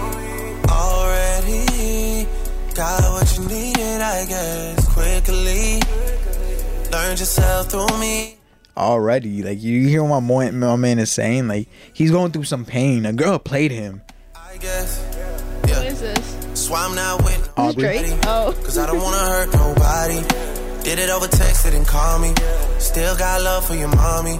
[0.69, 2.27] already.
[2.75, 3.46] Got what you
[4.27, 5.79] guess, quickly.
[6.91, 8.37] Learned yourself through me.
[8.75, 12.43] Already, like you hear what my, boy, my man is saying, like he's going through
[12.45, 13.05] some pain.
[13.05, 14.01] A girl played him.
[14.35, 14.99] I guess.
[15.61, 15.81] What Yeah.
[15.81, 16.37] is this?
[16.53, 17.83] So I'm not with Aubrey.
[17.83, 18.13] Drake?
[18.25, 18.55] Oh.
[18.63, 20.21] Cause I don't wanna hurt nobody.
[20.83, 22.33] Did it over text, didn't call me.
[22.79, 24.39] Still got love for your mommy.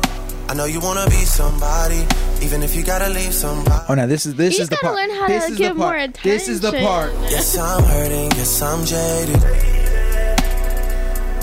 [0.49, 2.05] I know you wanna be somebody,
[2.41, 3.85] even if you gotta leave somebody.
[3.89, 4.95] Oh, now this is this He's is the gotta part.
[4.95, 5.99] learn how this to is give the part.
[5.99, 7.11] more This is the part.
[7.29, 9.41] Yes, I'm hurting, yes, I'm jaded.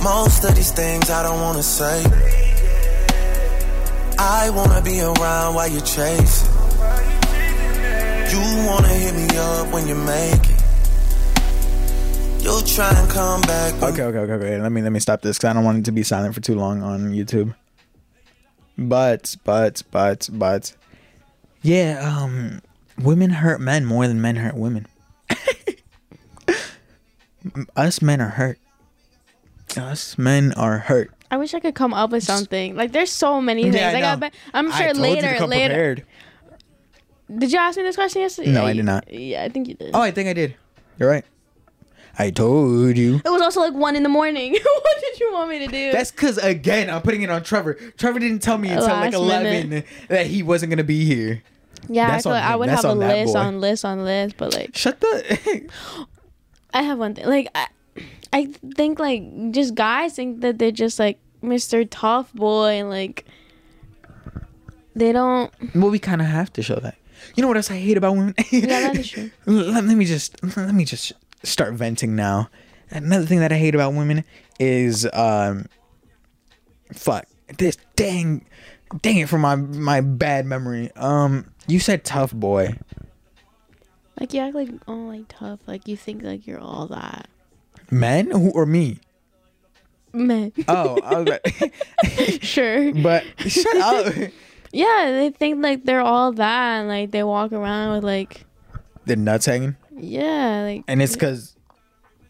[0.03, 2.05] Most of these things I don't wanna say.
[4.19, 6.51] I wanna be around while you're chasing.
[8.33, 10.61] You wanna hit me up when you make it.
[12.43, 13.75] You'll try and come back.
[13.83, 14.61] Okay, okay, okay, okay.
[14.61, 16.41] Let me let me stop this because I don't want it to be silent for
[16.41, 17.55] too long on YouTube.
[18.77, 20.75] But, but, but, but,
[21.63, 22.01] yeah.
[22.03, 22.61] Um,
[22.99, 24.87] women hurt men more than men hurt women.
[27.77, 28.59] Us men are hurt.
[29.77, 31.11] Us men are hurt.
[31.31, 32.77] I wish I could come up with something.
[32.77, 33.75] Like there's so many things.
[33.75, 35.75] Yeah, I I bet I'm I sure to later later.
[35.75, 36.07] prepared.
[37.39, 38.53] Did you ask me this question yesterday?
[38.53, 39.11] No, I did not.
[39.13, 39.91] Yeah, I think you did.
[39.95, 40.55] Oh, I think I did.
[40.99, 41.25] You're right.
[42.19, 43.17] I told you.
[43.25, 44.53] It was also like one in the morning.
[44.63, 45.93] what did you want me to do?
[45.93, 47.75] That's because again, I'm putting it on Trevor.
[47.97, 49.87] Trevor didn't tell me until like 11 minute.
[50.09, 51.43] that he wasn't gonna be here.
[51.89, 53.39] yeah, I that's feel like I would That's have a list boy.
[53.41, 55.69] on list on list, but like Shut the.
[56.73, 57.27] I have one thing.
[57.27, 57.67] Like I,
[58.33, 58.47] I
[58.77, 61.87] think like just guys think that they're just like Mr.
[61.91, 63.25] Tough Boy and like
[64.95, 65.53] they don't.
[65.75, 66.97] well, we kind of have to show that.
[67.37, 68.35] You know what else I hate about women?
[68.51, 69.31] Yeah, that is true.
[69.47, 71.13] let, let me just let me just
[71.45, 72.49] start venting now.
[72.91, 74.25] Another thing that I hate about women
[74.61, 75.67] is um,
[76.93, 77.27] fuck
[77.59, 78.45] this dang,
[79.03, 80.91] dang it for my my bad memory.
[80.97, 82.77] Um, you said tough boy.
[84.19, 85.61] Like you act like oh like tough.
[85.67, 87.29] Like you think like you're all that.
[87.91, 88.99] Men who or me?
[90.13, 90.53] Men.
[90.69, 92.95] Oh, was sure.
[92.95, 94.15] but shut up.
[94.73, 98.45] Yeah, they think like they're all that, and like they walk around with like
[99.07, 101.57] The nuts hanging, yeah, like and it's because,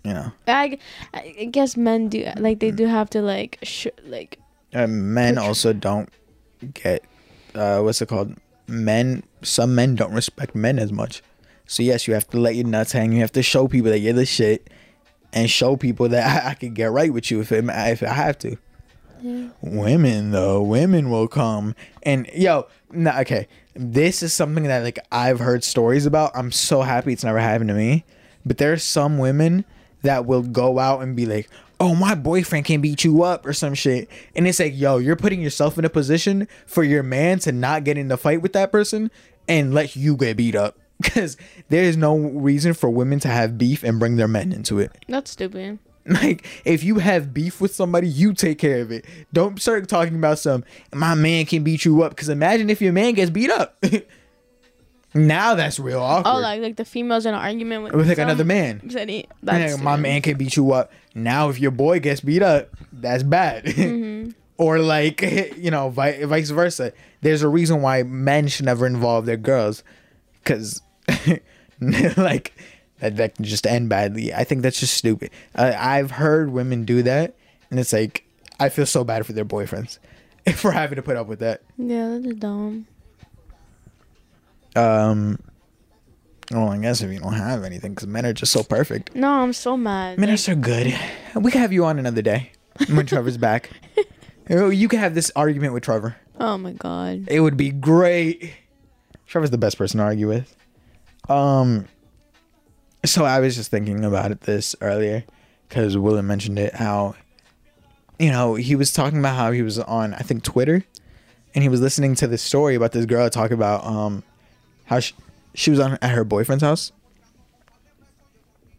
[0.04, 0.78] you know, I,
[1.12, 4.38] I guess men do like they do have to like sh- like
[4.72, 6.08] uh, men also don't
[6.74, 7.04] get
[7.54, 8.34] uh, what's it called?
[8.66, 9.22] Men.
[9.42, 11.22] Some men don't respect men as much.
[11.66, 13.12] So yes, you have to let your nuts hang.
[13.12, 14.70] You have to show people that you're the shit,
[15.32, 18.06] and show people that I, I could get right with you if it, if I
[18.06, 18.56] have to.
[19.60, 23.48] Women though, women will come and yo, no, okay.
[23.74, 26.30] This is something that like I've heard stories about.
[26.34, 28.04] I'm so happy it's never happened to me.
[28.46, 29.64] But there's some women
[30.02, 31.48] that will go out and be like,
[31.80, 35.16] "Oh, my boyfriend can beat you up" or some shit, and it's like, yo, you're
[35.16, 38.52] putting yourself in a position for your man to not get in the fight with
[38.52, 39.10] that person
[39.48, 40.78] and let you get beat up.
[41.02, 41.36] Because
[41.70, 44.92] there is no reason for women to have beef and bring their men into it.
[45.08, 45.80] that's stupid.
[46.22, 49.06] Like, if you have beef with somebody, you take care of it.
[49.32, 50.62] Don't start talking about some,
[50.92, 52.10] my man can beat you up.
[52.12, 53.82] Because imagine if your man gets beat up.
[55.14, 56.30] now that's real awkward.
[56.30, 58.90] Oh, like like the females in an argument with With like some- another man.
[58.90, 60.92] said he- Yeah, my man can beat you up.
[61.14, 63.64] Now, if your boy gets beat up, that's bad.
[63.74, 64.30] Mm-hmm.
[64.58, 65.22] or like,
[65.56, 66.92] you know, vi- vice versa.
[67.22, 69.82] There's a reason why men should never involve their girls,
[70.42, 70.80] because
[71.80, 72.54] like
[73.00, 74.32] that that can just end badly.
[74.32, 75.30] I think that's just stupid.
[75.54, 77.34] Uh, I've heard women do that,
[77.70, 78.24] and it's like
[78.60, 79.98] I feel so bad for their boyfriends
[80.54, 81.62] for having to put up with that.
[81.76, 82.86] Yeah, that's dumb.
[84.76, 85.38] Um.
[86.50, 89.14] Well, I guess if you don't have anything, because men are just so perfect.
[89.14, 90.18] No, I'm so mad.
[90.18, 90.94] Men are so good.
[91.34, 92.52] We can have you on another day
[92.90, 93.70] when Trevor's back.
[94.50, 96.16] Oh, You can have this argument with Trevor.
[96.38, 97.24] oh my god.
[97.28, 98.52] It would be great.
[99.26, 100.54] Trevor's the best person to argue with.
[101.30, 101.86] Um.
[103.04, 105.24] So I was just thinking about it this earlier
[105.68, 106.74] because Willem mentioned it.
[106.74, 107.14] How,
[108.18, 110.84] you know, he was talking about how he was on I think Twitter,
[111.54, 114.22] and he was listening to this story about this girl talk about um
[114.86, 115.14] how she,
[115.54, 116.92] she was on at her boyfriend's house.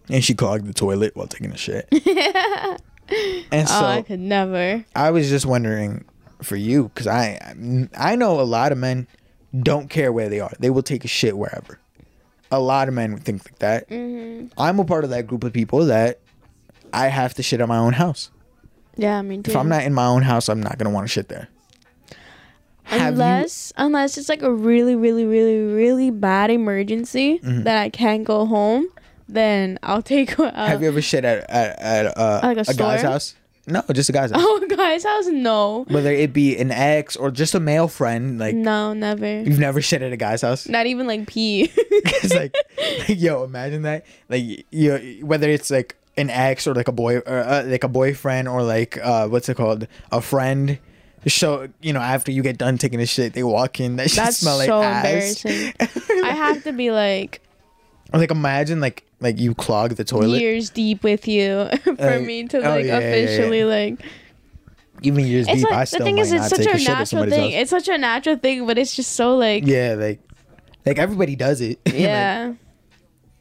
[0.09, 1.87] And she clogged the toilet while taking a shit.
[3.51, 4.85] and so oh, I could never.
[4.95, 6.05] I was just wondering
[6.41, 7.55] for you because I
[7.97, 9.07] I know a lot of men
[9.61, 10.51] don't care where they are.
[10.59, 11.79] They will take a shit wherever.
[12.51, 13.89] A lot of men think like that.
[13.89, 14.47] Mm-hmm.
[14.59, 16.19] I'm a part of that group of people that
[16.93, 18.29] I have to shit at my own house.
[18.97, 21.11] Yeah, I mean, If I'm not in my own house, I'm not gonna want to
[21.11, 21.49] shit there.
[22.83, 27.63] Have you- unless unless it's like a really really really really bad emergency Mm-hmm.
[27.63, 28.87] that I can't go home,
[29.27, 30.39] then I'll take.
[30.39, 33.35] Uh, have you ever shit at at, at uh, Like a a, guy's house?
[33.67, 34.41] No, just a guy's house.
[34.45, 35.25] Oh, guy's house?
[35.27, 39.41] No, Whether it be an ex or just a male friend, like no, never.
[39.41, 40.67] you've never shit at a guy's house.
[40.67, 41.71] Not even like pee.
[41.75, 44.05] it's like, like, yo, imagine that.
[44.29, 47.87] Like, you whether it's like an ex or like a boy or uh, like a
[47.87, 50.77] boyfriend or like uh, what's it called, a friend.
[51.27, 53.95] So you know, after you get done taking a shit, they walk in.
[53.95, 55.43] That shit That's smell like so ass.
[55.43, 55.73] embarrassing.
[56.23, 57.41] I have to be like
[58.13, 60.39] Like imagine like like you clog the toilet.
[60.39, 63.05] years deep with you for Uh, me to oh, like yeah, yeah, yeah.
[63.07, 63.99] officially like.
[65.01, 67.25] Even years It's deep, I like still the thing is, it's such a a natural
[67.29, 67.51] thing.
[67.51, 67.61] house.
[67.61, 70.19] It's such a natural thing, but it's just so like Yeah, like
[70.85, 71.79] like everybody does it.
[71.93, 72.53] Yeah.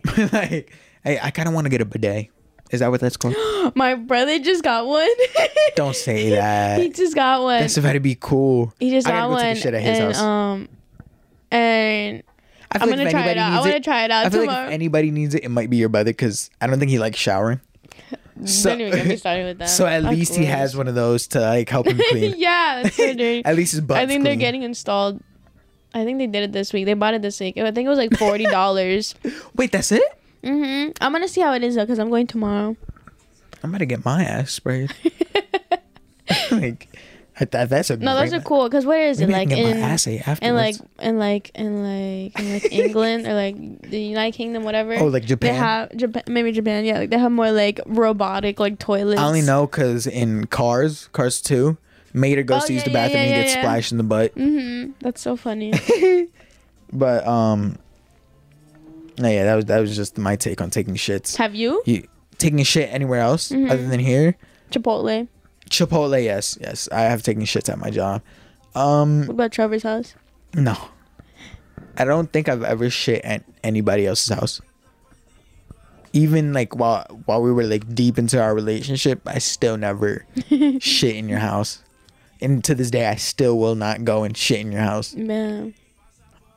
[0.16, 0.72] like
[1.04, 2.28] I, I kind of want to get a bidet.
[2.70, 3.36] Is that what that's called?
[3.76, 5.08] My brother just got one.
[5.76, 6.80] Don't say that.
[6.80, 7.60] he just got one.
[7.60, 8.72] That's about to be cool.
[8.80, 9.56] he just I got go take a one.
[9.56, 10.20] shit at his and house.
[10.20, 10.68] um,
[11.52, 12.22] and
[12.74, 13.52] I I'm gonna if try it out.
[13.52, 14.58] I want to try it out I feel tomorrow.
[14.64, 16.98] like if anybody needs it, it might be your brother because I don't think he
[16.98, 17.60] likes showering.
[18.44, 19.66] So, Don't even get me started with that.
[19.70, 22.34] so at That's least he has one of those to like help him clean.
[22.36, 23.42] yeah, that's so dirty.
[23.44, 25.22] At least his butt's I think they're getting installed.
[25.94, 26.86] I think they did it this week.
[26.86, 27.56] They bought it this week.
[27.56, 29.14] I think it was like forty dollars.
[29.54, 30.02] Wait, that's it?
[30.42, 30.90] Mm-hmm.
[31.00, 32.76] I'm gonna see how it is though, cause I'm going tomorrow.
[33.62, 34.92] I'm gonna get my ass sprayed.
[36.50, 36.88] like,
[37.38, 38.68] that, that's a No, those are cool.
[38.70, 39.28] Cause where is it?
[39.28, 40.38] Like in my ass afterwards.
[40.42, 43.56] and like and like and like in like England or like
[43.90, 44.94] the United Kingdom, whatever.
[44.94, 45.52] Oh, like Japan.
[45.52, 46.84] They have Japan, maybe Japan.
[46.84, 49.20] Yeah, like they have more like robotic like toilets.
[49.20, 51.76] I only know because in Cars, Cars 2,
[52.12, 53.60] Mater goes Oh, to use the yeah, bathroom yeah, and yeah, gets yeah.
[53.62, 54.32] splashed in the butt.
[54.34, 55.72] hmm That's so funny.
[56.92, 57.76] But, um,
[59.18, 61.34] no, yeah, that was that was just my take on taking shits.
[61.36, 62.06] have you You
[62.38, 63.70] taking a shit anywhere else Mm-hmm.
[63.70, 64.36] other than here?
[64.70, 65.26] Chipotle?
[65.70, 66.88] Chipotle, yes, yes.
[66.92, 68.22] I have taken shits at my job.
[68.74, 70.14] Um, What about Trevor's house?
[70.54, 70.76] no.
[71.96, 74.60] I don't think I've ever shit at anybody else's house.
[76.12, 80.24] Even like while while we were like deep into our relationship, I still never
[80.80, 81.82] shit in your house.
[82.40, 85.14] And to this day I still will not go and shit in your house.
[85.14, 85.74] Man,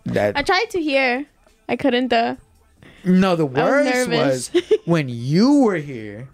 [0.05, 1.25] That I tried to hear.
[1.69, 2.13] I couldn't.
[2.13, 2.35] Uh,
[3.03, 4.53] No, the was worst nervous.
[4.53, 6.29] was when you were here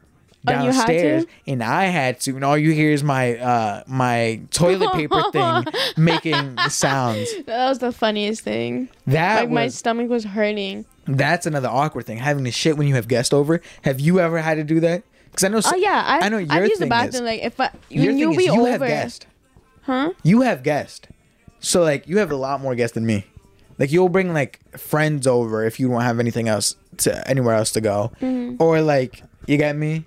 [0.45, 1.29] downstairs to?
[1.47, 5.63] and I had to, and all you hear is my uh my toilet paper thing
[5.97, 7.29] making sounds.
[7.45, 8.89] that was the funniest thing.
[9.07, 10.85] That Like my stomach was hurting.
[11.07, 12.17] that's another awkward thing.
[12.17, 13.61] Having to shit when you have guests over.
[13.83, 15.03] Have you ever had to do that?
[15.31, 15.61] Because I know.
[15.65, 18.35] Oh yeah, I I know I use the bathroom is- like if I when you
[18.37, 19.25] be you over, have guests.
[19.83, 20.11] huh?
[20.23, 21.07] You have guests,
[21.59, 23.25] so like you have a lot more guests than me.
[23.79, 27.71] Like you'll bring like friends over if you don't have anything else to anywhere else
[27.71, 28.61] to go, Mm-hmm.
[28.61, 30.05] or like you get me,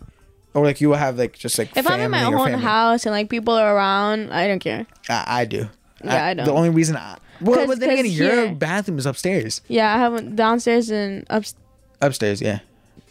[0.57, 2.59] or like you will have like just like If I'm in my own family.
[2.63, 4.87] house and like people are around, I don't care.
[5.09, 5.69] I, I do.
[6.03, 6.47] Yeah, I The don't.
[6.47, 10.13] The only reason I well, but then again, your bathroom is upstairs, Yeah, I have
[10.13, 11.63] one downstairs and upstairs.
[12.01, 12.61] upstairs, yeah,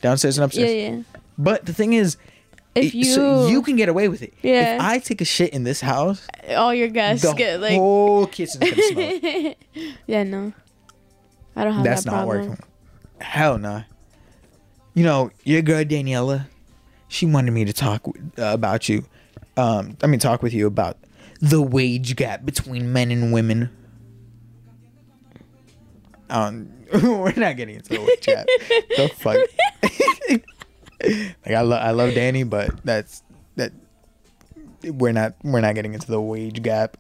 [0.02, 0.72] downstairs and upstairs.
[0.74, 0.90] yeah.
[0.98, 1.02] yeah.
[1.38, 2.18] But the thing is,
[2.74, 4.34] If it- so you- you can get away with it.
[4.42, 4.76] Yeah.
[4.76, 7.74] If I take a shit in this house, All your guests get like.
[7.78, 9.54] whole kitchen's gonna smell.
[10.08, 10.52] yeah, no.
[11.56, 12.50] I don't have That's that not problem.
[12.50, 12.66] working.
[13.22, 13.84] Hell no.
[14.96, 16.48] You know, your girl Daniela,
[17.16, 19.06] she wanted me to talk uh, about you.
[19.56, 20.98] Um, I mean, talk with you about
[21.40, 23.70] the wage gap between men and women.
[26.30, 28.46] Um, we're not getting into the wage gap.
[28.98, 29.38] the fuck.
[31.46, 33.24] like I love, I love Danny, but that's
[33.56, 33.72] that.
[34.84, 36.98] We're not, we're not getting into the wage gap.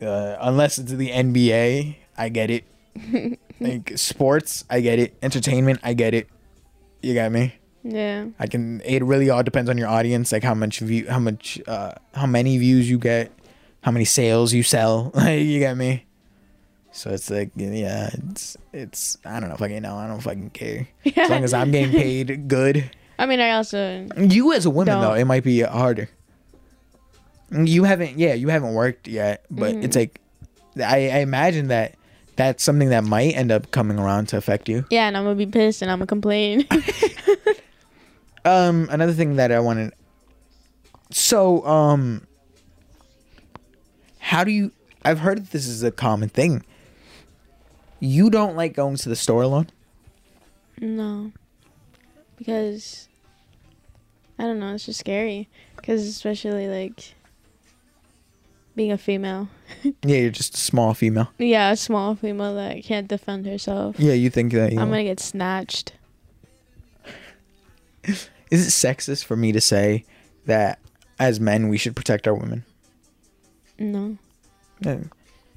[0.00, 2.64] Uh, unless it's the NBA, I get it
[3.60, 5.16] like sports, I get it.
[5.22, 6.28] Entertainment, I get it.
[7.02, 7.57] You got me.
[7.90, 8.26] Yeah.
[8.38, 8.80] I can.
[8.84, 12.26] It really all depends on your audience, like how much view, how much, uh, how
[12.26, 13.32] many views you get,
[13.82, 15.12] how many sales you sell.
[15.26, 16.04] you get me.
[16.92, 19.18] So it's like, yeah, it's it's.
[19.24, 19.82] I don't know if I can.
[19.82, 20.88] No, I don't fucking care.
[21.04, 21.12] Yeah.
[21.16, 22.90] As long as I'm getting paid good.
[23.18, 24.06] I mean, I also.
[24.16, 25.18] You as a woman though, Don't.
[25.18, 26.08] it might be harder.
[27.50, 30.20] You haven't, yeah, you haven't worked yet, but it's like,
[30.76, 31.94] I, I imagine that
[32.36, 34.84] that's something that might end up coming around to affect you.
[34.90, 36.66] Yeah, and I'm gonna be pissed and I'm gonna complain.
[38.48, 39.92] Um, another thing that I wanted.
[41.10, 42.26] So, um,
[44.18, 44.72] how do you?
[45.04, 46.64] I've heard that this is a common thing.
[48.00, 49.68] You don't like going to the store alone.
[50.80, 51.32] no.
[52.36, 53.08] Because.
[54.38, 55.48] I don't know, it's just scary.
[55.76, 57.14] Because especially like.
[58.76, 59.48] Being a female.
[60.04, 61.28] Yeah, you're just a small female.
[61.38, 63.98] Yeah, a small female that can't defend herself.
[63.98, 64.72] Yeah, you think that.
[64.72, 64.92] You I'm know.
[64.94, 65.92] gonna get snatched.
[68.50, 70.04] Is it sexist for me to say
[70.46, 70.78] that
[71.18, 72.64] as men we should protect our women?
[73.78, 74.16] No.
[74.80, 74.98] Yeah,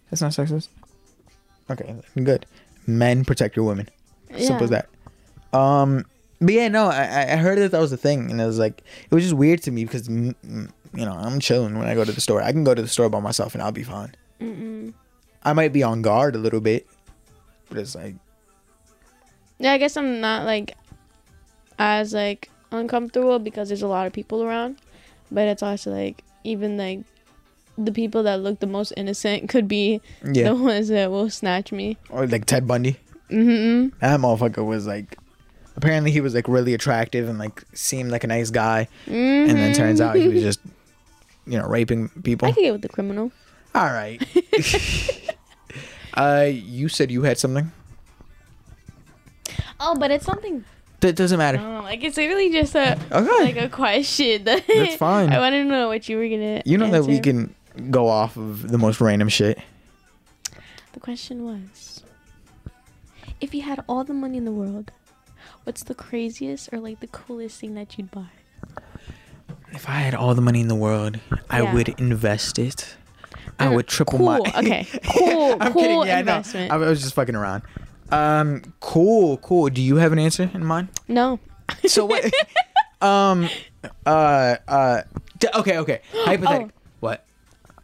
[0.10, 0.70] that's not sexist.
[1.70, 2.46] Okay, good.
[2.86, 3.90] Men protect your women.
[4.38, 4.90] Simple as that.
[5.58, 6.06] Um,
[6.40, 8.82] but yeah, no, I I heard that that was a thing, and it was like
[9.10, 12.12] it was just weird to me because you know I'm chilling when I go to
[12.12, 12.42] the store.
[12.42, 14.16] I can go to the store by myself and I'll be fine.
[14.40, 14.94] Mm-mm.
[15.44, 16.88] I might be on guard a little bit,
[17.70, 18.16] but it's like
[19.60, 20.76] Yeah, I guess I'm not like
[21.78, 24.78] as like uncomfortable because there's a lot of people around,
[25.32, 27.02] but it's also like even like
[27.78, 31.72] the people that look the most innocent could be yeah, the ones that will snatch
[31.72, 31.98] me.
[32.10, 32.98] or like Ted Bundy.
[33.30, 33.98] Mm-hmm.
[34.00, 35.18] That motherfucker was like.
[35.78, 39.74] Apparently, he was like really attractive and like seemed like a nice guy, and then
[39.74, 40.60] turns out he was just,
[41.48, 42.50] you know, raping people.
[42.50, 43.32] I could get with the criminal.
[43.74, 44.22] All right.
[46.14, 47.72] uh, you said you had something.
[49.80, 50.66] Oh, but it's something
[51.02, 51.60] That doesn't matter.
[51.60, 53.44] Oh, like it's really just a Okay.
[53.44, 54.44] like a question.
[54.46, 55.32] That That's fine.
[55.34, 56.62] I want to know what you were gonna.
[56.66, 57.54] You know that we can
[57.90, 59.60] go off of the most random shit.
[60.94, 62.04] The question was,
[63.40, 64.92] if you had all the money in the world,
[65.64, 68.30] what's the craziest or like the coolest thing that you'd buy?
[69.74, 71.20] If I had all the money in the world,
[71.50, 72.96] I would invest it.
[73.58, 74.54] I Mm, would triple cool, my.
[74.60, 74.88] okay.
[75.06, 76.04] Cool, I'm cool kidding.
[76.06, 76.70] Yeah, investment.
[76.70, 77.64] No, I was just fucking around.
[78.12, 79.70] Um, cool, cool.
[79.70, 80.90] Do you have an answer in mind?
[81.08, 81.40] No.
[81.86, 82.26] So what?
[83.02, 83.50] um,
[84.06, 85.02] uh, uh.
[85.40, 86.02] d- Okay, okay.
[86.14, 86.72] Hypothetical.
[86.76, 86.82] Oh.
[87.00, 87.26] What?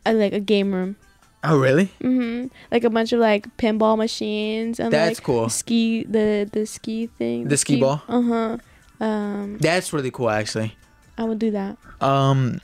[0.05, 0.95] I like a game room.
[1.43, 1.85] Oh, really?
[2.01, 5.49] hmm Like a bunch of like pinball machines and That's like cool.
[5.49, 7.47] ski the the ski thing.
[7.47, 8.01] The Skee-Ball?
[8.09, 8.57] Uh huh.
[8.99, 10.75] Um, That's really cool, actually.
[11.17, 11.77] I would do that.
[12.01, 12.59] Um.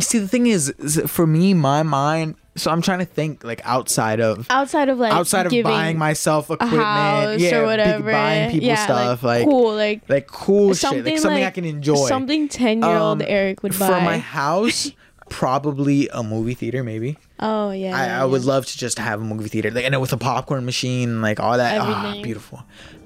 [0.00, 2.34] See, the thing is, is for me, my mind.
[2.54, 6.50] So I'm trying to think like outside of Outside of like outside of buying myself
[6.50, 10.80] equipment, yeah, or big- whatever, buying people yeah, stuff, like cool, like like cool shit,
[10.80, 12.06] something like I can enjoy.
[12.08, 13.86] something ten year old Um, Erick would buy.
[13.86, 14.90] for my house.
[15.30, 17.16] Probably a movie theater, maybe.
[17.40, 18.48] oh yeah, I, yeah, I would yeah.
[18.48, 21.56] love to just have a movie theater, like and with a popcorn machine, like all
[21.56, 21.80] that.
[21.80, 22.62] Ah, beautiful.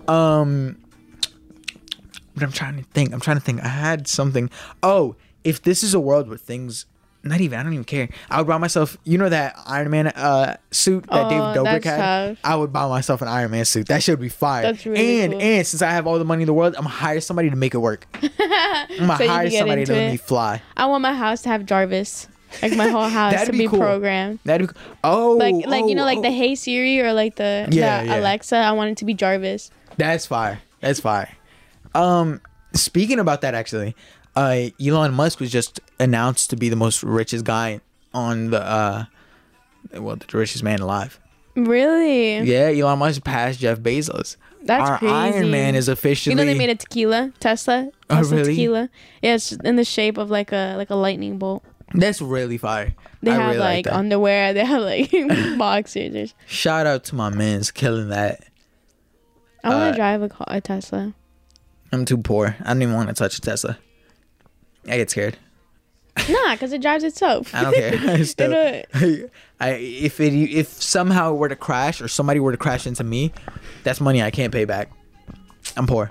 [0.09, 0.77] Um,
[2.35, 3.13] but I'm trying to think.
[3.13, 3.63] I'm trying to think.
[3.63, 4.51] I had something.
[4.83, 5.15] Oh,
[5.45, 6.87] if this is a world where things,
[7.29, 7.59] not even.
[7.59, 8.09] I don't even care.
[8.31, 8.97] I would buy myself.
[9.05, 11.45] You know that Iron Man uh suit that Oh, David
[11.83, 11.99] Dobrik had.
[12.37, 12.39] tough.
[12.45, 13.89] I would buy myself an Iron Man suit.
[13.89, 14.63] That should be fire.
[14.63, 15.43] That's really and cool.
[15.43, 17.57] and since I have all the money in the world, I'm gonna hire somebody to
[17.57, 18.07] make it work.
[18.23, 18.29] I'm
[18.99, 20.63] gonna So hire somebody to let me fly.
[20.77, 22.29] I want my house to have Jarvis,
[22.63, 23.79] like my whole house to be be, cool.
[23.81, 24.39] programmed.
[24.45, 24.83] That'd be cool.
[25.05, 26.23] Oh, Like like you know oh, like oh.
[26.23, 28.19] the Hey Siri or like the, Yeah, the yeah.
[28.21, 28.57] Alexa.
[28.57, 29.71] I want it to be Jarvis.
[29.97, 30.61] That's fire.
[30.81, 31.31] That's fire.
[31.95, 32.41] Um,
[32.75, 33.97] speaking about that, actually,
[34.37, 37.81] uh, Elon Musk was just announced to be the most richest guy
[38.15, 39.05] on the uh,
[39.95, 41.19] well, the richest man alive.
[41.55, 42.39] Really?
[42.41, 44.37] Yeah, Elon Musk passed Jeff Bezos.
[44.63, 45.15] That's Our crazy.
[45.15, 46.33] Iron Man is officially.
[46.33, 47.89] You know they made a tequila Tesla.
[48.11, 48.45] Oh, really?
[48.55, 48.91] Tequila.
[49.23, 51.65] Yeah, it's in the shape of like a like a lightning bolt.
[51.95, 52.95] That's really fire.
[53.23, 53.95] They I have really like, that.
[53.95, 54.53] underwear.
[54.55, 55.11] They have like
[55.59, 56.35] boxers.
[56.47, 58.45] Shout out to my man's killing that.
[59.65, 61.15] I want Uh, to drive a, car, a Tesla.
[61.93, 62.57] I'm too poor.
[62.61, 63.79] I don't even want to touch a Tesla.
[64.89, 65.37] I get scared.
[66.31, 67.55] Nah, because it drives itself.
[67.55, 67.93] I don't care.
[68.15, 68.83] I still-
[69.61, 73.05] I if it if somehow it were to crash or somebody were to crash into
[73.05, 73.33] me,
[73.85, 74.91] that's money I can't pay back.
[75.77, 76.11] I'm poor.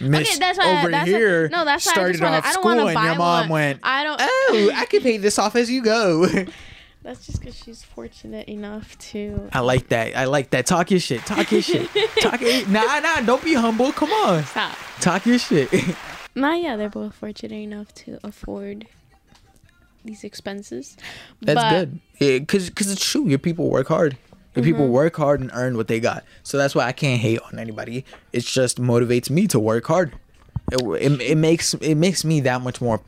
[0.00, 0.78] Miss Okay, that's why.
[0.80, 2.64] over that's why- here no, that's why I started just wanna, off I don't school
[2.76, 3.48] want to and buy your mom one.
[3.50, 4.20] went, I don't.
[4.22, 6.26] "Oh, I can pay this off as you go."
[7.02, 9.48] That's just because she's fortunate enough to.
[9.52, 10.16] I like that.
[10.16, 10.66] I like that.
[10.66, 11.20] Talk your shit.
[11.26, 11.88] Talk your shit.
[12.20, 12.40] Talk.
[12.68, 13.20] Nah, nah.
[13.22, 13.92] Don't be humble.
[13.92, 14.44] Come on.
[14.44, 14.76] Stop.
[15.00, 15.68] Talk your shit.
[16.34, 18.86] Nah, yeah, they're both fortunate enough to afford
[20.04, 20.96] these expenses.
[21.42, 22.00] That's But- good.
[22.20, 23.28] Yeah, cause, cause it's true.
[23.28, 24.16] Your people work hard.
[24.54, 24.92] Your people Mm-hmm.
[24.92, 26.24] work hard and earn what they got.
[26.42, 28.04] So that's why I can't hate on anybody.
[28.32, 30.12] It just motivates me to work hard.
[30.72, 33.00] It, it, it makes it makes me that much more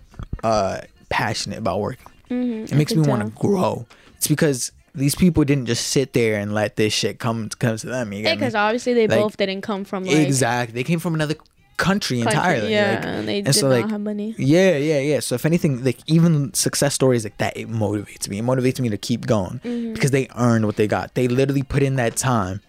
[0.44, 2.06] uh, passionate about working.
[2.30, 3.86] Mm-hmm, It makes me want to grow.
[4.16, 7.86] It's because these people didn't just sit there and let this shit come come to
[7.86, 8.12] them.
[8.12, 10.74] You Yeah, because obviously they Like, both didn't come from like exactly.
[10.74, 11.34] They came from another
[11.80, 12.36] country, country.
[12.38, 12.72] entirely.
[12.72, 14.34] Yeah, like- and they and did so, not like, have money.
[14.38, 15.20] yeah, yeah, yeah.
[15.20, 18.38] So if anything, like even success stories like that, it motivates me.
[18.38, 19.92] It motivates me to keep going Mm-hmm.
[19.94, 21.14] because they earned what they got.
[21.14, 22.60] They literally put in that time,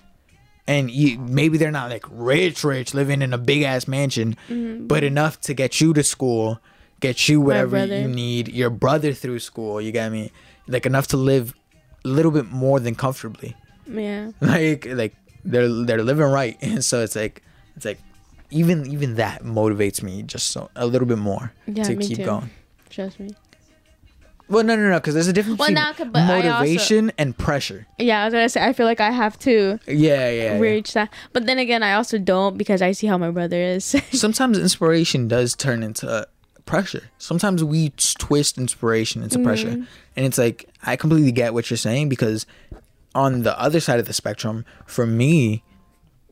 [0.67, 4.87] and you, maybe they're not like rich, rich, living in a big ass mansion, Mm-hmm.
[4.87, 6.59] but enough to get you to school,
[6.99, 9.81] get you whatever you need, your brother through school.
[9.81, 10.31] You get me?
[10.67, 11.53] Like enough to live
[12.05, 13.55] a little bit more than comfortably.
[13.87, 14.31] Yeah.
[14.41, 15.13] Like like
[15.43, 17.41] they're they're living right, and so it's like
[17.75, 17.99] it's like.
[18.51, 22.25] Even even that motivates me just so a little bit more Yeah, to keep too.
[22.25, 22.49] going.
[22.89, 23.29] Trust me.
[24.49, 27.37] Well, no, no, no, because there's a difference Well, between now, I also- motivation and
[27.37, 27.87] pressure.
[27.97, 30.29] Yeah, I was gonna say I feel like I have to Yeah, yeah.
[30.29, 30.59] yeah.
[30.59, 33.85] reach that, but then again, I also don't because I see how my brother is.
[34.11, 36.27] Sometimes inspiration does turn into
[36.65, 37.03] pressure.
[37.17, 39.45] Sometimes we twist inspiration into mm-hmm.
[39.45, 42.45] pressure, and it's like I completely get what you're saying because
[43.15, 45.63] on the other side of the spectrum, for me,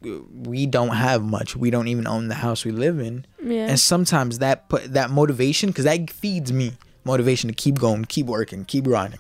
[0.02, 1.56] we don't have much.
[1.56, 3.68] We don't even own the house we live in, yeah.
[3.68, 6.74] and sometimes that put that motivation because that feeds me
[7.04, 9.20] motivation to keep going, keep working, keep grinding.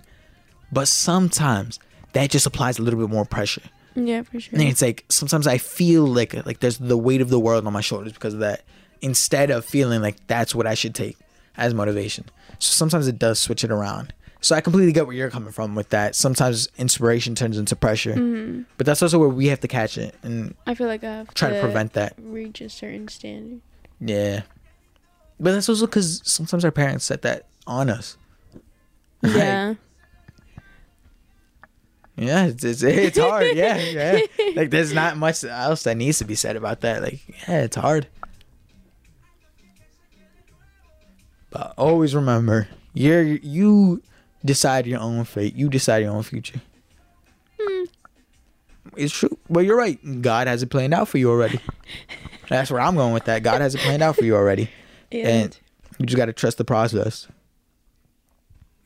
[0.71, 1.79] But sometimes
[2.13, 3.63] that just applies a little bit more pressure.
[3.95, 4.57] yeah, for sure.
[4.57, 7.73] And it's like sometimes I feel like like there's the weight of the world on
[7.73, 8.63] my shoulders because of that.
[9.01, 11.17] Instead of feeling like that's what I should take
[11.55, 12.25] as motivation.
[12.59, 14.13] So sometimes it does switch it around.
[14.41, 16.15] So I completely get where you're coming from with that.
[16.15, 18.13] Sometimes inspiration turns into pressure.
[18.15, 18.61] Mm-hmm.
[18.77, 21.33] But that's also where we have to catch it and I feel like I have
[21.33, 22.13] try to prevent that.
[22.17, 23.61] reach a certain standard.
[23.99, 24.43] Yeah.
[25.39, 28.17] But that's also because sometimes our parents set that on us.
[29.21, 29.73] Like, Yeah.
[32.15, 33.47] Yeah, it's, it's it's hard.
[33.55, 34.19] Yeah, yeah.
[34.53, 37.01] Like there's not much else that needs to be said about that.
[37.01, 38.07] Like, yeah, it's hard.
[41.49, 44.01] But always remember, you're you
[44.43, 45.55] decide your own fate.
[45.55, 46.61] You decide your own future.
[48.95, 49.99] It's true, but you're right.
[50.21, 51.59] God has it planned out for you already.
[52.49, 53.43] That's where I'm going with that.
[53.43, 54.69] God has it planned out for you already,
[55.11, 55.57] and
[55.99, 57.27] you just got to trust the process.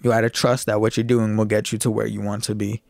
[0.04, 2.44] You got to trust that what you're doing will get you to where you want
[2.46, 2.82] to be.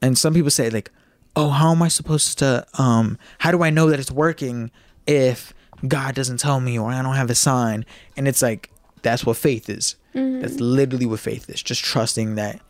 [0.00, 0.90] And some people say like,
[1.36, 4.70] "Oh, how am I supposed to um how do I know that it's working
[5.06, 5.52] if
[5.86, 7.84] God doesn't tell me or I don't have a sign?"
[8.16, 8.70] And it's like
[9.02, 9.96] that's what faith is.
[10.14, 10.40] Mm-hmm.
[10.40, 11.62] That's literally what faith is.
[11.62, 12.60] Just trusting that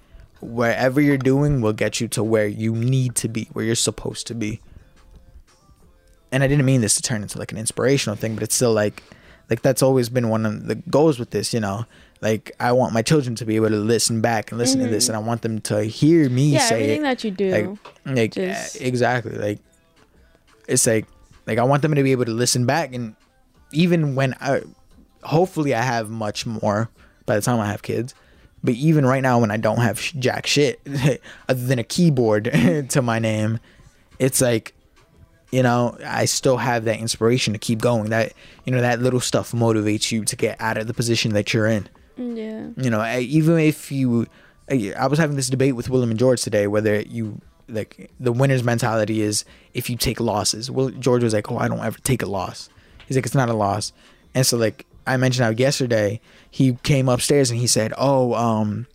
[0.41, 4.27] wherever you're doing will get you to where you need to be, where you're supposed
[4.29, 4.61] to be.
[6.31, 8.73] And I didn't mean this to turn into like an inspirational thing, but it's still
[8.73, 9.03] like
[9.49, 11.87] like that's always been one of the goals with this, you know.
[12.21, 15.05] Like I want my children to be able to listen back and listen to this
[15.05, 15.15] mm-hmm.
[15.15, 17.05] and I want them to hear me Yeah, say everything it.
[17.05, 17.51] that you do.
[17.51, 17.79] like
[18.17, 19.61] like just- exactly like
[20.67, 21.07] it's like
[21.47, 23.15] like I want them to be able to listen back and
[23.73, 24.63] even when I
[25.23, 26.91] hopefully I have much more
[27.27, 28.15] by the time I have kids.
[28.65, 30.81] But even right now when I don't have sh- jack shit
[31.49, 32.45] other than a keyboard
[32.91, 33.61] to my name
[34.19, 34.75] it's like
[35.53, 38.11] you know I still have that inspiration to keep going.
[38.11, 38.33] That
[38.65, 41.67] you know that little stuff motivates you to get out of the position that you're
[41.69, 41.89] in.
[42.17, 42.69] Yeah.
[42.77, 44.27] you know I- even if you
[44.71, 48.33] I I was having this debate with William and George today whether you like the
[48.33, 50.69] winner's mentality is if you take losses.
[50.69, 52.69] Well George was like oh I don't ever take a loss.
[53.07, 53.93] He's like it's not a loss.
[54.35, 56.21] And so like I mentioned how yesterday
[56.51, 58.87] he came upstairs and he said oh um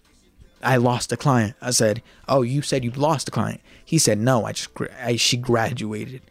[0.61, 1.55] I lost a client.
[1.61, 3.61] I said oh you said you lost a client.
[3.83, 4.69] He said no I just
[5.01, 6.21] I, she graduated.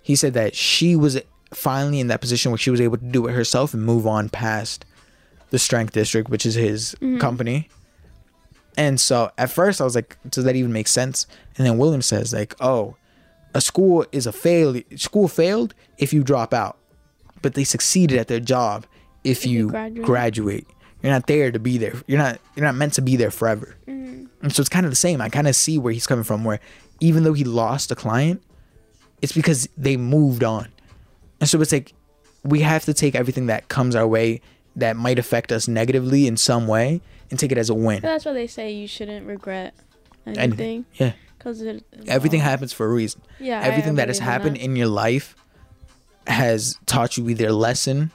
[0.00, 1.20] He said that she was
[1.52, 4.30] finally in that position where she was able to do it herself and move on
[4.30, 4.86] past
[5.50, 7.68] the strength district which is his company.
[8.78, 11.26] And so at first i was like does that even make sense?
[11.56, 12.96] And then william says like oh
[13.54, 16.78] a school is a fail school failed if you drop out.
[17.42, 18.86] But they succeeded at their job
[19.24, 20.04] if you, you graduate.
[20.06, 20.66] graduate.
[21.02, 23.76] you're not there to be there you're not you're not meant to be there forever
[23.86, 24.26] mm-hmm.
[24.42, 26.44] and so it's kind of the same i kind of see where he's coming from
[26.44, 26.60] where
[27.00, 28.42] even though he lost a client
[29.20, 30.68] it's because they moved on
[31.40, 31.92] and so it's like
[32.44, 34.40] we have to take everything that comes our way
[34.76, 37.00] that might affect us negatively in some way
[37.30, 38.00] and take it as a win.
[38.02, 39.74] That's why they say you shouldn't regret
[40.26, 40.42] Anything.
[40.42, 41.12] anything Yeah.
[41.38, 41.62] because
[42.06, 43.20] Everything happens for a reason.
[43.38, 44.62] Yeah, Everything that has happened that.
[44.64, 45.36] in your life
[46.26, 48.10] has taught you either a lesson,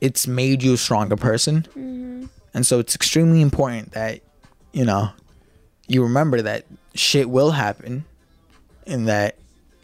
[0.00, 1.62] it's made you a stronger person.
[1.62, 2.24] Mm-hmm.
[2.54, 4.20] And so it's extremely important that,
[4.72, 5.10] you know,
[5.86, 8.04] you remember that shit will happen
[8.86, 9.36] and that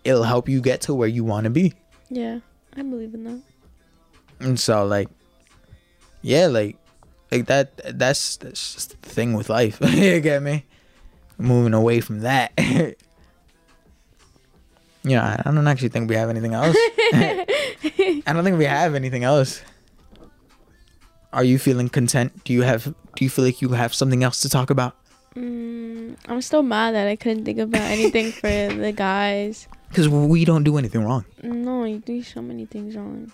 [0.04, 1.74] it'll help you get to where you want to be.
[2.08, 2.40] Yeah,
[2.76, 3.40] I believe in that.
[4.40, 5.08] And so like
[6.22, 6.76] yeah, like
[7.30, 9.78] like that that's that's just the thing with life.
[9.80, 10.64] you get me?
[11.38, 12.52] Moving away from that.
[15.04, 16.76] yeah, I don't actually think we have anything else.
[17.12, 19.62] I don't think we have anything else.
[21.36, 22.32] Are you feeling content?
[22.44, 22.84] Do you have
[23.14, 24.96] do you feel like you have something else to talk about?
[25.36, 29.68] Mm, I'm still mad that I couldn't think about anything for the guys.
[29.92, 31.26] Cuz we don't do anything wrong.
[31.42, 33.30] No, you do so many things wrong.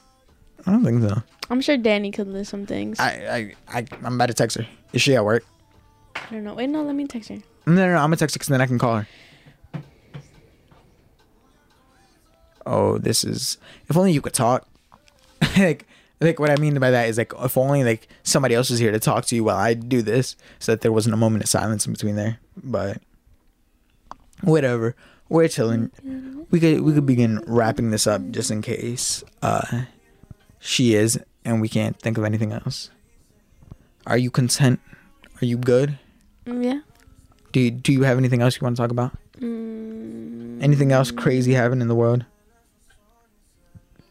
[0.67, 1.23] I don't think so.
[1.49, 2.99] I'm sure Danny could list some things.
[2.99, 4.67] I, I I, I'm about to text her.
[4.93, 5.45] Is she at work?
[6.17, 6.55] I don't know.
[6.55, 7.39] Wait, no, let me text her.
[7.67, 9.07] No, no, no I'm gonna text her 'cause then I can call her.
[12.67, 13.59] Oh, this is.
[13.89, 14.67] If only you could talk.
[15.57, 15.87] like,
[16.23, 18.93] like what I mean by that is like if only like somebody else was here
[18.93, 21.49] to talk to you while I do this, so that there wasn't a moment of
[21.51, 22.39] silence in between there.
[22.63, 23.03] But
[24.43, 24.95] whatever,
[25.29, 25.91] we're chilling.
[26.51, 29.83] We could we could begin wrapping this up just in case uh
[30.61, 32.91] she is and we can't think of anything else.
[34.07, 34.81] Are you content?
[35.41, 35.99] Are you good?
[36.47, 36.81] Mm, yeah.
[37.53, 39.13] Do you, do you have anything else you want to talk about?
[39.41, 42.25] Mm, Anything else crazy happening in the world?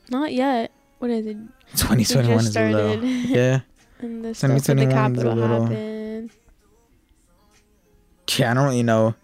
[0.10, 0.72] not yet.
[1.02, 1.38] What is it?
[1.78, 3.04] 2021 just is a little.
[3.06, 3.60] Yeah.
[4.02, 6.30] And the stuff with the 2021 is a Capitol little- happened.
[8.38, 9.16] Yeah, I don't really know.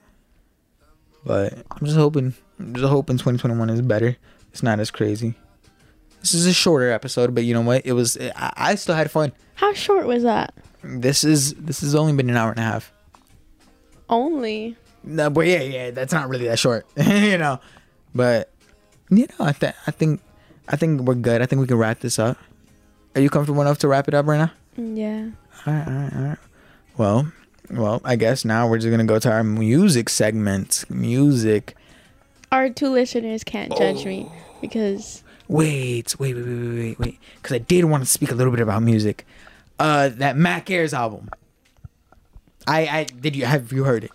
[1.24, 2.34] But I'm just hoping.
[2.60, 4.18] I'm just hoping 2021 is better.
[4.52, 5.36] It's not as crazy.
[6.22, 7.86] This is a shorter episode, but you know what?
[7.86, 8.18] It was.
[8.36, 9.32] I, I still had fun.
[9.56, 10.54] How short was that?
[10.84, 11.54] This is.
[11.56, 12.92] This has only been an hour and a half.
[14.10, 14.78] Only.
[15.04, 17.60] No, but yeah, yeah, that's not really that short, you know.
[18.14, 18.52] But
[19.10, 20.22] you know, I think I think
[20.68, 21.42] I think we're good.
[21.42, 22.38] I think we can wrap this up.
[23.16, 24.52] Are you comfortable enough to wrap it up right now?
[24.78, 25.30] Yeah.
[25.66, 26.38] All right, all right, all right.
[26.98, 27.32] Well,
[27.72, 30.86] well, I guess now we're just gonna go to our music segment.
[30.90, 31.76] Music.
[32.52, 34.10] Our two listeners can't judge Oh.
[34.10, 34.32] me
[34.62, 37.20] because Wait, wait, wait, wait, wait, wait.
[37.42, 39.26] Because I did want to speak a little bit about music.
[39.80, 41.30] Uh, that Mac Ayres album.
[42.68, 44.12] I, I did you have you heard it?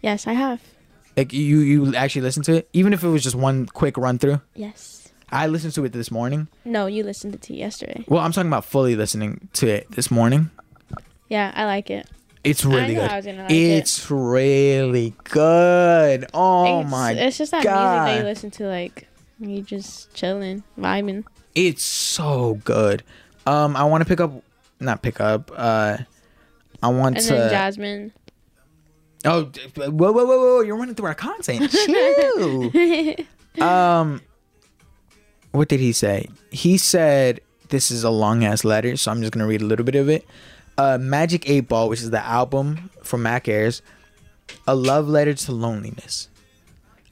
[0.00, 0.60] Yes, I have.
[1.16, 4.18] Like you you actually listened to it, even if it was just one quick run
[4.18, 4.40] through.
[4.54, 4.91] Yes.
[5.32, 6.48] I listened to it this morning.
[6.64, 8.04] No, you listened to it yesterday.
[8.06, 10.50] Well, I'm talking about fully listening to it this morning.
[11.28, 12.06] Yeah, I like it.
[12.44, 13.10] It's really good.
[13.10, 13.54] I was gonna like it.
[13.54, 16.26] it's really good.
[16.34, 18.04] Oh it's, my It's just that God.
[18.04, 21.24] music that you listen to, like you just chilling, vibing.
[21.54, 23.02] It's so good.
[23.46, 24.32] Um, I want to pick up,
[24.80, 25.50] not pick up.
[25.54, 25.98] Uh,
[26.82, 27.34] I want to And to.
[27.34, 28.10] then Jazmine.
[29.24, 29.44] oh,
[29.90, 30.60] whoa, whoa, whoa, whoa!
[30.62, 31.70] You're running through our content.
[31.70, 32.72] Chill.
[33.64, 34.20] um,
[35.52, 36.28] what did he say?
[36.50, 39.84] He said this is a long ass letter, so I'm just gonna read a little
[39.84, 40.26] bit of it.
[40.76, 43.82] Uh, Magic Eight Ball, which is the album from Mac Ayres,
[44.66, 46.28] a love letter to loneliness,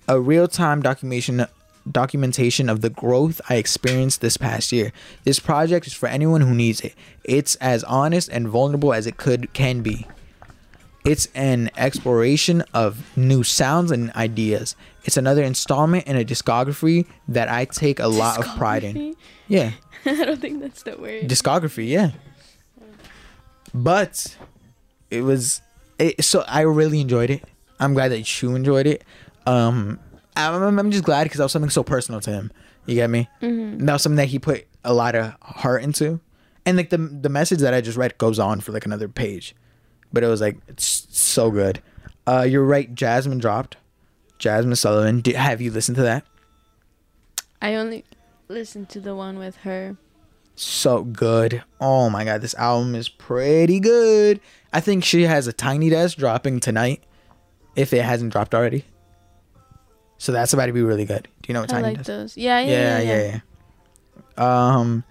[0.08, 1.46] a real time documentation
[1.90, 4.92] documentation of the growth I experienced this past year.
[5.24, 6.94] This project is for anyone who needs it.
[7.24, 10.06] It's as honest and vulnerable as it could can be.
[11.04, 14.76] It's an exploration of new sounds and ideas.
[15.04, 19.16] It's another installment in a discography that I take a lot of pride in.
[19.48, 19.72] Yeah,
[20.04, 21.22] I don't think that's the word.
[21.28, 22.10] discography, yeah.
[23.72, 24.36] But
[25.10, 25.62] it was
[25.98, 27.44] it, so I really enjoyed it.
[27.78, 29.04] I'm glad that you enjoyed it.
[29.46, 29.98] Um,
[30.36, 32.52] I'm, I'm just glad because that was something so personal to him.
[32.86, 33.28] You get me?
[33.40, 33.84] Mm-hmm.
[33.86, 36.20] That was something that he put a lot of heart into,
[36.66, 39.54] and like the the message that I just read goes on for like another page,
[40.12, 41.82] but it was like it's so good.
[42.26, 42.94] Uh, you're right.
[42.94, 43.76] Jazmine dropped.
[44.38, 45.20] Jazmine Sullivan.
[45.20, 46.24] Did, have you listened to that?
[47.60, 48.04] I only
[48.48, 49.96] listened to the one with her.
[50.56, 51.62] so good.
[51.80, 54.40] Oh my god, this album is pretty good.
[54.72, 57.02] I think she has a tiny desk dropping tonight,
[57.76, 58.84] if it hasn't dropped already.
[60.18, 61.28] So that's about to be really good.
[61.42, 62.06] Do you know what I tiny like desk?
[62.08, 62.36] those.
[62.36, 63.22] Yeah, yeah, Yeah, yeah.
[63.22, 63.40] yeah,
[64.38, 64.76] yeah.
[64.76, 65.04] Um,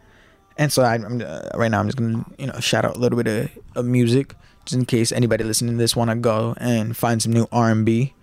[0.57, 1.79] and so I, I'm uh, right now.
[1.79, 4.35] I'm just gonna you know shout out a little bit of, of music,
[4.69, 7.71] just in case anybody listening to this want to go and find some new R
[7.71, 8.13] and B.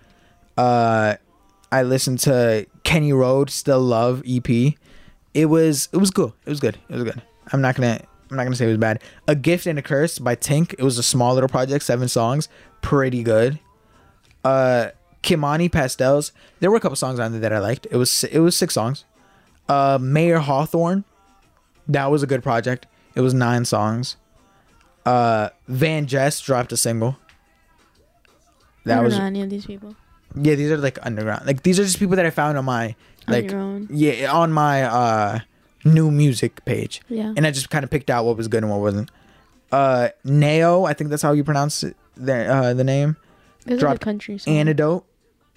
[0.56, 1.16] Uh,
[1.72, 4.48] I listened to Kenny Road Still Love EP.
[5.34, 6.32] It was it was good.
[6.44, 6.78] It was good.
[6.88, 7.20] It was good.
[7.52, 8.00] I'm not gonna
[8.30, 9.02] I'm not gonna say it was bad.
[9.26, 10.72] A Gift and a Curse by Tink.
[10.78, 12.48] It was a small little project, seven songs,
[12.80, 13.58] pretty good.
[14.44, 14.90] Uh,
[15.22, 16.30] Kimani Pastels.
[16.60, 17.88] There were a couple songs on there that I liked.
[17.90, 19.04] It was it was six songs.
[19.68, 21.04] Uh, Mayer Hawthorne.
[21.88, 22.86] That was a good project.
[23.16, 24.16] It was nine songs.
[25.06, 27.16] Uh, Van Jess dropped a single.
[28.84, 29.96] That was any of these people.
[30.34, 30.54] yeah.
[30.54, 31.46] These are like underground.
[31.46, 32.94] Like these are just people that I found on my
[33.26, 33.88] On like own.
[33.90, 35.38] yeah on my uh
[35.84, 37.00] new music page.
[37.08, 37.32] Yeah.
[37.36, 39.10] And I just kind of picked out what was good and what wasn't.
[39.72, 43.16] Uh, Neo, I think that's how you pronounce it, the uh the name.
[43.64, 44.54] There's like dropped a country song.
[44.54, 45.04] Antidote.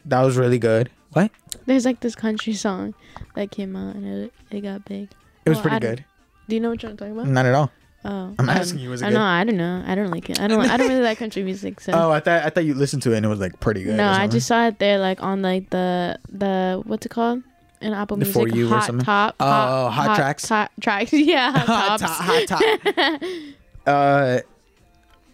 [0.05, 0.89] That was really good.
[1.13, 1.29] What?
[1.67, 2.95] There's like this country song
[3.35, 5.09] that came out and it, it got big.
[5.45, 6.05] It was Well, pretty good.
[6.47, 7.27] Do you know what you're talking about?
[7.27, 7.71] Not at all.
[8.05, 9.15] Oh, I'm um, asking you, was it I good?
[9.15, 9.23] know.
[9.23, 9.83] I don't know.
[9.85, 10.39] I don't like it.
[10.39, 10.61] I don't.
[10.61, 11.81] I don't really like country music.
[11.81, 11.91] So.
[11.93, 13.95] Oh, I thought I thought you listened to it and it was like pretty good.
[13.97, 17.43] no, I just saw it there, like on like the the what's it called?
[17.81, 19.05] In Apple The Music, For You or hot something?
[19.05, 19.35] top.
[19.39, 20.47] Oh, Hot Tracks?
[20.47, 21.11] Top tracks.
[21.13, 23.21] Yeah, hot hot top, hot top.
[23.85, 24.39] uh,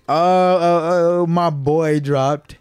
[0.07, 2.57] oh, oh, oh, my boy dropped.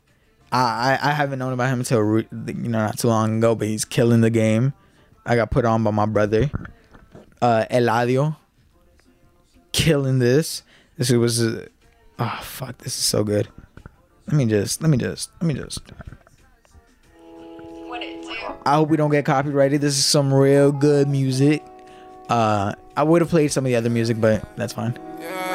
[0.52, 2.26] I, I I haven't known about him until you
[2.68, 4.72] know not too long ago, but he's killing the game.
[5.26, 6.50] I got put on by my brother,
[7.42, 8.36] uh, Eladio.
[9.74, 10.62] Killing this.
[10.96, 11.66] This was, uh,
[12.20, 13.48] oh fuck, this is so good.
[14.28, 15.80] Let me just, let me just, let me just.
[18.64, 19.80] I hope we don't get copyrighted.
[19.80, 21.64] This is some real good music.
[22.28, 24.96] Uh, I would have played some of the other music, but that's fine.
[25.20, 25.53] Yeah,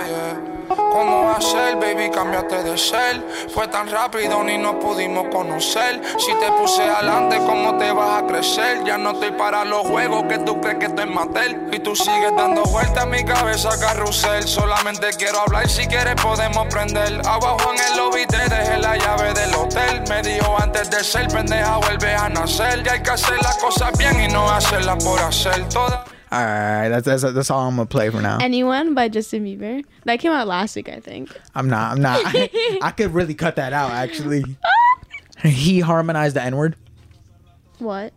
[1.40, 1.49] yeah.
[1.49, 2.10] ¿Cómo va a ser, baby?
[2.11, 3.24] Cambiaste de ser.
[3.53, 6.02] Fue tan rápido ni nos pudimos conocer.
[6.18, 8.84] Si te puse adelante, ¿cómo te vas a crecer?
[8.86, 11.70] Ya no estoy para los juegos que tú crees que estoy matel.
[11.72, 14.48] Y tú sigues dando vueltas en mi cabeza, carrusel.
[14.48, 17.22] Solamente quiero hablar, si quieres podemos prender.
[17.26, 20.03] Abajo en el lobby te dejé la llave del hotel.
[20.10, 22.84] Me dijo antes de ser pendeja, vuelve a nacer.
[22.84, 25.68] Ya hay que hacer las cosas bien y no hacerlas por hacer.
[25.70, 26.18] Todas.
[26.31, 28.38] All right, that's that's that's all I'm gonna play for now.
[28.39, 29.84] Anyone by Justin Bieber.
[30.06, 31.35] That came out last week, I think.
[31.56, 31.91] I'm not.
[31.91, 32.22] I'm not.
[32.23, 33.91] I, I could really cut that out.
[33.91, 34.43] Actually,
[35.43, 36.76] he harmonized the N word.
[37.80, 38.14] What?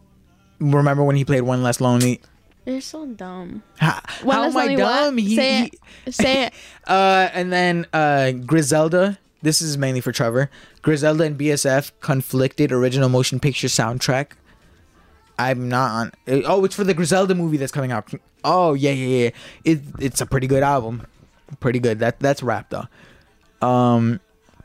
[0.61, 2.21] Remember when he played "One Less Lonely"?
[2.67, 3.63] You're so dumb.
[3.79, 5.17] How, how am I dumb?
[5.17, 5.73] He, Say he-
[6.07, 6.15] it.
[6.15, 6.55] Say it.
[6.87, 9.19] Uh, and then uh, Griselda.
[9.41, 10.51] This is mainly for Trevor.
[10.83, 14.33] Griselda and BSF conflicted original motion picture soundtrack.
[15.49, 16.13] I'm not on.
[16.47, 18.13] Oh, it's for the Griselda movie that's coming out.
[18.45, 19.31] Oh yeah, yeah, yeah.
[19.65, 21.07] It it's a pretty good album.
[21.61, 21.99] Pretty good.
[22.01, 22.87] That that's rap though.
[23.67, 24.21] Um,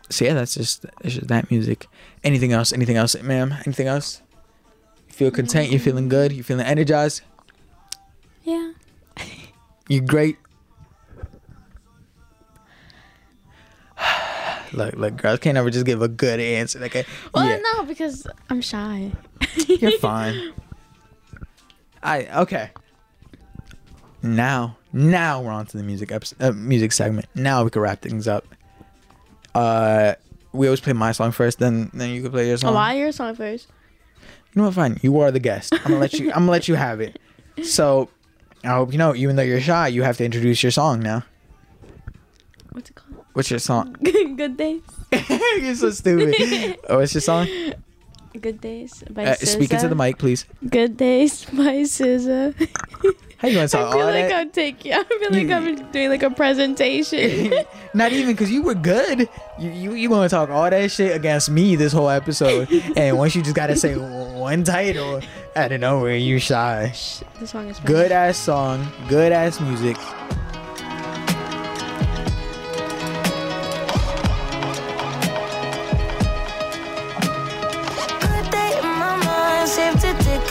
[0.10, 1.88] so yeah, that's just that's just that music.
[2.24, 2.74] Anything else?
[2.74, 3.54] Anything else, ma'am?
[3.66, 4.22] Anything else?
[5.08, 5.70] You feel content?
[5.72, 6.32] You're feeling good?
[6.32, 7.22] You feeling energized?
[8.44, 8.72] Yeah.
[9.90, 10.36] You great.
[14.74, 16.84] Look, look, girls can't ever just give a good answer.
[16.84, 19.14] A, Well, yeah, no, because I'm shy.
[19.68, 20.54] you're fine.
[22.08, 22.70] I okay.
[24.24, 27.28] Now, now we're on to the music episode, uh, music segment.
[27.36, 28.46] Now we can wrap things up.
[29.54, 30.14] Uh,
[30.54, 32.72] we always play my song first, then then you can play your song.
[32.72, 33.68] Oh, why your song first?
[34.54, 34.74] You know what?
[34.74, 35.00] Fine.
[35.02, 35.74] You are the guest.
[35.74, 36.30] I'm gonna let you.
[36.30, 37.20] I'm gonna let you have it.
[37.64, 38.10] So,
[38.64, 39.14] I hope you know.
[39.14, 41.24] Even though you're shy, you have to introduce your song now.
[42.72, 43.26] What's it called?
[43.34, 43.98] What's your song?
[44.02, 44.82] Good days.
[45.60, 46.80] you're so stupid.
[46.90, 47.48] Oh, what's your song?
[48.39, 50.45] Good days by Uh, speak into the mic, please.
[50.69, 52.53] Good days by SZA.
[53.38, 54.34] How you gonna I feel like that?
[54.34, 54.93] I'm taking.
[54.93, 57.53] I feel like You- I'm doing like a presentation.
[57.93, 59.30] Not even because you were good.
[59.59, 63.35] You you you gonna talk all that shit against me this whole episode, and once
[63.35, 65.22] you just gotta say one title
[65.55, 66.93] out of nowhere, you shy.
[67.39, 67.80] The song is.
[67.81, 69.97] Good ass song, good ass music.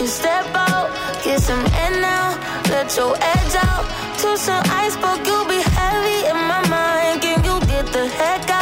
[0.07, 0.89] To step out.
[1.25, 2.39] Get some air now,
[2.71, 3.85] let your edge out.
[4.21, 7.23] To some ice, but you'll be heavy in my mind.
[7.23, 8.56] Can you get the heck out?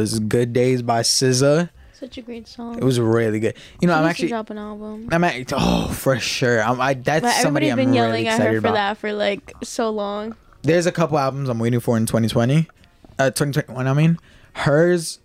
[0.00, 1.70] Was "Good Days" by SZA.
[1.92, 2.78] Such a great song.
[2.78, 3.54] It was really good.
[3.80, 5.08] You know, She I'm actually, drop an album.
[5.10, 6.62] I'm at, oh for sure.
[6.62, 8.74] I'm, I that's But somebody I'm been really yelling at her for about.
[8.74, 10.36] that for like so long.
[10.62, 12.68] There's a couple albums I'm waiting for in 2020,
[13.18, 13.86] uh, 2021.
[13.88, 14.18] I mean,
[14.52, 15.18] hers,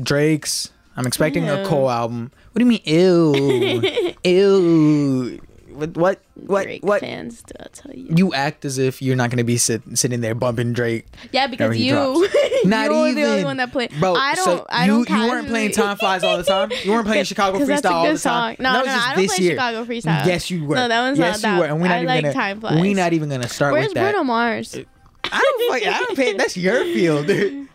[0.00, 0.70] Drake's.
[0.96, 1.66] I'm expecting a Ew.
[1.66, 2.30] Cole album.
[2.52, 5.40] What do you mean, ew, ew?
[5.76, 7.00] What, what, what, Drake what?
[7.00, 8.08] fans, I'll tell you.
[8.16, 11.06] You act as if you're not gonna be sit, sitting there bumping Drake.
[11.32, 12.34] Yeah, because you, drops.
[12.64, 13.92] Not you're even the only one that played.
[14.00, 14.44] Bro, I don't.
[14.44, 15.10] so I you, don't.
[15.10, 16.70] you weren't playing Time Flies all the time.
[16.84, 18.56] You weren't playing Chicago 'Cause Freestyle that's a all the good time.
[18.56, 18.64] song.
[18.64, 19.52] No, That no, was no, just I don't this play year.
[19.54, 20.26] Chicago Freestyle.
[20.26, 20.74] Yes, you were.
[20.74, 21.60] No, that one's yes, not you that.
[21.60, 21.66] were.
[21.66, 22.34] And we're not I even like gonna.
[22.34, 22.80] Time Flies.
[22.80, 24.10] We're not even gonna start Where's with that.
[24.12, 24.74] Bruno Mars?
[24.74, 24.82] Uh,
[25.24, 25.70] I don't.
[25.70, 26.32] Like, I don't pay.
[26.32, 27.30] That's your field.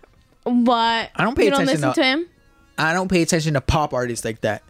[0.44, 1.10] What?
[1.16, 2.28] I don't pay you don't attention listen to- to him.
[2.78, 4.64] I don't pay attention to pop artists like that.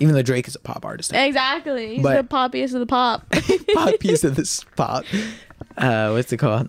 [0.00, 1.94] Even though Drake is a pop artist, Exactly.
[1.96, 3.28] He's But- the poppiest of the pop.
[3.30, 5.04] poppiest of this pop.
[5.76, 6.68] Uh, what's it called?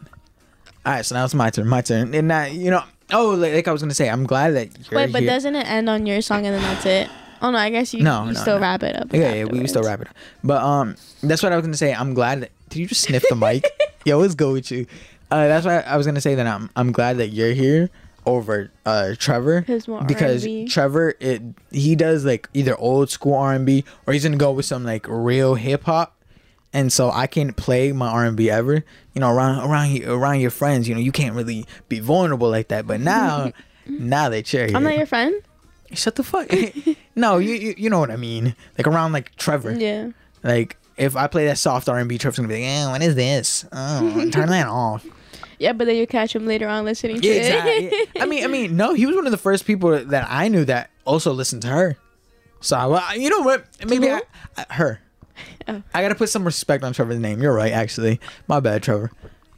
[0.86, 1.68] All right, so now it's my turn.
[1.68, 2.14] My turn.
[2.16, 5.12] And now, you know, oh, like, I was gonna say, I'm glad that you're Wait,
[5.12, 5.30] but here.
[5.32, 7.10] doesn't it end on your song and then that's it?
[7.42, 8.62] Oh no, I guess you, No, you no, still no.
[8.62, 9.14] wrap it up.
[9.14, 10.16] Yeah, yeah, we still wrap it up.
[10.44, 11.94] But um, that's what I was gonna say.
[11.94, 12.52] I'm glad that.
[12.70, 13.66] Did you just sniff the mic?
[14.06, 14.86] Yo, let's go with you.
[15.32, 17.90] Uh, that's why I was gonna say that I'm I'm glad that you're here
[18.30, 20.68] over uh Trevor because R&B.
[20.68, 21.42] Trevor it
[21.72, 25.56] he does like either old school R&B or he's gonna go with some like real
[25.56, 26.16] hip hop.
[26.72, 30.16] And so I can't play my R and B ever, you know, around around your
[30.18, 30.88] around your friends.
[30.88, 32.86] You know, you can't really be vulnerable like that.
[32.86, 33.52] But now,
[33.88, 35.34] now that you're here, I'm not your friend.
[35.94, 36.48] shut the fuck.
[37.16, 38.56] no, you, you you know what I mean.
[38.78, 40.10] Like around like Trevor, Yeah.
[40.44, 43.02] like if I play that soft R and B, Trevor's gonna be like, "Eh, what
[43.02, 43.66] is this?
[43.72, 45.04] Oh, turn that off."
[45.60, 47.34] Yeah, but then you catch him later on listening to Yeah,
[47.66, 47.84] it.
[47.84, 48.10] exactly.
[48.22, 50.64] I mean, I mean, no, he was one of the first people that I knew
[50.66, 51.98] that also listened to her.
[52.62, 53.66] So, well, you know what?
[53.86, 54.10] Maybe?
[54.10, 54.22] I,
[54.58, 55.02] I- her.
[55.68, 55.82] Oh.
[55.94, 57.42] I gotta put some respect on Trevor's name.
[57.42, 58.20] You're right, actually.
[58.48, 59.12] My bad, Trevor.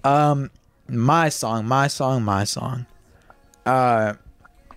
[0.03, 0.51] Um,
[0.87, 2.85] my song, my song, my song.
[3.65, 4.13] Uh,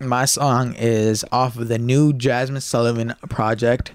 [0.01, 3.93] my song is off of the new Jazmine Sullivan project.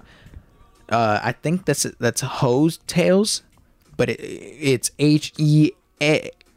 [0.88, 3.42] Uh, I think that's that's Hose Tales,
[3.96, 5.70] but it, it's H E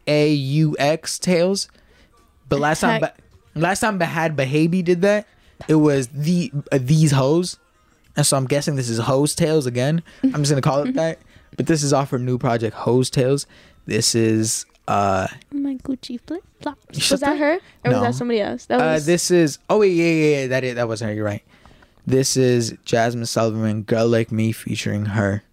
[0.08, 1.68] A U X Tales.
[2.50, 3.02] But last time.
[3.02, 3.14] Ba-
[3.56, 5.28] last time Bhad Bhabie did that,
[5.68, 7.58] it was the uh, these hoes,
[8.18, 10.02] and so I'm guessing this is Hose Tales again.
[10.24, 11.20] I'm just gonna call it that.
[11.56, 13.46] But this is off her new project, Hose Tales.
[13.86, 17.12] This is uh My Gucci flip flops.
[17.12, 18.00] Was that her or No.
[18.00, 18.66] was that somebody else?
[18.66, 21.16] That uh was this is oh wait yeah yeah yeah that is, that wasn't her.
[21.16, 21.44] You're right.
[22.08, 25.44] This is Jazmine Sullivan, Girl Like Me, featuring her.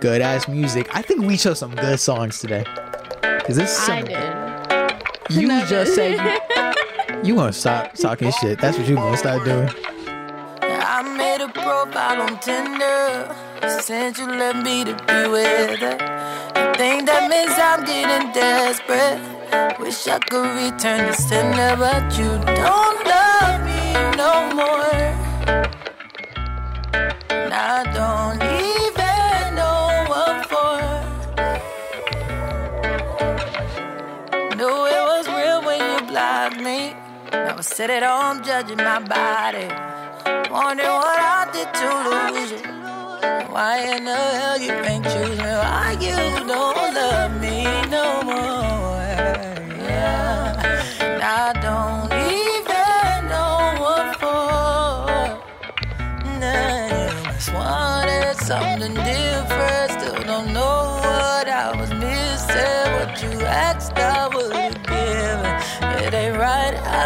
[0.00, 0.88] Good ass music.
[0.94, 2.64] I think we chose some good songs today.
[3.46, 5.40] Cause this is I did.
[5.40, 5.94] you Love just it.
[5.94, 8.60] said you, you gonna stop talking shit.
[8.60, 9.68] That's what you gonna start doing.
[10.62, 13.34] I made a profile on Tinder.
[13.80, 15.96] Since you left me to be with her.
[16.54, 19.78] I think that means I'm getting desperate.
[19.80, 24.94] Wish I could return the sender, but you don't love me no more.
[27.30, 28.38] And I don't
[37.32, 39.66] Now I sit at home judging my body.
[40.52, 42.60] Wondering what I did to lose you.
[43.52, 45.52] Why in the hell you ain't choose me?
[45.64, 46.14] Why you
[46.46, 49.00] don't love me no more?
[49.88, 50.84] Yeah.
[51.00, 54.38] And I don't even know what for.
[56.38, 59.88] Nah, just wanted something different.
[59.96, 62.86] Still don't know what I was missing.
[62.96, 64.11] What you asked, I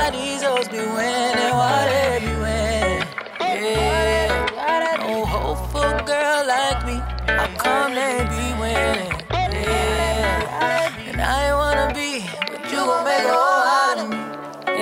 [0.02, 1.52] how these hoes be winning.
[1.60, 3.02] Why they be winning?
[3.40, 4.98] Yeah.
[5.00, 6.96] No hopeful girl like me.
[7.38, 9.12] How come they be winning?
[9.30, 11.08] Yeah.
[11.08, 13.55] And I ain't wanna be, but you gon' make a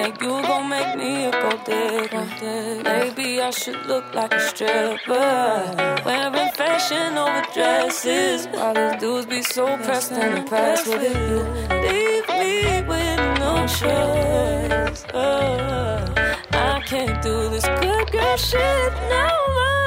[0.05, 2.83] Yeah, you gon' make me a gold digger.
[2.85, 6.03] Maybe I should look like a stripper.
[6.05, 8.47] Wearing fashion over dresses.
[8.49, 11.39] While these dudes be so pressed and impressed with you.
[11.81, 15.07] Leave me with no choice.
[15.15, 16.13] Oh,
[16.53, 19.84] I can't do this good girl shit no more.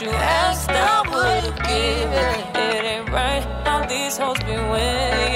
[0.00, 2.34] You asked, I would've given.
[2.60, 5.33] It ain't right how these hoes be winning.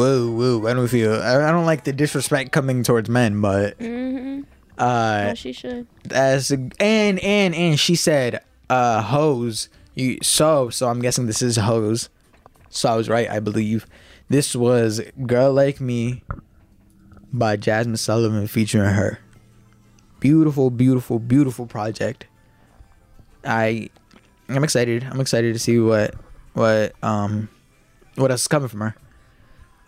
[0.00, 0.66] Whoa, whoa.
[0.66, 1.14] I don't feel.
[1.20, 4.40] I, I don't like the disrespect coming towards men, but Mm-hmm.
[4.78, 5.86] uh, Oh, she should.
[6.10, 8.40] as and and and she said
[8.70, 12.08] uh hose you so so i'm guessing this is hose
[12.68, 13.84] so i was right i believe
[14.28, 16.22] this was girl like me
[17.32, 19.18] by jazmine sullivan featuring her
[20.20, 22.26] beautiful beautiful beautiful project
[23.44, 23.90] i
[24.48, 26.14] i'm excited i'm excited to see what
[26.54, 27.48] what um
[28.14, 28.94] what else is coming from her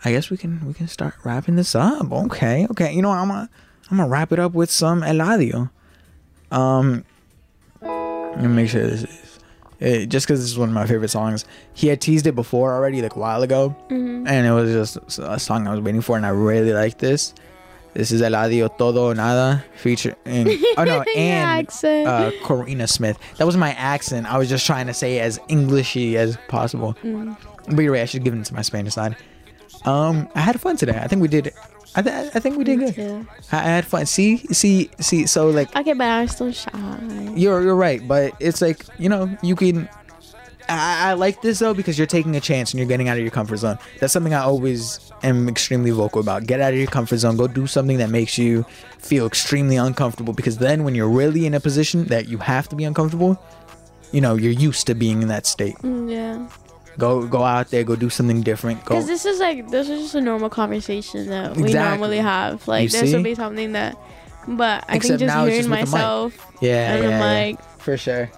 [0.03, 3.17] i guess we can we can start wrapping this up okay okay you know what,
[3.17, 3.49] i'm gonna
[3.89, 5.69] i'm gonna wrap it up with some eladio
[6.51, 7.03] um,
[7.81, 9.39] let me make sure this is
[9.79, 11.43] it, just because this is one of my favorite songs.
[11.73, 15.37] He had teased it before already, like a while ago, and it was just a
[15.39, 17.33] song I was waiting for, and I really like this.
[17.93, 22.07] This is Eladio Todo Nada feature oh no and accent.
[22.07, 23.19] uh, Corina Smith.
[23.37, 24.31] That was my accent.
[24.31, 26.95] I was just trying to say as Englishy as possible.
[27.03, 28.01] But you're right.
[28.01, 29.15] I should give it to my Spanish side.
[29.85, 30.97] Um, I had fun today.
[31.01, 31.53] I think we did.
[31.95, 32.95] I, th- I think we did good.
[32.95, 33.27] too.
[33.51, 34.05] I, I had fun.
[34.05, 35.25] See, see, see.
[35.27, 37.33] So like, Okay, but I'm still shy.
[37.35, 39.87] you're you're right, but it's like you know you can.
[40.69, 43.21] I, I like this though because you're taking a chance and you're getting out of
[43.21, 43.77] your comfort zone.
[43.99, 46.47] That's something I always am extremely vocal about.
[46.47, 47.35] Get out of your comfort zone.
[47.35, 48.65] Go do something that makes you
[48.97, 52.75] feel extremely uncomfortable because then when you're really in a position that you have to
[52.77, 53.37] be uncomfortable,
[54.13, 55.75] you know you're used to being in that state.
[55.79, 56.47] Mm, Yeah.
[56.97, 57.83] Go go out there.
[57.83, 58.79] Go do something different.
[58.81, 62.67] Because this is like this is just a normal conversation that we normally have.
[62.67, 63.15] Like You this see?
[63.15, 63.97] would be something that,
[64.47, 65.85] but I Except think just hearing just the mic.
[65.85, 67.25] myself yeah, and yeah, I'm yeah.
[67.25, 68.29] like for sure.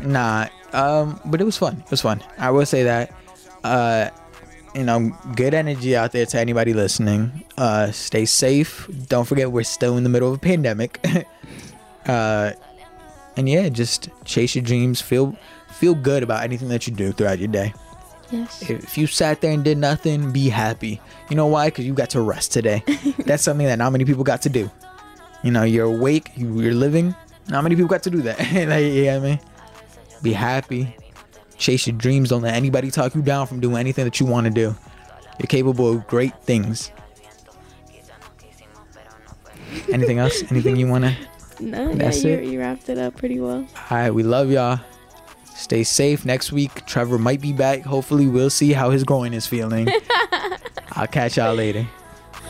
[0.00, 1.82] Nah, um, but it was fun.
[1.84, 2.22] It was fun.
[2.38, 3.14] I will say that.
[3.64, 4.10] Uh,
[4.74, 7.44] you know, good energy out there to anybody listening.
[7.58, 8.88] Uh, stay safe.
[9.08, 10.98] Don't forget we're still in the middle of a pandemic.
[12.06, 12.52] uh,
[13.36, 15.00] and yeah, just chase your dreams.
[15.00, 15.36] Feel
[15.72, 17.74] feel good about anything that you do throughout your day.
[18.30, 18.62] Yes.
[18.70, 21.00] If you sat there and did nothing, be happy.
[21.28, 21.66] You know why?
[21.66, 22.82] Because you got to rest today.
[23.26, 24.70] That's something that not many people got to do.
[25.42, 27.14] You know, you're awake, you, you're living.
[27.48, 28.38] Not many people got to do that.
[28.52, 28.66] like, you
[29.04, 29.40] know what I mean?
[30.22, 30.96] Be happy.
[31.58, 32.30] Chase your dreams.
[32.30, 34.74] Don't let anybody talk you down from doing anything that you want to do.
[35.38, 36.90] You're capable of great things.
[39.90, 40.42] Anything else?
[40.50, 41.16] Anything you want to?
[41.60, 42.44] No, yeah, That's you, it?
[42.44, 43.66] you wrapped it up pretty well.
[43.90, 44.80] All right, we love y'all.
[45.62, 46.24] Stay safe.
[46.24, 47.82] Next week, Trevor might be back.
[47.82, 49.88] Hopefully, we'll see how his groin is feeling.
[50.92, 51.86] I'll catch y'all later.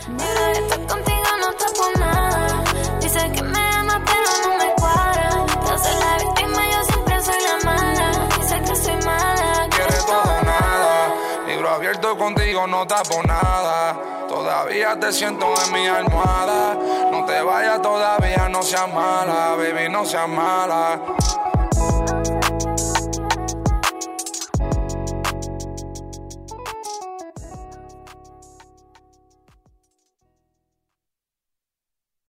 [0.08, 2.64] Mira, estar contigo no tapo nada.
[3.02, 5.28] Dice que me ama, pero no me cuadra.
[5.46, 8.28] Yo soy la víctima, yo siempre soy la mala.
[8.38, 9.68] Dice que soy mala.
[9.68, 11.14] Quiere todo o nada.
[11.46, 13.94] Libro abierto contigo, no tapo nada.
[14.26, 16.78] Todavía te siento en mi almohada.
[17.12, 20.98] No te vayas todavía, no seas mala, baby, no seas mala.